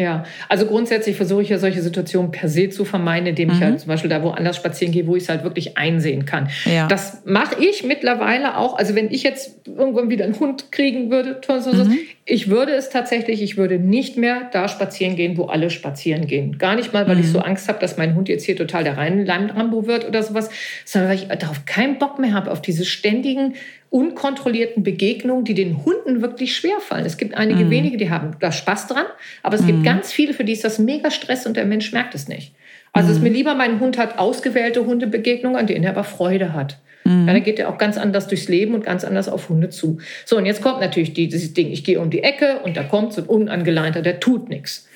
Ja, 0.00 0.24
also 0.48 0.64
grundsätzlich 0.64 1.14
versuche 1.16 1.42
ich 1.42 1.50
ja 1.50 1.58
solche 1.58 1.82
Situationen 1.82 2.30
per 2.30 2.48
se 2.48 2.70
zu 2.70 2.86
vermeiden, 2.86 3.26
indem 3.26 3.50
mhm. 3.50 3.54
ich 3.54 3.60
halt 3.60 3.80
zum 3.80 3.88
Beispiel 3.88 4.08
da 4.08 4.22
woanders 4.22 4.56
spazieren 4.56 4.92
gehe, 4.94 5.06
wo 5.06 5.14
ich 5.14 5.24
es 5.24 5.28
halt 5.28 5.44
wirklich 5.44 5.76
einsehen 5.76 6.24
kann. 6.24 6.48
Ja. 6.64 6.88
Das 6.88 7.20
mache 7.26 7.62
ich 7.62 7.84
mittlerweile 7.84 8.56
auch. 8.56 8.78
Also 8.78 8.94
wenn 8.94 9.10
ich 9.10 9.22
jetzt 9.22 9.60
irgendwann 9.66 10.08
wieder 10.08 10.24
einen 10.24 10.40
Hund 10.40 10.72
kriegen 10.72 11.10
würde, 11.10 11.38
mhm. 11.48 11.98
ich 12.24 12.48
würde 12.48 12.72
es 12.72 12.88
tatsächlich, 12.88 13.42
ich 13.42 13.58
würde 13.58 13.78
nicht 13.78 14.16
mehr 14.16 14.48
da 14.50 14.68
spazieren 14.68 15.16
gehen, 15.16 15.36
wo 15.36 15.44
alle 15.44 15.68
spazieren 15.68 16.26
gehen. 16.26 16.56
Gar 16.56 16.76
nicht 16.76 16.94
mal, 16.94 17.06
weil 17.06 17.16
mhm. 17.16 17.20
ich 17.20 17.28
so 17.28 17.40
Angst 17.40 17.68
habe, 17.68 17.78
dass 17.78 17.98
mein 17.98 18.14
Hund 18.14 18.30
jetzt 18.30 18.46
hier 18.46 18.56
total 18.56 18.84
der 18.84 18.96
Rhein-Rambo 18.96 19.86
wird 19.86 20.08
oder 20.08 20.22
sowas, 20.22 20.48
sondern 20.86 21.10
weil 21.10 21.18
ich 21.18 21.28
darauf 21.28 21.66
keinen 21.66 21.98
Bock 21.98 22.18
mehr 22.18 22.32
habe, 22.32 22.50
auf 22.50 22.62
diese 22.62 22.86
ständigen 22.86 23.52
unkontrollierten 23.90 24.82
Begegnungen, 24.82 25.44
die 25.44 25.54
den 25.54 25.84
Hunden 25.84 26.22
wirklich 26.22 26.54
schwerfallen. 26.54 27.04
Es 27.04 27.16
gibt 27.16 27.34
einige 27.34 27.64
mhm. 27.64 27.70
wenige, 27.70 27.96
die 27.96 28.08
haben 28.08 28.36
da 28.40 28.52
Spaß 28.52 28.86
dran, 28.86 29.06
aber 29.42 29.56
es 29.56 29.62
mhm. 29.62 29.66
gibt 29.66 29.84
ganz 29.84 30.12
viele, 30.12 30.32
für 30.32 30.44
die 30.44 30.52
ist 30.52 30.64
das 30.64 30.78
mega 30.78 31.10
Stress 31.10 31.44
und 31.44 31.56
der 31.56 31.66
Mensch 31.66 31.92
merkt 31.92 32.14
es 32.14 32.28
nicht. 32.28 32.54
Also 32.92 33.06
mhm. 33.06 33.10
es 33.10 33.18
ist 33.18 33.22
mir 33.22 33.30
lieber, 33.30 33.54
mein 33.54 33.80
Hund 33.80 33.98
hat 33.98 34.18
ausgewählte 34.18 34.86
Hundebegegnungen, 34.86 35.58
an 35.58 35.66
denen 35.66 35.84
er 35.84 35.90
aber 35.90 36.04
Freude 36.04 36.52
hat. 36.52 36.78
Mhm. 37.04 37.26
Ja, 37.26 37.34
dann 37.34 37.42
geht 37.42 37.58
er 37.58 37.68
auch 37.68 37.78
ganz 37.78 37.98
anders 37.98 38.28
durchs 38.28 38.48
Leben 38.48 38.74
und 38.74 38.84
ganz 38.84 39.04
anders 39.04 39.28
auf 39.28 39.48
Hunde 39.48 39.70
zu. 39.70 39.98
So, 40.24 40.36
und 40.36 40.46
jetzt 40.46 40.62
kommt 40.62 40.80
natürlich 40.80 41.12
dieses 41.12 41.52
Ding, 41.52 41.72
ich 41.72 41.82
gehe 41.82 42.00
um 42.00 42.10
die 42.10 42.22
Ecke 42.22 42.60
und 42.64 42.76
da 42.76 42.84
kommt 42.84 43.12
so 43.12 43.22
ein 43.22 43.26
Unangeleinter, 43.26 44.02
der 44.02 44.20
tut 44.20 44.48
nichts. 44.48 44.88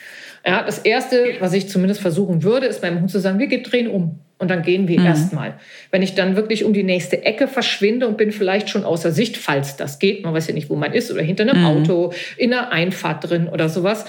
Ja, 0.46 0.62
das 0.62 0.78
Erste, 0.78 1.36
was 1.40 1.52
ich 1.54 1.68
zumindest 1.68 2.00
versuchen 2.00 2.42
würde, 2.42 2.66
ist 2.66 2.82
meinem 2.82 3.00
Hund 3.00 3.10
zu 3.10 3.18
sagen, 3.18 3.38
wir 3.38 3.62
drehen 3.62 3.88
um. 3.88 4.20
Und 4.38 4.50
dann 4.50 4.62
gehen 4.62 4.88
wir 4.88 5.00
mhm. 5.00 5.06
erstmal. 5.06 5.54
Wenn 5.90 6.02
ich 6.02 6.14
dann 6.14 6.36
wirklich 6.36 6.64
um 6.64 6.72
die 6.72 6.82
nächste 6.82 7.24
Ecke 7.24 7.46
verschwinde 7.46 8.08
und 8.08 8.16
bin 8.16 8.32
vielleicht 8.32 8.68
schon 8.68 8.84
außer 8.84 9.12
Sicht, 9.12 9.36
falls 9.36 9.76
das 9.76 9.98
geht, 9.98 10.24
man 10.24 10.34
weiß 10.34 10.48
ja 10.48 10.54
nicht, 10.54 10.70
wo 10.70 10.76
man 10.76 10.92
ist, 10.92 11.10
oder 11.10 11.22
hinter 11.22 11.44
einem 11.44 11.60
mhm. 11.60 11.66
Auto, 11.66 12.12
in 12.36 12.52
einer 12.52 12.72
Einfahrt 12.72 13.28
drin 13.28 13.48
oder 13.48 13.68
sowas, 13.68 14.04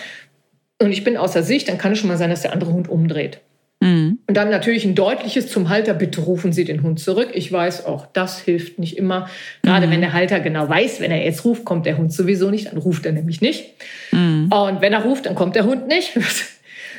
und 0.81 0.91
ich 0.91 1.03
bin 1.03 1.15
außer 1.15 1.43
Sicht, 1.43 1.69
dann 1.69 1.77
kann 1.77 1.93
es 1.93 1.99
schon 1.99 2.09
mal 2.09 2.17
sein, 2.17 2.29
dass 2.29 2.41
der 2.41 2.53
andere 2.53 2.73
Hund 2.73 2.89
umdreht. 2.89 3.39
Mhm. 3.81 4.19
Und 4.27 4.35
dann 4.35 4.49
natürlich 4.49 4.85
ein 4.85 4.95
deutliches 4.95 5.49
zum 5.49 5.69
Halter, 5.69 5.93
bitte 5.93 6.21
rufen 6.21 6.53
Sie 6.53 6.65
den 6.65 6.81
Hund 6.81 6.99
zurück. 6.99 7.29
Ich 7.33 7.51
weiß, 7.51 7.85
auch 7.85 8.07
das 8.07 8.39
hilft 8.39 8.79
nicht 8.79 8.97
immer. 8.97 9.29
Gerade 9.63 9.87
mhm. 9.87 9.91
wenn 9.91 10.01
der 10.01 10.13
Halter 10.13 10.39
genau 10.39 10.67
weiß, 10.67 11.01
wenn 11.01 11.11
er 11.11 11.23
jetzt 11.23 11.45
ruft, 11.45 11.65
kommt 11.65 11.85
der 11.85 11.97
Hund 11.97 12.11
sowieso 12.11 12.49
nicht, 12.49 12.67
dann 12.67 12.77
ruft 12.77 13.05
er 13.05 13.11
nämlich 13.11 13.41
nicht. 13.41 13.65
Mhm. 14.11 14.51
Und 14.51 14.81
wenn 14.81 14.93
er 14.93 15.03
ruft, 15.03 15.25
dann 15.25 15.35
kommt 15.35 15.55
der 15.55 15.65
Hund 15.65 15.87
nicht. 15.87 16.11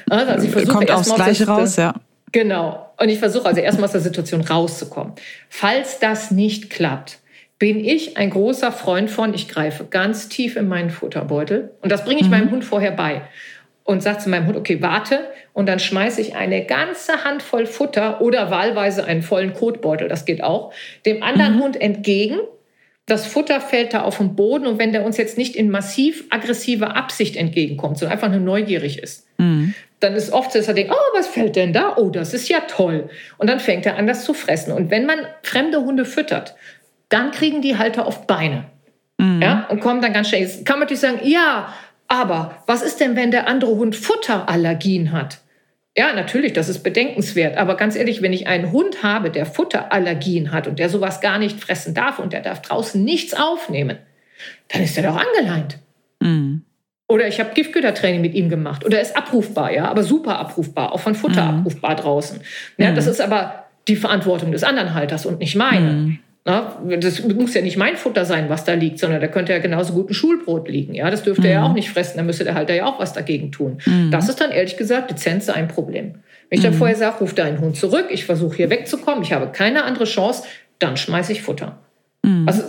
Also 0.08 0.46
ich 0.46 0.52
versuche 0.52 0.72
kommt 0.72 0.90
aufs 0.92 1.12
Gleiche 1.12 1.48
raus, 1.48 1.74
ja. 1.74 1.92
Genau. 2.36 2.92
Und 2.98 3.08
ich 3.08 3.18
versuche 3.18 3.46
also 3.46 3.62
erstmal 3.62 3.86
aus 3.86 3.92
der 3.92 4.02
Situation 4.02 4.42
rauszukommen. 4.42 5.14
Falls 5.48 6.00
das 6.00 6.30
nicht 6.30 6.68
klappt, 6.68 7.20
bin 7.58 7.82
ich 7.82 8.18
ein 8.18 8.28
großer 8.28 8.72
Freund 8.72 9.08
von, 9.08 9.32
ich 9.32 9.48
greife 9.48 9.86
ganz 9.86 10.28
tief 10.28 10.56
in 10.56 10.68
meinen 10.68 10.90
Futterbeutel 10.90 11.70
und 11.80 11.90
das 11.90 12.04
bringe 12.04 12.20
ich 12.20 12.26
mhm. 12.26 12.32
meinem 12.32 12.50
Hund 12.50 12.62
vorher 12.62 12.90
bei 12.90 13.22
und 13.84 14.02
sage 14.02 14.18
zu 14.18 14.28
meinem 14.28 14.48
Hund, 14.48 14.58
okay, 14.58 14.82
warte 14.82 15.20
und 15.54 15.64
dann 15.64 15.78
schmeiße 15.78 16.20
ich 16.20 16.36
eine 16.36 16.66
ganze 16.66 17.24
Handvoll 17.24 17.64
Futter 17.64 18.20
oder 18.20 18.50
wahlweise 18.50 19.06
einen 19.06 19.22
vollen 19.22 19.54
Kotbeutel, 19.54 20.06
das 20.06 20.26
geht 20.26 20.44
auch, 20.44 20.74
dem 21.06 21.22
anderen 21.22 21.56
mhm. 21.56 21.62
Hund 21.62 21.80
entgegen. 21.80 22.36
Das 23.06 23.24
Futter 23.24 23.62
fällt 23.62 23.94
da 23.94 24.02
auf 24.02 24.18
den 24.18 24.36
Boden 24.36 24.66
und 24.66 24.78
wenn 24.78 24.92
der 24.92 25.06
uns 25.06 25.16
jetzt 25.16 25.38
nicht 25.38 25.56
in 25.56 25.70
massiv 25.70 26.24
aggressiver 26.28 26.96
Absicht 26.96 27.34
entgegenkommt, 27.34 27.96
sondern 27.96 28.12
einfach 28.12 28.28
nur 28.28 28.40
neugierig 28.40 28.98
ist, 28.98 29.25
mhm. 29.38 29.74
dann 30.00 30.14
ist 30.14 30.32
oft 30.32 30.52
so, 30.52 30.58
dass 30.58 30.68
er 30.68 30.74
denkt, 30.74 30.92
oh, 30.92 31.16
was 31.16 31.26
fällt 31.26 31.56
denn 31.56 31.72
da? 31.72 31.96
Oh, 31.96 32.10
das 32.10 32.34
ist 32.34 32.48
ja 32.48 32.60
toll. 32.60 33.08
Und 33.38 33.48
dann 33.48 33.60
fängt 33.60 33.86
er 33.86 33.96
an, 33.96 34.06
das 34.06 34.24
zu 34.24 34.34
fressen. 34.34 34.72
Und 34.72 34.90
wenn 34.90 35.06
man 35.06 35.18
fremde 35.42 35.80
Hunde 35.80 36.04
füttert, 36.04 36.54
dann 37.08 37.30
kriegen 37.30 37.62
die 37.62 37.78
Halter 37.78 38.06
oft 38.06 38.26
Beine. 38.26 38.64
Mhm. 39.18 39.42
Ja, 39.42 39.66
und 39.70 39.80
kommen 39.80 40.00
dann 40.00 40.12
ganz 40.12 40.28
schnell. 40.28 40.42
Jetzt 40.42 40.66
kann 40.66 40.78
man 40.78 40.86
natürlich 40.86 41.00
sagen, 41.00 41.20
ja, 41.22 41.72
aber 42.08 42.62
was 42.66 42.82
ist 42.82 43.00
denn, 43.00 43.16
wenn 43.16 43.30
der 43.30 43.48
andere 43.48 43.76
Hund 43.76 43.96
Futterallergien 43.96 45.12
hat? 45.12 45.38
Ja, 45.96 46.12
natürlich, 46.12 46.52
das 46.52 46.68
ist 46.68 46.82
bedenkenswert. 46.82 47.56
Aber 47.56 47.76
ganz 47.76 47.96
ehrlich, 47.96 48.20
wenn 48.20 48.34
ich 48.34 48.46
einen 48.46 48.70
Hund 48.70 49.02
habe, 49.02 49.30
der 49.30 49.46
Futterallergien 49.46 50.52
hat 50.52 50.66
und 50.66 50.78
der 50.78 50.90
sowas 50.90 51.22
gar 51.22 51.38
nicht 51.38 51.58
fressen 51.58 51.94
darf 51.94 52.18
und 52.18 52.34
der 52.34 52.42
darf 52.42 52.60
draußen 52.60 53.02
nichts 53.02 53.32
aufnehmen, 53.32 53.98
dann 54.68 54.82
ist 54.82 54.96
er 54.98 55.04
doch 55.04 55.16
angeleint. 55.16 55.78
Mhm. 56.20 56.64
Oder 57.08 57.28
ich 57.28 57.38
habe 57.38 57.50
Giftgütertraining 57.54 58.20
mit 58.20 58.34
ihm 58.34 58.48
gemacht. 58.48 58.84
Oder 58.84 58.96
er 58.96 59.02
ist 59.02 59.16
abrufbar, 59.16 59.72
ja, 59.72 59.88
aber 59.88 60.02
super 60.02 60.38
abrufbar, 60.38 60.92
auch 60.92 61.00
von 61.00 61.14
Futter 61.14 61.44
mhm. 61.44 61.58
abrufbar 61.60 61.94
draußen. 61.94 62.40
Ja, 62.78 62.92
das 62.92 63.04
mhm. 63.04 63.12
ist 63.12 63.20
aber 63.20 63.64
die 63.86 63.96
Verantwortung 63.96 64.50
des 64.50 64.64
anderen 64.64 64.94
Halters 64.94 65.26
und 65.26 65.38
nicht 65.38 65.54
meine. 65.54 65.92
Mhm. 65.92 66.18
Na, 66.44 66.80
das 67.00 67.24
muss 67.24 67.54
ja 67.54 67.60
nicht 67.60 67.76
mein 67.76 67.96
Futter 67.96 68.24
sein, 68.24 68.48
was 68.48 68.64
da 68.64 68.74
liegt, 68.74 69.00
sondern 69.00 69.20
da 69.20 69.26
könnte 69.26 69.52
ja 69.52 69.58
genauso 69.58 69.94
gut 69.94 70.10
ein 70.10 70.14
Schulbrot 70.14 70.68
liegen. 70.68 70.94
Ja, 70.94 71.10
das 71.10 71.24
dürfte 71.24 71.42
mhm. 71.42 71.48
er 71.48 71.52
ja 71.52 71.62
auch 71.64 71.72
nicht 71.72 71.90
fressen, 71.90 72.18
dann 72.18 72.26
müsste 72.26 72.44
der 72.44 72.54
Halter 72.54 72.74
ja 72.74 72.86
auch 72.86 73.00
was 73.00 73.12
dagegen 73.12 73.50
tun. 73.50 73.78
Mhm. 73.84 74.12
Das 74.12 74.28
ist 74.28 74.40
dann 74.40 74.52
ehrlich 74.52 74.76
gesagt 74.76 75.10
dezent 75.10 75.48
ein 75.50 75.66
Problem. 75.66 76.14
Wenn 76.48 76.58
ich 76.58 76.62
dann 76.62 76.74
mhm. 76.74 76.78
vorher 76.78 76.96
sage, 76.96 77.18
ruf 77.18 77.34
deinen 77.34 77.60
Hund 77.60 77.76
zurück, 77.76 78.06
ich 78.10 78.24
versuche 78.24 78.56
hier 78.56 78.70
wegzukommen, 78.70 79.22
ich 79.22 79.32
habe 79.32 79.48
keine 79.48 79.84
andere 79.84 80.04
Chance, 80.04 80.44
dann 80.78 80.96
schmeiße 80.96 81.32
ich 81.32 81.42
Futter. 81.42 81.78
Mhm. 82.22 82.46
Also 82.46 82.62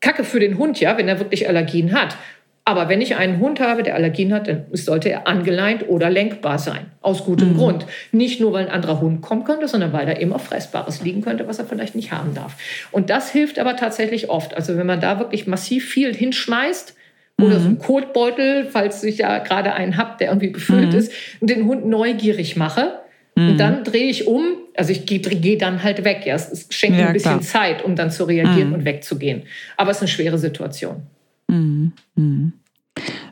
Kacke 0.00 0.22
für 0.22 0.38
den 0.38 0.58
Hund, 0.58 0.78
ja, 0.78 0.96
wenn 0.96 1.08
er 1.08 1.18
wirklich 1.18 1.48
Allergien 1.48 1.92
hat. 1.92 2.16
Aber 2.66 2.88
wenn 2.88 3.02
ich 3.02 3.16
einen 3.16 3.40
Hund 3.40 3.60
habe, 3.60 3.82
der 3.82 3.94
Allergien 3.94 4.32
hat, 4.32 4.48
dann 4.48 4.64
sollte 4.72 5.10
er 5.10 5.26
angeleint 5.26 5.86
oder 5.88 6.08
lenkbar 6.08 6.58
sein. 6.58 6.86
Aus 7.02 7.24
gutem 7.24 7.52
mhm. 7.52 7.56
Grund. 7.58 7.86
Nicht 8.10 8.40
nur, 8.40 8.54
weil 8.54 8.66
ein 8.66 8.72
anderer 8.72 9.02
Hund 9.02 9.20
kommen 9.20 9.44
könnte, 9.44 9.68
sondern 9.68 9.92
weil 9.92 10.06
da 10.06 10.14
eben 10.14 10.32
auch 10.32 10.40
Fressbares 10.40 11.02
liegen 11.02 11.20
könnte, 11.20 11.46
was 11.46 11.58
er 11.58 11.66
vielleicht 11.66 11.94
nicht 11.94 12.12
haben 12.12 12.34
darf. 12.34 12.56
Und 12.90 13.10
das 13.10 13.30
hilft 13.30 13.58
aber 13.58 13.76
tatsächlich 13.76 14.30
oft. 14.30 14.54
Also 14.54 14.78
wenn 14.78 14.86
man 14.86 15.00
da 15.00 15.18
wirklich 15.18 15.46
massiv 15.46 15.88
viel 15.88 16.14
hinschmeißt, 16.14 16.94
oder 17.40 17.58
so 17.58 17.66
ein 17.66 17.72
mhm. 17.72 17.78
Kotbeutel, 17.78 18.66
falls 18.70 19.02
ich 19.02 19.18
ja 19.18 19.38
gerade 19.38 19.72
einen 19.72 19.96
habe, 19.96 20.16
der 20.20 20.28
irgendwie 20.28 20.50
befüllt 20.50 20.92
mhm. 20.92 20.98
ist, 20.98 21.12
und 21.40 21.50
den 21.50 21.64
Hund 21.66 21.84
neugierig 21.84 22.56
mache. 22.56 23.00
Mhm. 23.34 23.50
Und 23.50 23.58
dann 23.58 23.82
drehe 23.82 24.08
ich 24.08 24.28
um, 24.28 24.44
also 24.76 24.92
ich 24.92 25.04
gehe 25.04 25.18
geh 25.18 25.56
dann 25.56 25.82
halt 25.82 26.04
weg. 26.04 26.22
Ja, 26.26 26.36
es 26.36 26.68
schenkt 26.70 26.98
ja, 26.98 27.08
ein 27.08 27.12
bisschen 27.12 27.40
klar. 27.40 27.64
Zeit, 27.64 27.84
um 27.84 27.96
dann 27.96 28.10
zu 28.10 28.24
reagieren 28.24 28.68
mhm. 28.68 28.74
und 28.74 28.84
wegzugehen. 28.84 29.42
Aber 29.76 29.90
es 29.90 29.96
ist 29.96 30.02
eine 30.02 30.08
schwere 30.08 30.38
Situation. 30.38 31.02
Mhm. 31.48 31.92
Mhm. 32.14 32.52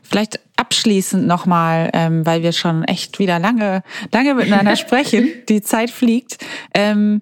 Vielleicht 0.01 0.39
abschließend 0.57 1.25
nochmal, 1.25 1.89
ähm, 1.93 2.25
weil 2.25 2.43
wir 2.43 2.51
schon 2.51 2.83
echt 2.83 3.19
wieder 3.19 3.39
lange, 3.39 3.83
lange 4.11 4.33
miteinander 4.33 4.75
sprechen, 4.77 5.29
die 5.49 5.61
Zeit 5.61 5.89
fliegt. 5.89 6.37
Ähm, 6.73 7.21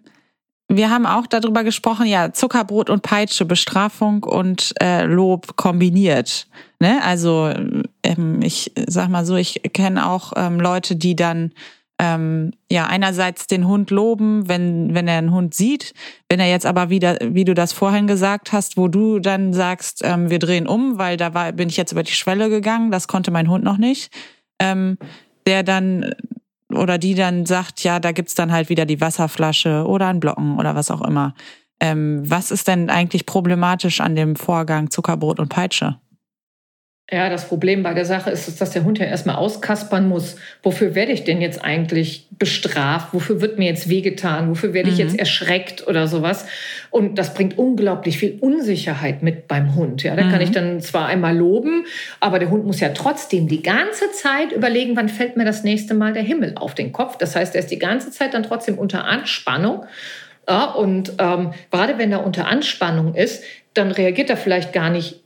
wir 0.67 0.89
haben 0.89 1.05
auch 1.05 1.27
darüber 1.27 1.63
gesprochen, 1.63 2.05
ja, 2.05 2.31
Zuckerbrot 2.31 2.89
und 2.89 3.03
Peitsche, 3.03 3.45
Bestrafung 3.45 4.23
und 4.23 4.73
äh, 4.81 5.03
Lob 5.03 5.57
kombiniert. 5.57 6.47
Ne? 6.79 7.01
Also 7.03 7.53
ähm, 8.03 8.41
ich 8.41 8.71
sag 8.87 9.09
mal 9.09 9.25
so, 9.25 9.35
ich 9.35 9.61
kenne 9.73 10.07
auch 10.07 10.33
ähm, 10.35 10.59
Leute, 10.59 10.95
die 10.95 11.15
dann 11.15 11.51
ähm, 12.01 12.51
ja 12.69 12.87
einerseits 12.87 13.45
den 13.45 13.67
Hund 13.67 13.91
loben, 13.91 14.49
wenn 14.49 14.95
wenn 14.95 15.07
er 15.07 15.19
einen 15.19 15.31
Hund 15.31 15.53
sieht, 15.53 15.93
wenn 16.29 16.39
er 16.39 16.49
jetzt 16.49 16.65
aber 16.65 16.89
wieder, 16.89 17.19
wie 17.21 17.45
du 17.45 17.53
das 17.53 17.73
vorhin 17.73 18.07
gesagt 18.07 18.51
hast, 18.51 18.75
wo 18.75 18.87
du 18.87 19.19
dann 19.19 19.53
sagst, 19.53 20.01
ähm, 20.03 20.31
wir 20.31 20.39
drehen 20.39 20.65
um, 20.65 20.97
weil 20.97 21.15
da 21.15 21.35
war, 21.35 21.51
bin 21.51 21.69
ich 21.69 21.77
jetzt 21.77 21.91
über 21.91 22.01
die 22.01 22.11
Schwelle 22.11 22.49
gegangen, 22.49 22.89
das 22.89 23.07
konnte 23.07 23.29
mein 23.29 23.49
Hund 23.49 23.63
noch 23.63 23.77
nicht, 23.77 24.11
ähm, 24.59 24.97
der 25.45 25.61
dann 25.61 26.11
oder 26.73 26.97
die 26.97 27.13
dann 27.13 27.45
sagt, 27.45 27.83
ja, 27.83 27.99
da 27.99 28.11
gibt's 28.13 28.33
dann 28.33 28.51
halt 28.51 28.69
wieder 28.69 28.87
die 28.87 28.99
Wasserflasche 28.99 29.85
oder 29.85 30.07
ein 30.07 30.19
Blocken 30.19 30.57
oder 30.57 30.73
was 30.73 30.89
auch 30.89 31.01
immer. 31.01 31.35
Ähm, 31.79 32.23
was 32.25 32.49
ist 32.49 32.67
denn 32.67 32.89
eigentlich 32.89 33.27
problematisch 33.27 34.01
an 34.01 34.15
dem 34.15 34.35
Vorgang 34.35 34.89
Zuckerbrot 34.89 35.39
und 35.39 35.49
Peitsche? 35.49 35.99
Ja, 37.13 37.29
das 37.29 37.49
Problem 37.49 37.83
bei 37.83 37.93
der 37.93 38.05
Sache 38.05 38.29
ist, 38.29 38.61
dass 38.61 38.71
der 38.71 38.85
Hund 38.85 38.97
ja 38.97 39.05
erstmal 39.05 39.35
auskaspern 39.35 40.07
muss. 40.07 40.37
Wofür 40.63 40.95
werde 40.95 41.11
ich 41.11 41.25
denn 41.25 41.41
jetzt 41.41 41.61
eigentlich 41.61 42.27
bestraft? 42.31 43.13
Wofür 43.13 43.41
wird 43.41 43.59
mir 43.59 43.65
jetzt 43.65 43.89
wehgetan? 43.89 44.49
Wofür 44.49 44.73
werde 44.73 44.89
ich 44.89 44.95
mhm. 44.95 45.01
jetzt 45.01 45.19
erschreckt 45.19 45.85
oder 45.85 46.07
sowas? 46.07 46.45
Und 46.89 47.17
das 47.17 47.33
bringt 47.33 47.57
unglaublich 47.57 48.17
viel 48.17 48.37
Unsicherheit 48.39 49.23
mit 49.23 49.49
beim 49.49 49.75
Hund. 49.75 50.03
Ja, 50.03 50.15
da 50.15 50.23
mhm. 50.23 50.31
kann 50.31 50.41
ich 50.41 50.51
dann 50.51 50.79
zwar 50.79 51.07
einmal 51.07 51.35
loben, 51.35 51.83
aber 52.21 52.39
der 52.39 52.49
Hund 52.49 52.65
muss 52.65 52.79
ja 52.79 52.89
trotzdem 52.89 53.49
die 53.49 53.61
ganze 53.61 54.09
Zeit 54.13 54.53
überlegen, 54.53 54.95
wann 54.95 55.09
fällt 55.09 55.35
mir 55.35 55.45
das 55.45 55.65
nächste 55.65 55.93
Mal 55.93 56.13
der 56.13 56.23
Himmel 56.23 56.53
auf 56.55 56.75
den 56.75 56.93
Kopf. 56.93 57.17
Das 57.17 57.35
heißt, 57.35 57.55
er 57.55 57.59
ist 57.59 57.71
die 57.71 57.79
ganze 57.79 58.11
Zeit 58.11 58.33
dann 58.33 58.43
trotzdem 58.43 58.77
unter 58.77 59.03
Anspannung. 59.03 59.83
Ja, 60.47 60.63
und 60.71 61.11
ähm, 61.17 61.51
gerade 61.71 61.97
wenn 61.97 62.13
er 62.13 62.25
unter 62.25 62.47
Anspannung 62.47 63.15
ist, 63.15 63.43
dann 63.73 63.91
reagiert 63.91 64.29
er 64.29 64.37
vielleicht 64.37 64.71
gar 64.71 64.89
nicht 64.89 65.20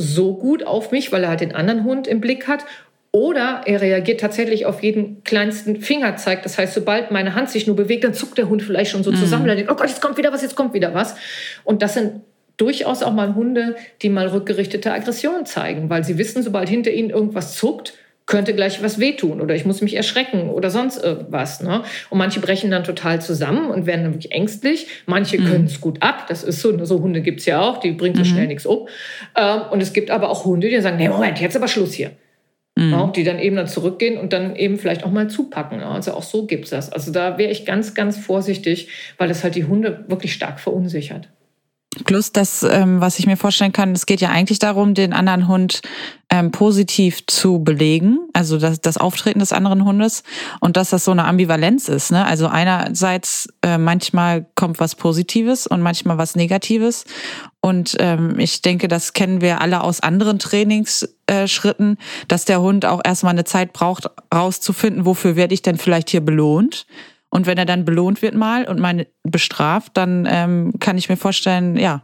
so 0.00 0.34
gut 0.34 0.66
auf 0.66 0.90
mich, 0.90 1.12
weil 1.12 1.24
er 1.24 1.30
halt 1.30 1.40
den 1.40 1.54
anderen 1.54 1.84
Hund 1.84 2.06
im 2.06 2.20
Blick 2.20 2.48
hat. 2.48 2.64
Oder 3.12 3.62
er 3.66 3.80
reagiert 3.80 4.20
tatsächlich 4.20 4.66
auf 4.66 4.82
jeden 4.82 5.24
kleinsten 5.24 5.80
Fingerzeig. 5.80 6.44
Das 6.44 6.58
heißt, 6.58 6.74
sobald 6.74 7.10
meine 7.10 7.34
Hand 7.34 7.50
sich 7.50 7.66
nur 7.66 7.74
bewegt, 7.74 8.04
dann 8.04 8.14
zuckt 8.14 8.38
der 8.38 8.48
Hund 8.48 8.62
vielleicht 8.62 8.92
schon 8.92 9.02
so 9.02 9.10
zusammen. 9.10 9.42
Mhm. 9.42 9.48
Dann 9.48 9.56
denkt, 9.56 9.72
oh 9.72 9.74
Gott, 9.74 9.88
jetzt 9.88 10.00
kommt 10.00 10.16
wieder 10.16 10.32
was, 10.32 10.42
jetzt 10.42 10.54
kommt 10.54 10.74
wieder 10.74 10.94
was. 10.94 11.16
Und 11.64 11.82
das 11.82 11.94
sind 11.94 12.20
durchaus 12.56 13.02
auch 13.02 13.12
mal 13.12 13.34
Hunde, 13.34 13.74
die 14.02 14.10
mal 14.10 14.28
rückgerichtete 14.28 14.92
Aggression 14.92 15.44
zeigen, 15.46 15.90
weil 15.90 16.04
sie 16.04 16.18
wissen, 16.18 16.42
sobald 16.42 16.68
hinter 16.68 16.92
ihnen 16.92 17.10
irgendwas 17.10 17.56
zuckt, 17.56 17.94
könnte 18.30 18.54
gleich 18.54 18.80
was 18.82 19.00
wehtun 19.00 19.40
oder 19.40 19.56
ich 19.56 19.66
muss 19.66 19.82
mich 19.82 19.96
erschrecken 19.96 20.50
oder 20.50 20.70
sonst 20.70 21.02
irgendwas. 21.02 21.60
Ne? 21.62 21.82
Und 22.10 22.18
manche 22.18 22.38
brechen 22.38 22.70
dann 22.70 22.84
total 22.84 23.20
zusammen 23.20 23.70
und 23.70 23.86
werden 23.86 24.04
dann 24.04 24.14
wirklich 24.14 24.30
ängstlich. 24.30 24.86
Manche 25.06 25.38
mhm. 25.38 25.46
können 25.46 25.64
es 25.64 25.80
gut 25.80 26.00
ab. 26.00 26.26
Das 26.28 26.44
ist 26.44 26.60
so, 26.60 26.84
so 26.84 27.00
Hunde 27.00 27.22
gibt's 27.22 27.44
ja 27.44 27.60
auch, 27.60 27.78
die 27.78 27.90
bringen 27.90 28.14
so 28.14 28.22
mhm. 28.22 28.26
schnell 28.26 28.46
nichts 28.46 28.66
um. 28.66 28.86
Ähm, 29.36 29.62
und 29.72 29.82
es 29.82 29.92
gibt 29.92 30.12
aber 30.12 30.30
auch 30.30 30.44
Hunde, 30.44 30.68
die 30.68 30.80
sagen, 30.80 30.96
nee, 30.96 31.08
Moment, 31.08 31.40
jetzt 31.40 31.56
aber 31.56 31.66
Schluss 31.66 31.92
hier. 31.92 32.12
Mhm. 32.76 32.92
Ja, 32.92 33.06
die 33.08 33.24
dann 33.24 33.40
eben 33.40 33.56
dann 33.56 33.66
zurückgehen 33.66 34.16
und 34.16 34.32
dann 34.32 34.54
eben 34.54 34.78
vielleicht 34.78 35.02
auch 35.02 35.10
mal 35.10 35.28
zupacken. 35.28 35.82
Also 35.82 36.14
auch 36.14 36.22
so 36.22 36.46
gibt's 36.46 36.70
das. 36.70 36.92
Also 36.92 37.10
da 37.10 37.36
wäre 37.36 37.50
ich 37.50 37.66
ganz, 37.66 37.94
ganz 37.94 38.16
vorsichtig, 38.16 38.88
weil 39.18 39.26
das 39.26 39.42
halt 39.42 39.56
die 39.56 39.64
Hunde 39.64 40.04
wirklich 40.06 40.32
stark 40.32 40.60
verunsichert. 40.60 41.28
Plus 42.04 42.32
das, 42.32 42.62
ähm, 42.62 43.00
was 43.00 43.18
ich 43.18 43.26
mir 43.26 43.36
vorstellen 43.36 43.72
kann, 43.72 43.92
es 43.92 44.06
geht 44.06 44.20
ja 44.20 44.30
eigentlich 44.30 44.58
darum, 44.58 44.94
den 44.94 45.12
anderen 45.12 45.48
Hund 45.48 45.82
ähm, 46.30 46.52
positiv 46.52 47.26
zu 47.26 47.58
belegen, 47.62 48.18
also 48.32 48.58
das, 48.58 48.80
das 48.80 48.96
Auftreten 48.96 49.40
des 49.40 49.52
anderen 49.52 49.84
Hundes 49.84 50.22
und 50.60 50.76
dass 50.76 50.90
das 50.90 51.04
so 51.04 51.10
eine 51.10 51.24
Ambivalenz 51.24 51.88
ist. 51.88 52.12
Ne? 52.12 52.24
Also 52.24 52.46
einerseits 52.46 53.48
äh, 53.62 53.78
manchmal 53.78 54.46
kommt 54.54 54.78
was 54.78 54.94
Positives 54.94 55.66
und 55.66 55.82
manchmal 55.82 56.18
was 56.18 56.36
Negatives. 56.36 57.04
Und 57.60 57.96
ähm, 57.98 58.38
ich 58.38 58.62
denke, 58.62 58.88
das 58.88 59.12
kennen 59.12 59.40
wir 59.40 59.60
alle 59.60 59.82
aus 59.82 60.00
anderen 60.00 60.38
Trainingsschritten, 60.38 61.98
dass 62.28 62.44
der 62.44 62.60
Hund 62.60 62.86
auch 62.86 63.00
erstmal 63.04 63.32
eine 63.32 63.44
Zeit 63.44 63.72
braucht, 63.72 64.08
rauszufinden, 64.32 65.04
wofür 65.04 65.36
werde 65.36 65.54
ich 65.54 65.62
denn 65.62 65.76
vielleicht 65.78 66.10
hier 66.10 66.24
belohnt. 66.24 66.86
Und 67.30 67.46
wenn 67.46 67.58
er 67.58 67.64
dann 67.64 67.84
belohnt 67.84 68.22
wird 68.22 68.34
mal 68.34 68.64
und 68.64 68.80
mal 68.80 69.06
bestraft, 69.22 69.96
dann 69.96 70.26
ähm, 70.28 70.74
kann 70.80 70.98
ich 70.98 71.08
mir 71.08 71.16
vorstellen, 71.16 71.76
ja, 71.76 72.02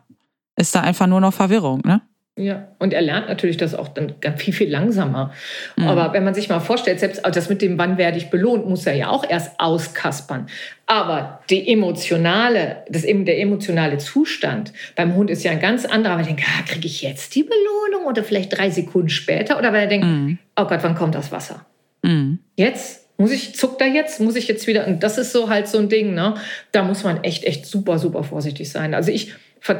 ist 0.56 0.74
da 0.74 0.80
einfach 0.80 1.06
nur 1.06 1.20
noch 1.20 1.34
Verwirrung, 1.34 1.82
ne? 1.84 2.00
Ja, 2.38 2.68
und 2.78 2.92
er 2.92 3.00
lernt 3.00 3.28
natürlich 3.28 3.56
das 3.56 3.74
auch 3.74 3.88
dann 3.88 4.20
ganz 4.20 4.42
viel, 4.42 4.52
viel 4.52 4.70
langsamer. 4.70 5.32
Mhm. 5.76 5.88
Aber 5.88 6.12
wenn 6.12 6.22
man 6.22 6.34
sich 6.34 6.50
mal 6.50 6.60
vorstellt, 6.60 7.00
selbst 7.00 7.22
das 7.24 7.48
mit 7.48 7.62
dem, 7.62 7.78
wann 7.78 7.96
werde 7.96 8.18
ich 8.18 8.28
belohnt, 8.28 8.68
muss 8.68 8.86
er 8.86 8.92
ja 8.92 9.08
auch 9.08 9.24
erst 9.26 9.58
auskaspern. 9.58 10.46
Aber 10.84 11.40
die 11.48 11.66
emotionale, 11.72 12.84
das 12.90 13.04
eben 13.04 13.24
der 13.24 13.40
emotionale 13.40 13.96
Zustand 13.96 14.74
beim 14.96 15.14
Hund 15.14 15.30
ist 15.30 15.44
ja 15.44 15.50
ein 15.50 15.60
ganz 15.60 15.86
anderer. 15.86 16.18
Er 16.18 16.24
denkt, 16.24 16.42
ah, 16.46 16.62
kriege 16.68 16.86
ich 16.86 17.00
jetzt 17.00 17.34
die 17.34 17.42
Belohnung 17.42 18.06
oder 18.06 18.22
vielleicht 18.22 18.56
drei 18.56 18.68
Sekunden 18.68 19.08
später? 19.08 19.58
Oder 19.58 19.72
weil 19.72 19.84
er 19.84 19.88
denkt, 19.88 20.06
mhm. 20.06 20.38
oh 20.56 20.66
Gott, 20.66 20.80
wann 20.82 20.94
kommt 20.94 21.14
das 21.14 21.32
Wasser? 21.32 21.64
Mhm. 22.02 22.40
Jetzt 22.54 23.05
muss 23.18 23.32
ich, 23.32 23.54
zuckt 23.54 23.80
da 23.80 23.86
jetzt? 23.86 24.20
Muss 24.20 24.36
ich 24.36 24.46
jetzt 24.48 24.66
wieder? 24.66 24.86
Und 24.86 25.02
das 25.02 25.18
ist 25.18 25.32
so 25.32 25.48
halt 25.48 25.68
so 25.68 25.78
ein 25.78 25.88
Ding, 25.88 26.14
ne? 26.14 26.34
Da 26.72 26.82
muss 26.82 27.02
man 27.02 27.24
echt, 27.24 27.44
echt 27.44 27.66
super, 27.66 27.98
super 27.98 28.24
vorsichtig 28.24 28.70
sein. 28.70 28.94
Also 28.94 29.10
ich, 29.10 29.34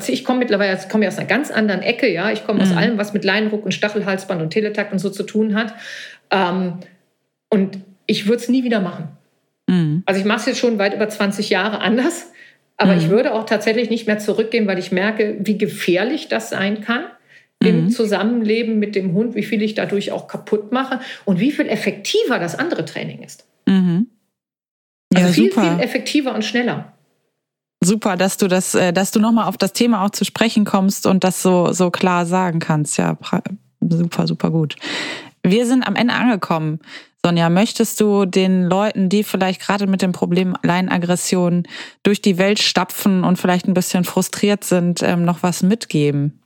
ich 0.08 0.24
komme 0.24 0.38
mittlerweile, 0.38 0.78
ich 0.78 0.88
komme 0.88 1.06
aus 1.06 1.18
einer 1.18 1.26
ganz 1.26 1.50
anderen 1.50 1.82
Ecke, 1.82 2.10
ja. 2.10 2.30
Ich 2.30 2.46
komme 2.46 2.64
mhm. 2.64 2.70
aus 2.70 2.76
allem, 2.76 2.98
was 2.98 3.12
mit 3.12 3.24
Leinenruck 3.24 3.64
und 3.64 3.72
Stachelhalsband 3.72 4.40
und 4.40 4.50
Teletakt 4.50 4.92
und 4.92 4.98
so 4.98 5.10
zu 5.10 5.22
tun 5.22 5.54
hat. 5.54 5.74
Ähm, 6.30 6.78
und 7.50 7.78
ich 8.06 8.26
würde 8.26 8.42
es 8.42 8.48
nie 8.48 8.64
wieder 8.64 8.80
machen. 8.80 9.08
Mhm. 9.66 10.02
Also 10.06 10.20
ich 10.20 10.26
mache 10.26 10.40
es 10.40 10.46
jetzt 10.46 10.58
schon 10.58 10.78
weit 10.78 10.94
über 10.94 11.08
20 11.08 11.50
Jahre 11.50 11.80
anders. 11.80 12.32
Aber 12.78 12.94
mhm. 12.94 12.98
ich 12.98 13.08
würde 13.10 13.34
auch 13.34 13.44
tatsächlich 13.44 13.90
nicht 13.90 14.06
mehr 14.06 14.18
zurückgehen, 14.18 14.66
weil 14.66 14.78
ich 14.78 14.92
merke, 14.92 15.36
wie 15.40 15.58
gefährlich 15.58 16.28
das 16.28 16.50
sein 16.50 16.80
kann 16.80 17.04
im 17.60 17.84
mhm. 17.84 17.90
Zusammenleben 17.90 18.78
mit 18.78 18.94
dem 18.94 19.12
Hund, 19.12 19.34
wie 19.34 19.42
viel 19.42 19.62
ich 19.62 19.74
dadurch 19.74 20.12
auch 20.12 20.28
kaputt 20.28 20.72
mache 20.72 21.00
und 21.24 21.40
wie 21.40 21.52
viel 21.52 21.68
effektiver 21.68 22.38
das 22.38 22.58
andere 22.58 22.84
Training 22.84 23.22
ist. 23.22 23.46
Mhm. 23.66 24.08
Also 25.14 25.28
ja, 25.28 25.32
viel, 25.32 25.52
super. 25.52 25.62
viel 25.62 25.84
effektiver 25.84 26.34
und 26.34 26.44
schneller. 26.44 26.92
Super, 27.82 28.16
dass 28.16 28.36
du 28.36 28.48
das, 28.48 28.74
äh, 28.74 28.92
dass 28.92 29.10
du 29.10 29.20
nochmal 29.20 29.48
auf 29.48 29.56
das 29.56 29.72
Thema 29.72 30.04
auch 30.04 30.10
zu 30.10 30.24
sprechen 30.24 30.64
kommst 30.64 31.06
und 31.06 31.24
das 31.24 31.42
so, 31.42 31.72
so 31.72 31.90
klar 31.90 32.26
sagen 32.26 32.58
kannst. 32.58 32.98
Ja, 32.98 33.16
super, 33.80 34.26
super 34.26 34.50
gut. 34.50 34.76
Wir 35.42 35.66
sind 35.66 35.86
am 35.86 35.94
Ende 35.94 36.14
angekommen. 36.14 36.80
Sonja, 37.24 37.48
möchtest 37.48 38.00
du 38.00 38.24
den 38.24 38.64
Leuten, 38.64 39.08
die 39.08 39.24
vielleicht 39.24 39.60
gerade 39.60 39.86
mit 39.86 40.00
dem 40.00 40.12
Problem 40.12 40.56
Alleinaggression 40.62 41.64
durch 42.02 42.22
die 42.22 42.38
Welt 42.38 42.60
stapfen 42.60 43.24
und 43.24 43.36
vielleicht 43.36 43.66
ein 43.66 43.74
bisschen 43.74 44.04
frustriert 44.04 44.64
sind, 44.64 45.02
ähm, 45.02 45.24
noch 45.24 45.42
was 45.42 45.62
mitgeben? 45.62 46.40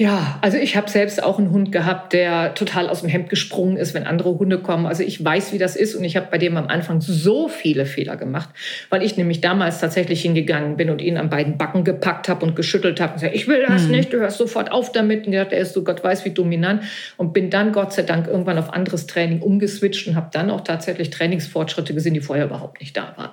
Ja, 0.00 0.38
also 0.42 0.58
ich 0.58 0.76
habe 0.76 0.88
selbst 0.88 1.20
auch 1.20 1.40
einen 1.40 1.50
Hund 1.50 1.72
gehabt, 1.72 2.12
der 2.12 2.54
total 2.54 2.88
aus 2.88 3.00
dem 3.00 3.08
Hemd 3.08 3.30
gesprungen 3.30 3.76
ist, 3.76 3.94
wenn 3.94 4.06
andere 4.06 4.38
Hunde 4.38 4.60
kommen. 4.60 4.86
Also 4.86 5.02
ich 5.02 5.24
weiß, 5.24 5.52
wie 5.52 5.58
das 5.58 5.74
ist 5.74 5.96
und 5.96 6.04
ich 6.04 6.16
habe 6.16 6.28
bei 6.30 6.38
dem 6.38 6.56
am 6.56 6.68
Anfang 6.68 7.00
so 7.00 7.48
viele 7.48 7.84
Fehler 7.84 8.16
gemacht, 8.16 8.48
weil 8.90 9.02
ich 9.02 9.16
nämlich 9.16 9.40
damals 9.40 9.80
tatsächlich 9.80 10.22
hingegangen 10.22 10.76
bin 10.76 10.90
und 10.90 11.02
ihn 11.02 11.16
an 11.16 11.30
beiden 11.30 11.58
Backen 11.58 11.82
gepackt 11.82 12.28
habe 12.28 12.46
und 12.46 12.54
geschüttelt 12.54 13.00
habe 13.00 13.14
und 13.14 13.20
gesagt, 13.20 13.34
ich 13.34 13.48
will 13.48 13.66
das 13.66 13.86
hm. 13.86 13.90
nicht, 13.90 14.12
du 14.12 14.18
hörst 14.18 14.38
sofort 14.38 14.70
auf 14.70 14.92
damit. 14.92 15.26
Und 15.26 15.32
gesagt, 15.32 15.52
er 15.52 15.58
ist 15.58 15.74
so 15.74 15.82
Gott 15.82 16.04
weiß 16.04 16.24
wie 16.24 16.30
dominant 16.30 16.84
und 17.16 17.32
bin 17.32 17.50
dann 17.50 17.72
Gott 17.72 17.92
sei 17.92 18.02
Dank 18.02 18.28
irgendwann 18.28 18.58
auf 18.58 18.72
anderes 18.72 19.08
Training 19.08 19.42
umgeswitcht 19.42 20.06
und 20.06 20.14
habe 20.14 20.28
dann 20.32 20.48
auch 20.50 20.60
tatsächlich 20.60 21.10
Trainingsfortschritte 21.10 21.92
gesehen, 21.92 22.14
die 22.14 22.20
vorher 22.20 22.44
überhaupt 22.44 22.78
nicht 22.78 22.96
da 22.96 23.14
waren. 23.16 23.32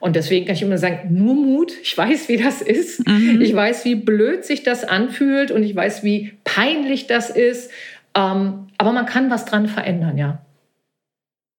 Und 0.00 0.16
deswegen 0.16 0.46
kann 0.46 0.54
ich 0.54 0.62
immer 0.62 0.78
sagen, 0.78 1.08
nur 1.10 1.34
Mut. 1.34 1.72
Ich 1.82 1.96
weiß, 1.96 2.28
wie 2.28 2.36
das 2.36 2.62
ist. 2.62 3.06
Mhm. 3.06 3.40
Ich 3.40 3.54
weiß, 3.54 3.84
wie 3.84 3.94
blöd 3.94 4.44
sich 4.44 4.62
das 4.62 4.84
anfühlt 4.84 5.50
und 5.50 5.62
ich 5.62 5.74
weiß, 5.74 6.04
wie 6.04 6.32
peinlich 6.44 7.06
das 7.06 7.30
ist. 7.30 7.70
Ähm, 8.14 8.68
aber 8.78 8.92
man 8.92 9.06
kann 9.06 9.30
was 9.30 9.44
dran 9.44 9.66
verändern, 9.66 10.18
ja. 10.18 10.40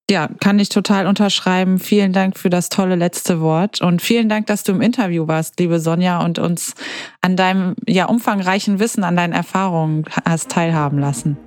Ja, 0.09 0.27
kann 0.39 0.57
ich 0.57 0.69
total 0.69 1.05
unterschreiben. 1.05 1.77
Vielen 1.77 2.13
Dank 2.13 2.35
für 2.37 2.49
das 2.49 2.69
tolle 2.69 2.95
letzte 2.95 3.41
Wort 3.41 3.79
und 3.81 4.01
vielen 4.01 4.27
Dank, 4.27 4.47
dass 4.47 4.63
du 4.63 4.71
im 4.71 4.81
Interview 4.81 5.27
warst, 5.27 5.59
liebe 5.59 5.79
Sonja, 5.79 6.25
und 6.25 6.39
uns 6.39 6.73
an 7.21 7.35
deinem 7.35 7.75
ja 7.87 8.05
umfangreichen 8.05 8.79
Wissen, 8.79 9.03
an 9.03 9.15
deinen 9.15 9.33
Erfahrungen 9.33 10.05
hast 10.25 10.49
teilhaben 10.49 10.97
lassen. 10.97 11.37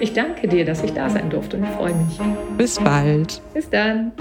Ich 0.00 0.12
danke 0.12 0.48
dir, 0.48 0.64
dass 0.64 0.82
ich 0.82 0.92
da 0.92 1.08
sein 1.08 1.30
durfte 1.30 1.58
und 1.58 1.64
ich 1.64 1.70
freue 1.70 1.94
mich. 1.94 2.18
Bis 2.58 2.78
bald. 2.80 3.40
Bis 3.54 3.70
dann. 3.70 4.12